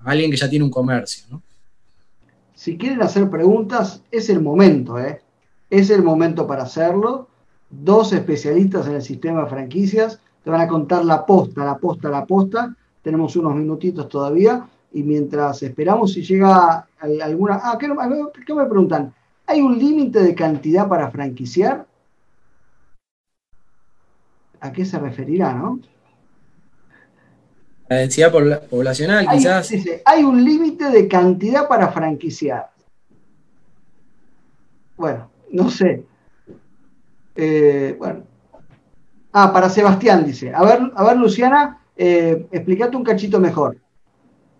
alguien 0.04 0.30
que 0.30 0.38
ya 0.38 0.50
tiene 0.50 0.66
un 0.66 0.72
comercio. 0.72 1.42
Si 2.54 2.78
quieren 2.78 3.02
hacer 3.02 3.30
preguntas, 3.30 4.02
es 4.12 4.30
el 4.30 4.42
momento, 4.42 5.00
¿eh? 5.00 5.22
Es 5.70 5.90
el 5.90 6.04
momento 6.04 6.46
para 6.46 6.64
hacerlo. 6.64 7.28
Dos 7.70 8.14
especialistas 8.14 8.86
en 8.88 8.96
el 8.96 9.02
sistema 9.02 9.44
de 9.44 9.50
franquicias 9.50 10.20
te 10.44 10.52
van 10.52 10.62
a 10.62 10.68
contar 10.68 11.04
la 11.04 11.26
posta, 11.26 11.66
la 11.66 11.78
posta, 11.78 12.10
la 12.10 12.26
posta 12.26 12.76
tenemos 13.06 13.36
unos 13.36 13.54
minutitos 13.54 14.10
todavía 14.10 14.68
y 14.92 15.04
mientras 15.04 15.62
esperamos 15.62 16.12
si 16.12 16.24
llega 16.24 16.88
alguna... 17.22 17.62
Ah, 17.64 17.78
¿qué, 17.80 17.88
me 17.88 18.66
preguntan? 18.66 19.14
¿Hay 19.46 19.62
un 19.62 19.78
límite 19.78 20.24
de 20.24 20.34
cantidad 20.34 20.90
para 20.90 21.12
franquiciar? 21.12 21.86
¿A 24.60 24.72
qué 24.72 24.84
se 24.86 24.98
referirá, 24.98 25.54
no? 25.54 25.80
La 27.90 27.98
densidad 27.98 28.32
poblacional, 28.32 29.28
quizás. 29.30 29.72
hay 30.04 30.24
un 30.24 30.44
límite 30.44 30.90
de 30.90 31.08
cantidad 31.08 31.68
para 31.68 31.90
franquiciar. 31.90 32.72
Bueno, 34.98 35.30
no 35.52 35.70
sé. 35.70 36.04
Eh, 37.36 37.96
bueno. 38.00 38.24
Ah, 39.32 39.54
para 39.54 39.70
Sebastián 39.70 40.26
dice. 40.26 40.52
A 40.56 40.64
ver, 40.64 40.80
a 40.96 41.04
ver, 41.04 41.18
Luciana, 41.18 41.85
eh, 41.96 42.48
explícate 42.52 42.98
un 42.98 43.04
cachito 43.04 43.40
mejor. 43.40 43.78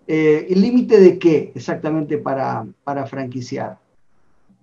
Eh, 0.06 0.46
¿El 0.50 0.60
límite 0.60 1.00
de 1.00 1.18
qué 1.18 1.52
exactamente 1.54 2.18
para, 2.18 2.66
para 2.84 3.06
franquiciar? 3.06 3.78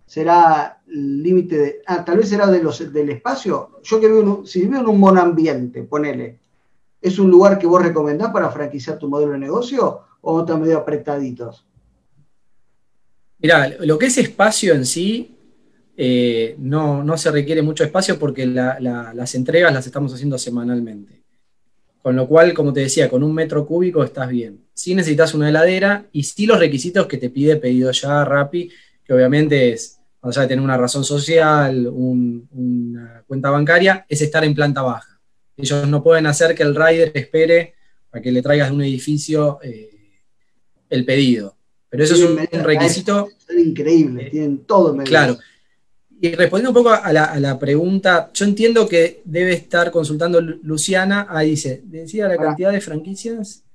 ¿Será 0.05 0.81
límite 0.87 1.57
de.? 1.57 1.81
Ah, 1.85 2.05
tal 2.05 2.17
vez 2.17 2.29
será 2.29 2.47
de 2.47 2.61
los, 2.61 2.93
del 2.93 3.09
espacio. 3.09 3.79
Yo 3.83 3.99
que 3.99 4.07
vivo 4.07 4.45
si 4.45 4.61
vivo 4.61 4.79
en 4.79 4.87
un 4.87 4.99
monoambiente, 4.99 5.83
ponele. 5.83 6.39
¿Es 7.01 7.19
un 7.19 7.29
lugar 7.29 7.59
que 7.59 7.67
vos 7.67 7.81
recomendás 7.81 8.31
para 8.31 8.49
franquiciar 8.49 8.97
tu 8.97 9.09
modelo 9.09 9.33
de 9.33 9.39
negocio 9.39 10.01
o 10.21 10.39
están 10.39 10.61
medio 10.61 10.77
apretaditos? 10.77 11.65
Mira, 13.39 13.67
lo 13.79 13.97
que 13.97 14.05
es 14.05 14.17
espacio 14.17 14.73
en 14.73 14.85
sí, 14.85 15.35
eh, 15.97 16.55
no, 16.59 17.17
se 17.17 17.29
requiere 17.29 17.61
mucho 17.61 17.83
espacio 17.83 18.17
porque 18.17 18.45
las 18.45 19.35
entregas 19.35 19.73
las 19.73 19.85
estamos 19.85 20.13
haciendo 20.13 20.37
semanalmente. 20.37 21.22
Con 22.03 22.17
lo 22.17 22.27
cual, 22.27 22.53
como 22.53 22.73
te 22.73 22.81
decía, 22.81 23.09
con 23.09 23.23
un 23.23 23.33
metro 23.33 23.65
cúbico 23.65 24.03
estás 24.03 24.29
bien. 24.29 24.59
Si 24.73 24.93
necesitas 24.93 25.33
una 25.33 25.47
heladera 25.47 26.05
y 26.11 26.23
sí 26.23 26.45
los 26.45 26.59
requisitos 26.59 27.07
que 27.07 27.17
te 27.17 27.29
pide 27.29 27.55
pedido 27.55 27.91
ya 27.91 28.25
Rappi, 28.25 28.69
que 29.05 29.13
obviamente 29.13 29.71
es, 29.71 30.01
o 30.19 30.29
sea, 30.33 30.45
tener 30.45 30.61
una 30.61 30.75
razón 30.75 31.05
social, 31.05 31.87
una 31.87 33.23
cuenta 33.25 33.49
bancaria, 33.49 34.05
es 34.09 34.21
estar 34.21 34.43
en 34.43 34.53
planta 34.53 34.81
baja. 34.81 35.17
Ellos 35.55 35.87
no 35.87 36.03
pueden 36.03 36.25
hacer 36.25 36.53
que 36.53 36.63
el 36.63 36.75
rider 36.75 37.13
espere 37.13 37.75
a 38.11 38.19
que 38.19 38.33
le 38.33 38.41
traigas 38.41 38.69
de 38.69 38.75
un 38.75 38.81
edificio 38.81 39.59
eh, 39.63 39.89
el 40.89 41.05
pedido. 41.05 41.55
Pero 41.87 42.03
eso 42.03 42.15
es 42.15 42.21
un, 42.21 42.63
requisito. 42.65 43.29
Es 43.47 43.57
increíble, 43.57 44.29
tienen 44.29 44.65
todo 44.65 44.93
medio. 44.93 45.09
Claro. 45.09 45.37
Y 46.23 46.35
respondiendo 46.35 46.69
un 46.69 46.85
poco 46.85 46.95
a 46.95 47.11
la, 47.11 47.59
pregunta, 47.59 48.31
yo 48.33 48.45
entiendo 48.45 48.87
que 48.87 49.21
debe 49.25 49.51
estar 49.51 49.91
consultando 49.91 50.39
Luciana, 50.39 51.27
ahí 51.29 51.49
dice, 51.49 51.81
decía 51.83 52.29
la 52.29 52.37
cantidad 52.37 52.71
de 52.71 52.79
franquicias. 52.79 53.65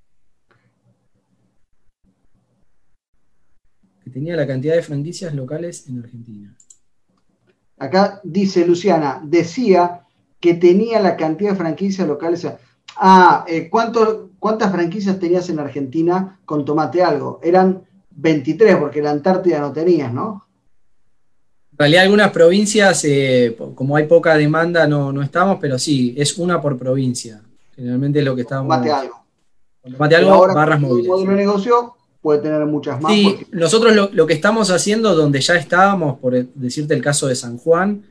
Que 4.03 4.09
tenía 4.09 4.35
la 4.35 4.47
cantidad 4.47 4.77
de 4.77 4.83
franquicias 4.83 5.35
locales 5.35 5.87
en 5.89 5.99
Argentina. 5.99 6.57
Acá 7.77 8.19
dice 8.25 8.67
Luciana, 8.67 9.21
decía 9.23 10.07
que 10.41 10.55
tenía 10.55 11.01
la 11.01 11.19
cantidad 11.19 11.51
de 11.51 11.57
franquicias 11.57 12.09
locales. 12.09 12.47
Ah, 12.97 13.45
eh, 13.47 13.69
¿cuántas 13.69 14.73
franquicias 14.73 15.19
tenías 15.19 15.51
en 15.51 15.59
Argentina 15.59 16.41
con 16.47 16.65
Tomate 16.65 17.03
Algo? 17.03 17.41
Eran 17.43 17.83
23, 18.13 18.77
porque 18.77 19.03
la 19.03 19.11
Antártida 19.11 19.61
no 19.61 19.71
tenías, 19.71 20.15
¿no? 20.15 20.48
En 21.79 21.85
realidad 21.85 22.03
algunas 22.03 22.33
provincias, 22.33 23.05
eh, 23.05 23.57
como 23.77 23.95
hay 23.95 24.07
poca 24.09 24.37
demanda, 24.37 24.89
no, 24.89 25.23
estamos, 25.23 25.59
pero 25.61 25.79
sí, 25.79 26.13
es 26.19 26.37
una 26.37 26.61
por 26.61 26.77
provincia. 26.77 27.41
Generalmente 27.77 28.19
es 28.19 28.25
lo 28.25 28.35
que 28.35 28.43
estamos... 28.43 28.67
Mate 28.67 28.91
algo. 28.91 29.25
Mate 29.97 30.17
algo, 30.17 30.53
barras 30.53 30.81
móviles. 30.81 31.09
Un 31.09 31.37
negocio 31.37 31.95
puede 32.21 32.41
tener 32.41 32.67
muchas 32.67 33.01
más. 33.01 33.13
Sí, 33.13 33.47
nosotros 33.53 34.11
lo, 34.13 34.27
que 34.27 34.35
estamos 34.35 34.73
haciendo, 34.73 35.15
donde 35.15 35.41
ya 35.41 35.55
estábamos, 35.55 36.19
por 36.19 36.35
decirte 36.47 36.95
el 36.95 37.01
caso 37.01 37.29
de 37.29 37.37
San 37.37 37.59
Juan, 37.59 38.03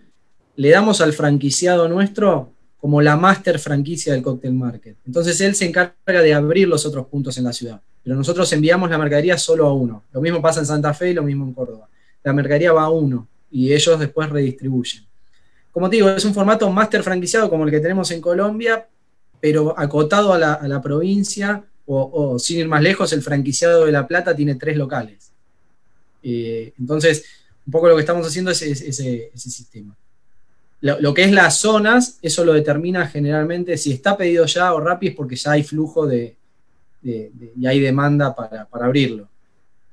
le 0.56 0.70
damos 0.70 1.02
al 1.02 1.12
franquiciado 1.12 1.90
nuestro 1.90 2.52
como 2.80 3.02
la 3.02 3.18
master 3.18 3.60
franquicia 3.60 4.14
del 4.14 4.24
Cocktail 4.24 4.54
Market. 4.54 4.96
Entonces 5.06 5.42
él 5.42 5.56
se 5.56 5.66
encarga 5.66 6.22
de 6.22 6.34
abrir 6.34 6.70
los 6.70 6.86
otros 6.86 7.08
puntos 7.08 7.38
en 7.38 7.44
la 7.44 7.52
ciudad. 7.52 7.82
Pero 8.02 8.16
nosotros 8.16 8.50
enviamos 8.54 8.90
la 8.90 8.98
mercadería 8.98 9.38
solo 9.38 9.68
a 9.68 9.74
uno. 9.74 10.04
Lo 10.14 10.22
mismo 10.22 10.42
pasa 10.42 10.62
en 10.62 10.68
Santa 10.68 10.94
Fe 10.94 11.10
y 11.10 11.14
lo 11.14 11.24
mismo 11.24 11.44
en 11.44 11.54
Córdoba. 11.54 11.90
La 12.24 12.32
mercadería 12.32 12.72
va 12.72 12.84
a 12.84 12.90
uno 12.90 13.28
y 13.52 13.74
ellos 13.74 14.00
después 14.00 14.30
redistribuyen. 14.30 15.06
Como 15.72 15.90
te 15.90 15.98
digo, 15.98 16.10
es 16.10 16.26
un 16.26 16.34
formato 16.34 16.70
máster 16.72 17.04
franquiciado 17.04 17.50
como 17.50 17.64
el 17.64 17.72
que 17.72 17.80
tenemos 17.80 18.10
en 18.12 18.22
Colombia, 18.22 18.88
pero 19.40 19.78
acotado 19.78 20.34
a 20.34 20.38
la, 20.40 20.82
provincia, 20.82 21.64
o, 21.86 22.38
sin 22.40 22.60
ir 22.60 22.68
más 22.68 22.82
lejos, 22.82 23.14
el 23.14 23.22
franquiciado 23.22 23.86
de 23.86 23.92
La 23.92 24.08
Plata 24.08 24.36
tiene 24.36 24.56
tres 24.56 24.76
locales. 24.76 25.32
Eh, 26.24 26.74
entonces, 26.80 27.26
un 27.66 27.72
poco 27.72 27.88
lo 27.88 27.96
que 27.96 28.02
estamos 28.02 28.26
haciendo 28.26 28.52
es, 28.52 28.62
ese, 28.62 29.32
sistema. 29.36 29.96
Lo, 30.82 31.14
que 31.14 31.24
es 31.24 31.32
las 31.32 31.58
zonas, 31.58 32.20
eso 32.22 32.44
lo 32.44 32.54
determina 32.54 33.08
generalmente 33.08 33.78
si 33.78 33.92
está 33.92 34.18
pedido 34.18 34.46
ya 34.46 34.74
o 34.74 34.80
rápido 34.80 35.12
es 35.12 35.16
porque 35.16 35.36
ya 35.36 35.52
hay 35.52 35.64
flujo 35.64 36.06
de, 36.06 36.36
y 37.04 37.66
hay 37.66 37.80
demanda 37.80 38.36
para 38.36 38.68
abrirlo. 38.72 39.30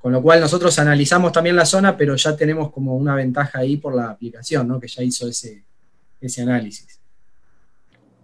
Con 0.05 0.11
lo 0.11 0.21
cual 0.21 0.39
nosotros 0.39 0.77
analizamos 0.77 1.31
también 1.31 1.55
la 1.55 1.65
zona, 1.65 1.97
pero 1.97 2.15
ya 2.15 2.37
tenemos 2.37 2.71
como 2.71 2.95
una 2.95 3.15
ventaja 3.15 3.57
ahí 3.57 3.77
por 3.77 3.95
la 3.95 4.11
aplicación, 4.11 4.67
¿no? 4.67 4.79
que 4.79 4.87
ya 4.87 5.01
hizo 5.01 5.27
ese, 5.27 5.63
ese 6.21 6.43
análisis. 6.43 6.99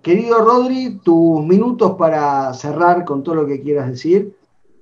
Querido 0.03 0.45
Rodri, 0.45 0.99
tus 1.03 1.43
minutos 1.43 1.95
para 1.97 2.53
cerrar 2.53 3.03
con 3.03 3.23
todo 3.23 3.34
lo 3.34 3.47
que 3.47 3.61
quieras 3.61 3.89
decir. 3.89 4.32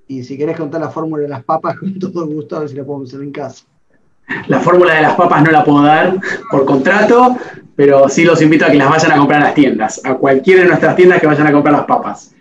Y 0.09 0.25
si 0.25 0.37
querés 0.37 0.57
contar 0.57 0.81
la 0.81 0.89
fórmula 0.89 1.23
de 1.23 1.29
las 1.29 1.41
papas, 1.45 1.77
con 1.79 1.97
todo 1.99 2.27
gusto, 2.27 2.57
a 2.57 2.59
ver 2.59 2.67
si 2.67 2.75
la 2.75 2.83
podemos 2.83 3.07
hacer 3.07 3.23
en 3.23 3.31
casa. 3.31 3.63
La 4.47 4.59
fórmula 4.59 4.95
de 4.95 5.03
las 5.03 5.15
papas 5.15 5.41
no 5.41 5.51
la 5.51 5.63
puedo 5.63 5.81
dar 5.83 6.19
por 6.51 6.65
contrato, 6.65 7.37
pero 7.77 8.09
sí 8.09 8.25
los 8.25 8.41
invito 8.41 8.65
a 8.65 8.71
que 8.71 8.77
las 8.77 8.89
vayan 8.89 9.13
a 9.13 9.17
comprar 9.17 9.41
a 9.41 9.45
las 9.45 9.53
tiendas, 9.53 10.01
a 10.03 10.15
cualquiera 10.15 10.63
de 10.63 10.67
nuestras 10.67 10.97
tiendas 10.97 11.21
que 11.21 11.27
vayan 11.27 11.47
a 11.47 11.53
comprar 11.53 11.75
las 11.75 11.85
papas. 11.85 12.35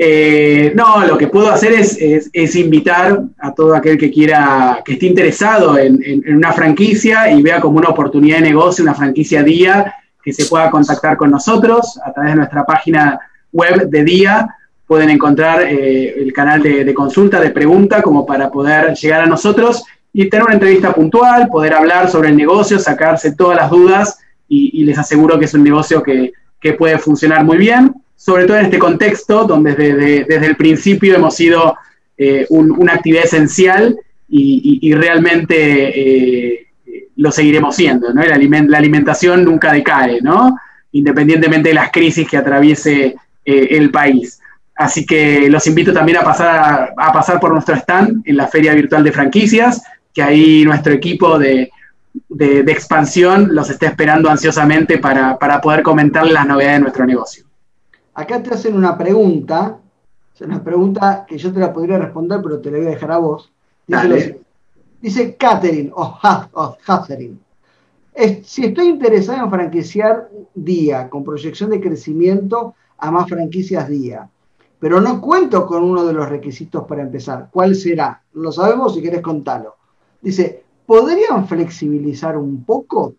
Eh, 0.00 0.72
no, 0.76 1.04
lo 1.04 1.18
que 1.18 1.26
puedo 1.26 1.50
hacer 1.50 1.72
es, 1.72 2.54
invitar 2.54 3.20
a 3.36 3.52
todo 3.52 3.74
aquel 3.74 3.98
que 3.98 4.12
quiera, 4.12 4.80
que 4.84 4.92
esté 4.92 5.06
interesado 5.06 5.76
en, 5.76 6.22
una 6.36 6.52
franquicia 6.52 7.32
y 7.32 7.42
vea 7.42 7.60
como 7.60 7.78
una 7.78 7.88
oportunidad 7.88 8.36
de 8.36 8.42
negocio, 8.42 8.84
una 8.84 8.94
franquicia 8.94 9.42
día, 9.42 9.92
que 10.22 10.32
se 10.32 10.44
pueda 10.44 10.70
contactar 10.70 11.16
con 11.16 11.32
nosotros 11.32 11.98
a 12.04 12.12
través 12.12 12.32
de 12.32 12.36
nuestra 12.36 12.64
página 12.64 13.18
web 13.52 13.88
de 13.88 14.04
día. 14.04 14.54
Pueden 14.86 15.10
encontrar 15.10 15.62
eh, 15.62 16.14
el 16.16 16.32
canal 16.32 16.62
de, 16.62 16.94
consulta, 16.94 17.40
de 17.40 17.50
pregunta, 17.50 18.00
como 18.00 18.24
para 18.24 18.50
poder 18.50 18.94
llegar 18.94 19.22
a 19.22 19.26
nosotros 19.26 19.82
y 20.12 20.30
tener 20.30 20.44
una 20.44 20.54
entrevista 20.54 20.94
puntual, 20.94 21.48
poder 21.48 21.74
hablar 21.74 22.08
sobre 22.08 22.28
el 22.28 22.36
negocio, 22.36 22.78
sacarse 22.78 23.34
todas 23.34 23.56
las 23.56 23.68
dudas 23.68 24.18
y, 24.48 24.84
les 24.84 24.96
aseguro 24.96 25.38
que 25.40 25.46
es 25.46 25.54
un 25.54 25.64
negocio 25.64 26.02
que, 26.04 26.32
que 26.60 26.74
puede 26.74 26.98
funcionar 26.98 27.44
muy 27.44 27.58
bien 27.58 27.92
sobre 28.18 28.44
todo 28.44 28.58
en 28.58 28.66
este 28.66 28.78
contexto 28.78 29.44
donde 29.44 29.74
desde, 29.74 30.46
el 30.46 30.56
principio 30.56 31.14
hemos 31.14 31.36
sido 31.36 31.76
eh, 32.18 32.44
una 32.50 32.94
actividad 32.94 33.24
esencial 33.24 33.96
y, 34.28 34.92
realmente 34.92 35.54
eh, 36.50 36.66
lo 37.16 37.30
seguiremos 37.30 37.74
siendo, 37.74 38.12
¿no? 38.12 38.22
La, 38.22 38.34
alimentación 38.34 39.44
nunca 39.44 39.72
decae, 39.72 40.20
¿no? 40.20 40.58
Independientemente 40.92 41.70
de 41.70 41.76
las 41.76 41.90
crisis 41.90 42.28
que 42.28 42.36
atraviese 42.36 43.16
eh, 43.44 43.68
el 43.70 43.90
país. 43.90 44.40
Así 44.74 45.06
que 45.06 45.48
los 45.48 45.66
invito 45.66 45.92
también 45.92 46.18
a 46.18 46.22
pasar, 46.22 46.94
a, 46.96 47.12
pasar 47.12 47.40
por 47.40 47.52
nuestro 47.52 47.76
stand 47.76 48.22
en 48.26 48.36
la 48.36 48.48
Feria 48.48 48.74
Virtual 48.74 49.02
de 49.02 49.12
Franquicias, 49.12 49.82
que 50.12 50.22
ahí 50.22 50.64
nuestro 50.64 50.92
equipo 50.92 51.38
de, 51.38 51.70
expansión 52.66 53.54
los 53.54 53.70
está 53.70 53.86
esperando 53.86 54.28
ansiosamente 54.28 54.98
para, 54.98 55.38
poder 55.60 55.82
comentar 55.82 56.26
las 56.26 56.46
novedades 56.46 56.76
de 56.76 56.80
nuestro 56.80 57.06
negocio. 57.06 57.47
Acá 58.18 58.42
te 58.42 58.52
hacen 58.52 58.74
una 58.74 58.98
pregunta, 58.98 59.78
una 60.40 60.64
pregunta 60.64 61.24
que 61.24 61.38
yo 61.38 61.52
te 61.52 61.60
la 61.60 61.72
podría 61.72 61.98
responder, 61.98 62.40
pero 62.42 62.60
te 62.60 62.68
la 62.68 62.78
voy 62.78 62.86
a 62.88 62.90
dejar 62.90 63.12
a 63.12 63.18
vos. 63.18 63.52
Dice, 63.86 64.40
dice 65.00 65.36
Catherine 65.36 65.92
o, 65.94 66.18
Catherine. 66.84 67.38
si 68.42 68.64
estoy 68.64 68.88
interesado 68.88 69.44
en 69.44 69.50
franquiciar 69.50 70.28
día 70.52 71.08
con 71.08 71.22
proyección 71.22 71.70
de 71.70 71.80
crecimiento 71.80 72.74
a 72.98 73.12
más 73.12 73.28
franquicias 73.28 73.88
día, 73.88 74.28
pero 74.80 75.00
no 75.00 75.20
cuento 75.20 75.64
con 75.64 75.84
uno 75.84 76.04
de 76.04 76.12
los 76.12 76.28
requisitos 76.28 76.86
para 76.88 77.02
empezar. 77.02 77.50
¿Cuál 77.52 77.76
será? 77.76 78.20
Lo 78.32 78.50
sabemos, 78.50 78.94
si 78.94 79.00
quieres 79.00 79.20
contarlo. 79.20 79.76
Dice, 80.20 80.64
¿podrían 80.86 81.46
flexibilizar 81.46 82.36
un 82.36 82.64
poco? 82.64 83.14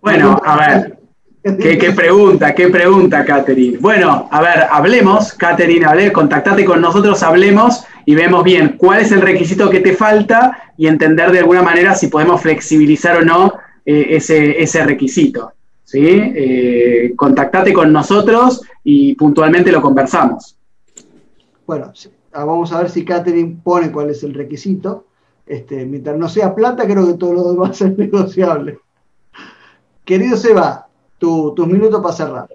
Bueno, 0.00 0.40
a 0.42 0.56
ver, 0.56 1.03
¿Qué, 1.44 1.92
pregunta, 1.94 2.54
qué 2.54 2.68
pregunta, 2.68 3.22
Catherine. 3.22 3.76
Bueno, 3.76 4.28
a 4.30 4.40
ver, 4.40 4.64
hablemos, 4.70 5.34
Catherine, 5.34 5.84
hablé, 5.84 6.10
contactate 6.10 6.64
con 6.64 6.80
nosotros, 6.80 7.22
hablemos 7.22 7.84
y 8.06 8.14
vemos 8.14 8.42
bien 8.44 8.76
cuál 8.78 9.00
es 9.02 9.12
el 9.12 9.20
requisito 9.20 9.68
que 9.68 9.80
te 9.80 9.94
falta 9.94 10.72
y 10.78 10.86
entender 10.86 11.30
de 11.32 11.40
alguna 11.40 11.60
manera 11.60 11.94
si 11.94 12.06
podemos 12.06 12.40
flexibilizar 12.40 13.18
o 13.18 13.24
no 13.26 13.52
eh, 13.84 14.06
ese, 14.16 14.62
ese 14.62 14.84
requisito. 14.86 15.52
¿sí? 15.84 16.00
Eh, 16.06 17.12
contactate 17.14 17.74
con 17.74 17.92
nosotros 17.92 18.62
y 18.82 19.14
puntualmente 19.14 19.70
lo 19.70 19.82
conversamos. 19.82 20.56
Bueno, 21.66 21.92
ah, 22.32 22.44
vamos 22.46 22.72
a 22.72 22.78
ver 22.78 22.88
si 22.88 23.04
Catherine 23.04 23.58
pone 23.62 23.92
cuál 23.92 24.08
es 24.08 24.22
el 24.22 24.32
requisito. 24.32 25.08
Este, 25.46 25.84
mientras 25.84 26.16
no 26.16 26.26
sea 26.26 26.54
plata, 26.54 26.86
creo 26.86 27.06
que 27.06 27.18
todo 27.18 27.34
lo 27.34 27.52
demás 27.52 27.78
es 27.82 27.98
negociable. 27.98 28.78
Querido 30.06 30.38
Seba, 30.38 30.83
tus 31.18 31.66
minutos 31.66 32.00
para 32.02 32.14
cerrar. 32.14 32.48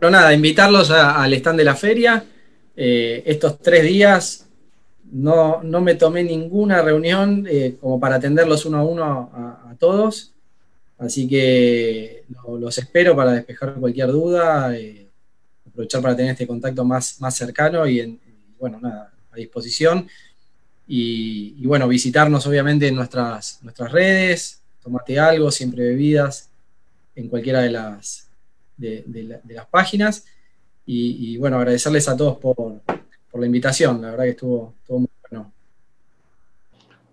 Bueno, 0.00 0.18
nada, 0.18 0.32
invitarlos 0.34 0.90
al 0.90 1.32
stand 1.32 1.58
de 1.58 1.64
la 1.64 1.74
feria. 1.74 2.24
Eh, 2.76 3.22
estos 3.26 3.58
tres 3.60 3.84
días 3.84 4.46
no, 5.12 5.60
me 5.62 5.94
tomé 5.94 6.24
ninguna 6.24 6.82
reunión 6.82 7.46
eh, 7.48 7.76
como 7.80 8.00
para 8.00 8.16
atenderlos 8.16 8.66
uno 8.66 8.78
a 8.78 8.84
uno 8.84 9.30
a 9.34 9.74
todos. 9.78 10.32
Así 11.02 11.26
que 11.26 12.24
los 12.60 12.78
espero 12.78 13.16
para 13.16 13.32
despejar 13.32 13.74
cualquier 13.74 14.12
duda, 14.12 14.76
eh, 14.76 15.08
aprovechar 15.66 16.00
para 16.00 16.14
tener 16.14 16.30
este 16.30 16.46
contacto 16.46 16.84
más, 16.84 17.20
más 17.20 17.34
cercano 17.34 17.88
y, 17.88 18.20
bueno, 18.58 18.78
nada, 18.80 19.12
a 19.32 19.36
disposición. 19.36 20.06
Y, 20.86 21.66
bueno, 21.66 21.88
visitarnos 21.88 22.46
obviamente 22.46 22.86
en 22.86 22.94
nuestras, 22.94 23.58
nuestras 23.62 23.90
redes, 23.90 24.62
tomate 24.80 25.18
algo, 25.18 25.50
siempre 25.50 25.82
bebidas, 25.82 26.50
en 27.14 27.28
cualquiera 27.28 27.60
de 27.60 27.70
las, 27.70 28.30
de, 28.76 29.40
las 29.48 29.66
páginas. 29.66 30.24
Y, 30.84 31.36
bueno, 31.38 31.58
agradecerles 31.58 32.08
a 32.08 32.16
todos 32.16 32.38
por, 32.38 32.80
la 33.34 33.46
invitación, 33.46 34.02
la 34.02 34.10
verdad 34.10 34.24
que 34.24 34.30
estuvo, 34.30 34.74
estuvo 34.80 34.98
muy 35.00 35.08
bueno. 35.30 35.52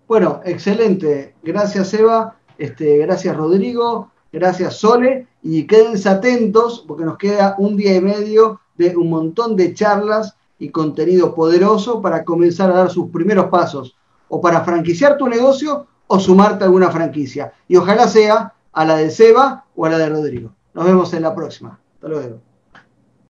Bueno, 0.06 0.40
excelente. 0.44 1.34
Gracias, 1.42 1.94
Eva. 1.94 2.40
Este, 2.60 2.98
gracias 2.98 3.34
Rodrigo, 3.34 4.10
gracias 4.30 4.76
Sole 4.76 5.26
y 5.42 5.66
quédense 5.66 6.10
atentos 6.10 6.84
porque 6.86 7.06
nos 7.06 7.16
queda 7.16 7.54
un 7.56 7.74
día 7.74 7.96
y 7.96 8.02
medio 8.02 8.60
de 8.76 8.94
un 8.98 9.08
montón 9.08 9.56
de 9.56 9.72
charlas 9.72 10.36
y 10.58 10.68
contenido 10.68 11.34
poderoso 11.34 12.02
para 12.02 12.22
comenzar 12.22 12.70
a 12.70 12.74
dar 12.74 12.90
sus 12.90 13.08
primeros 13.08 13.46
pasos 13.46 13.96
o 14.28 14.42
para 14.42 14.62
franquiciar 14.62 15.16
tu 15.16 15.26
negocio 15.26 15.86
o 16.06 16.20
sumarte 16.20 16.64
a 16.64 16.66
alguna 16.66 16.90
franquicia. 16.90 17.50
Y 17.66 17.76
ojalá 17.76 18.06
sea 18.06 18.52
a 18.72 18.84
la 18.84 18.96
de 18.96 19.10
Seba 19.10 19.64
o 19.74 19.86
a 19.86 19.90
la 19.90 19.98
de 19.98 20.08
Rodrigo. 20.08 20.54
Nos 20.74 20.84
vemos 20.84 21.12
en 21.14 21.22
la 21.22 21.34
próxima. 21.34 21.78
Hasta 21.94 22.08
luego. 22.08 22.40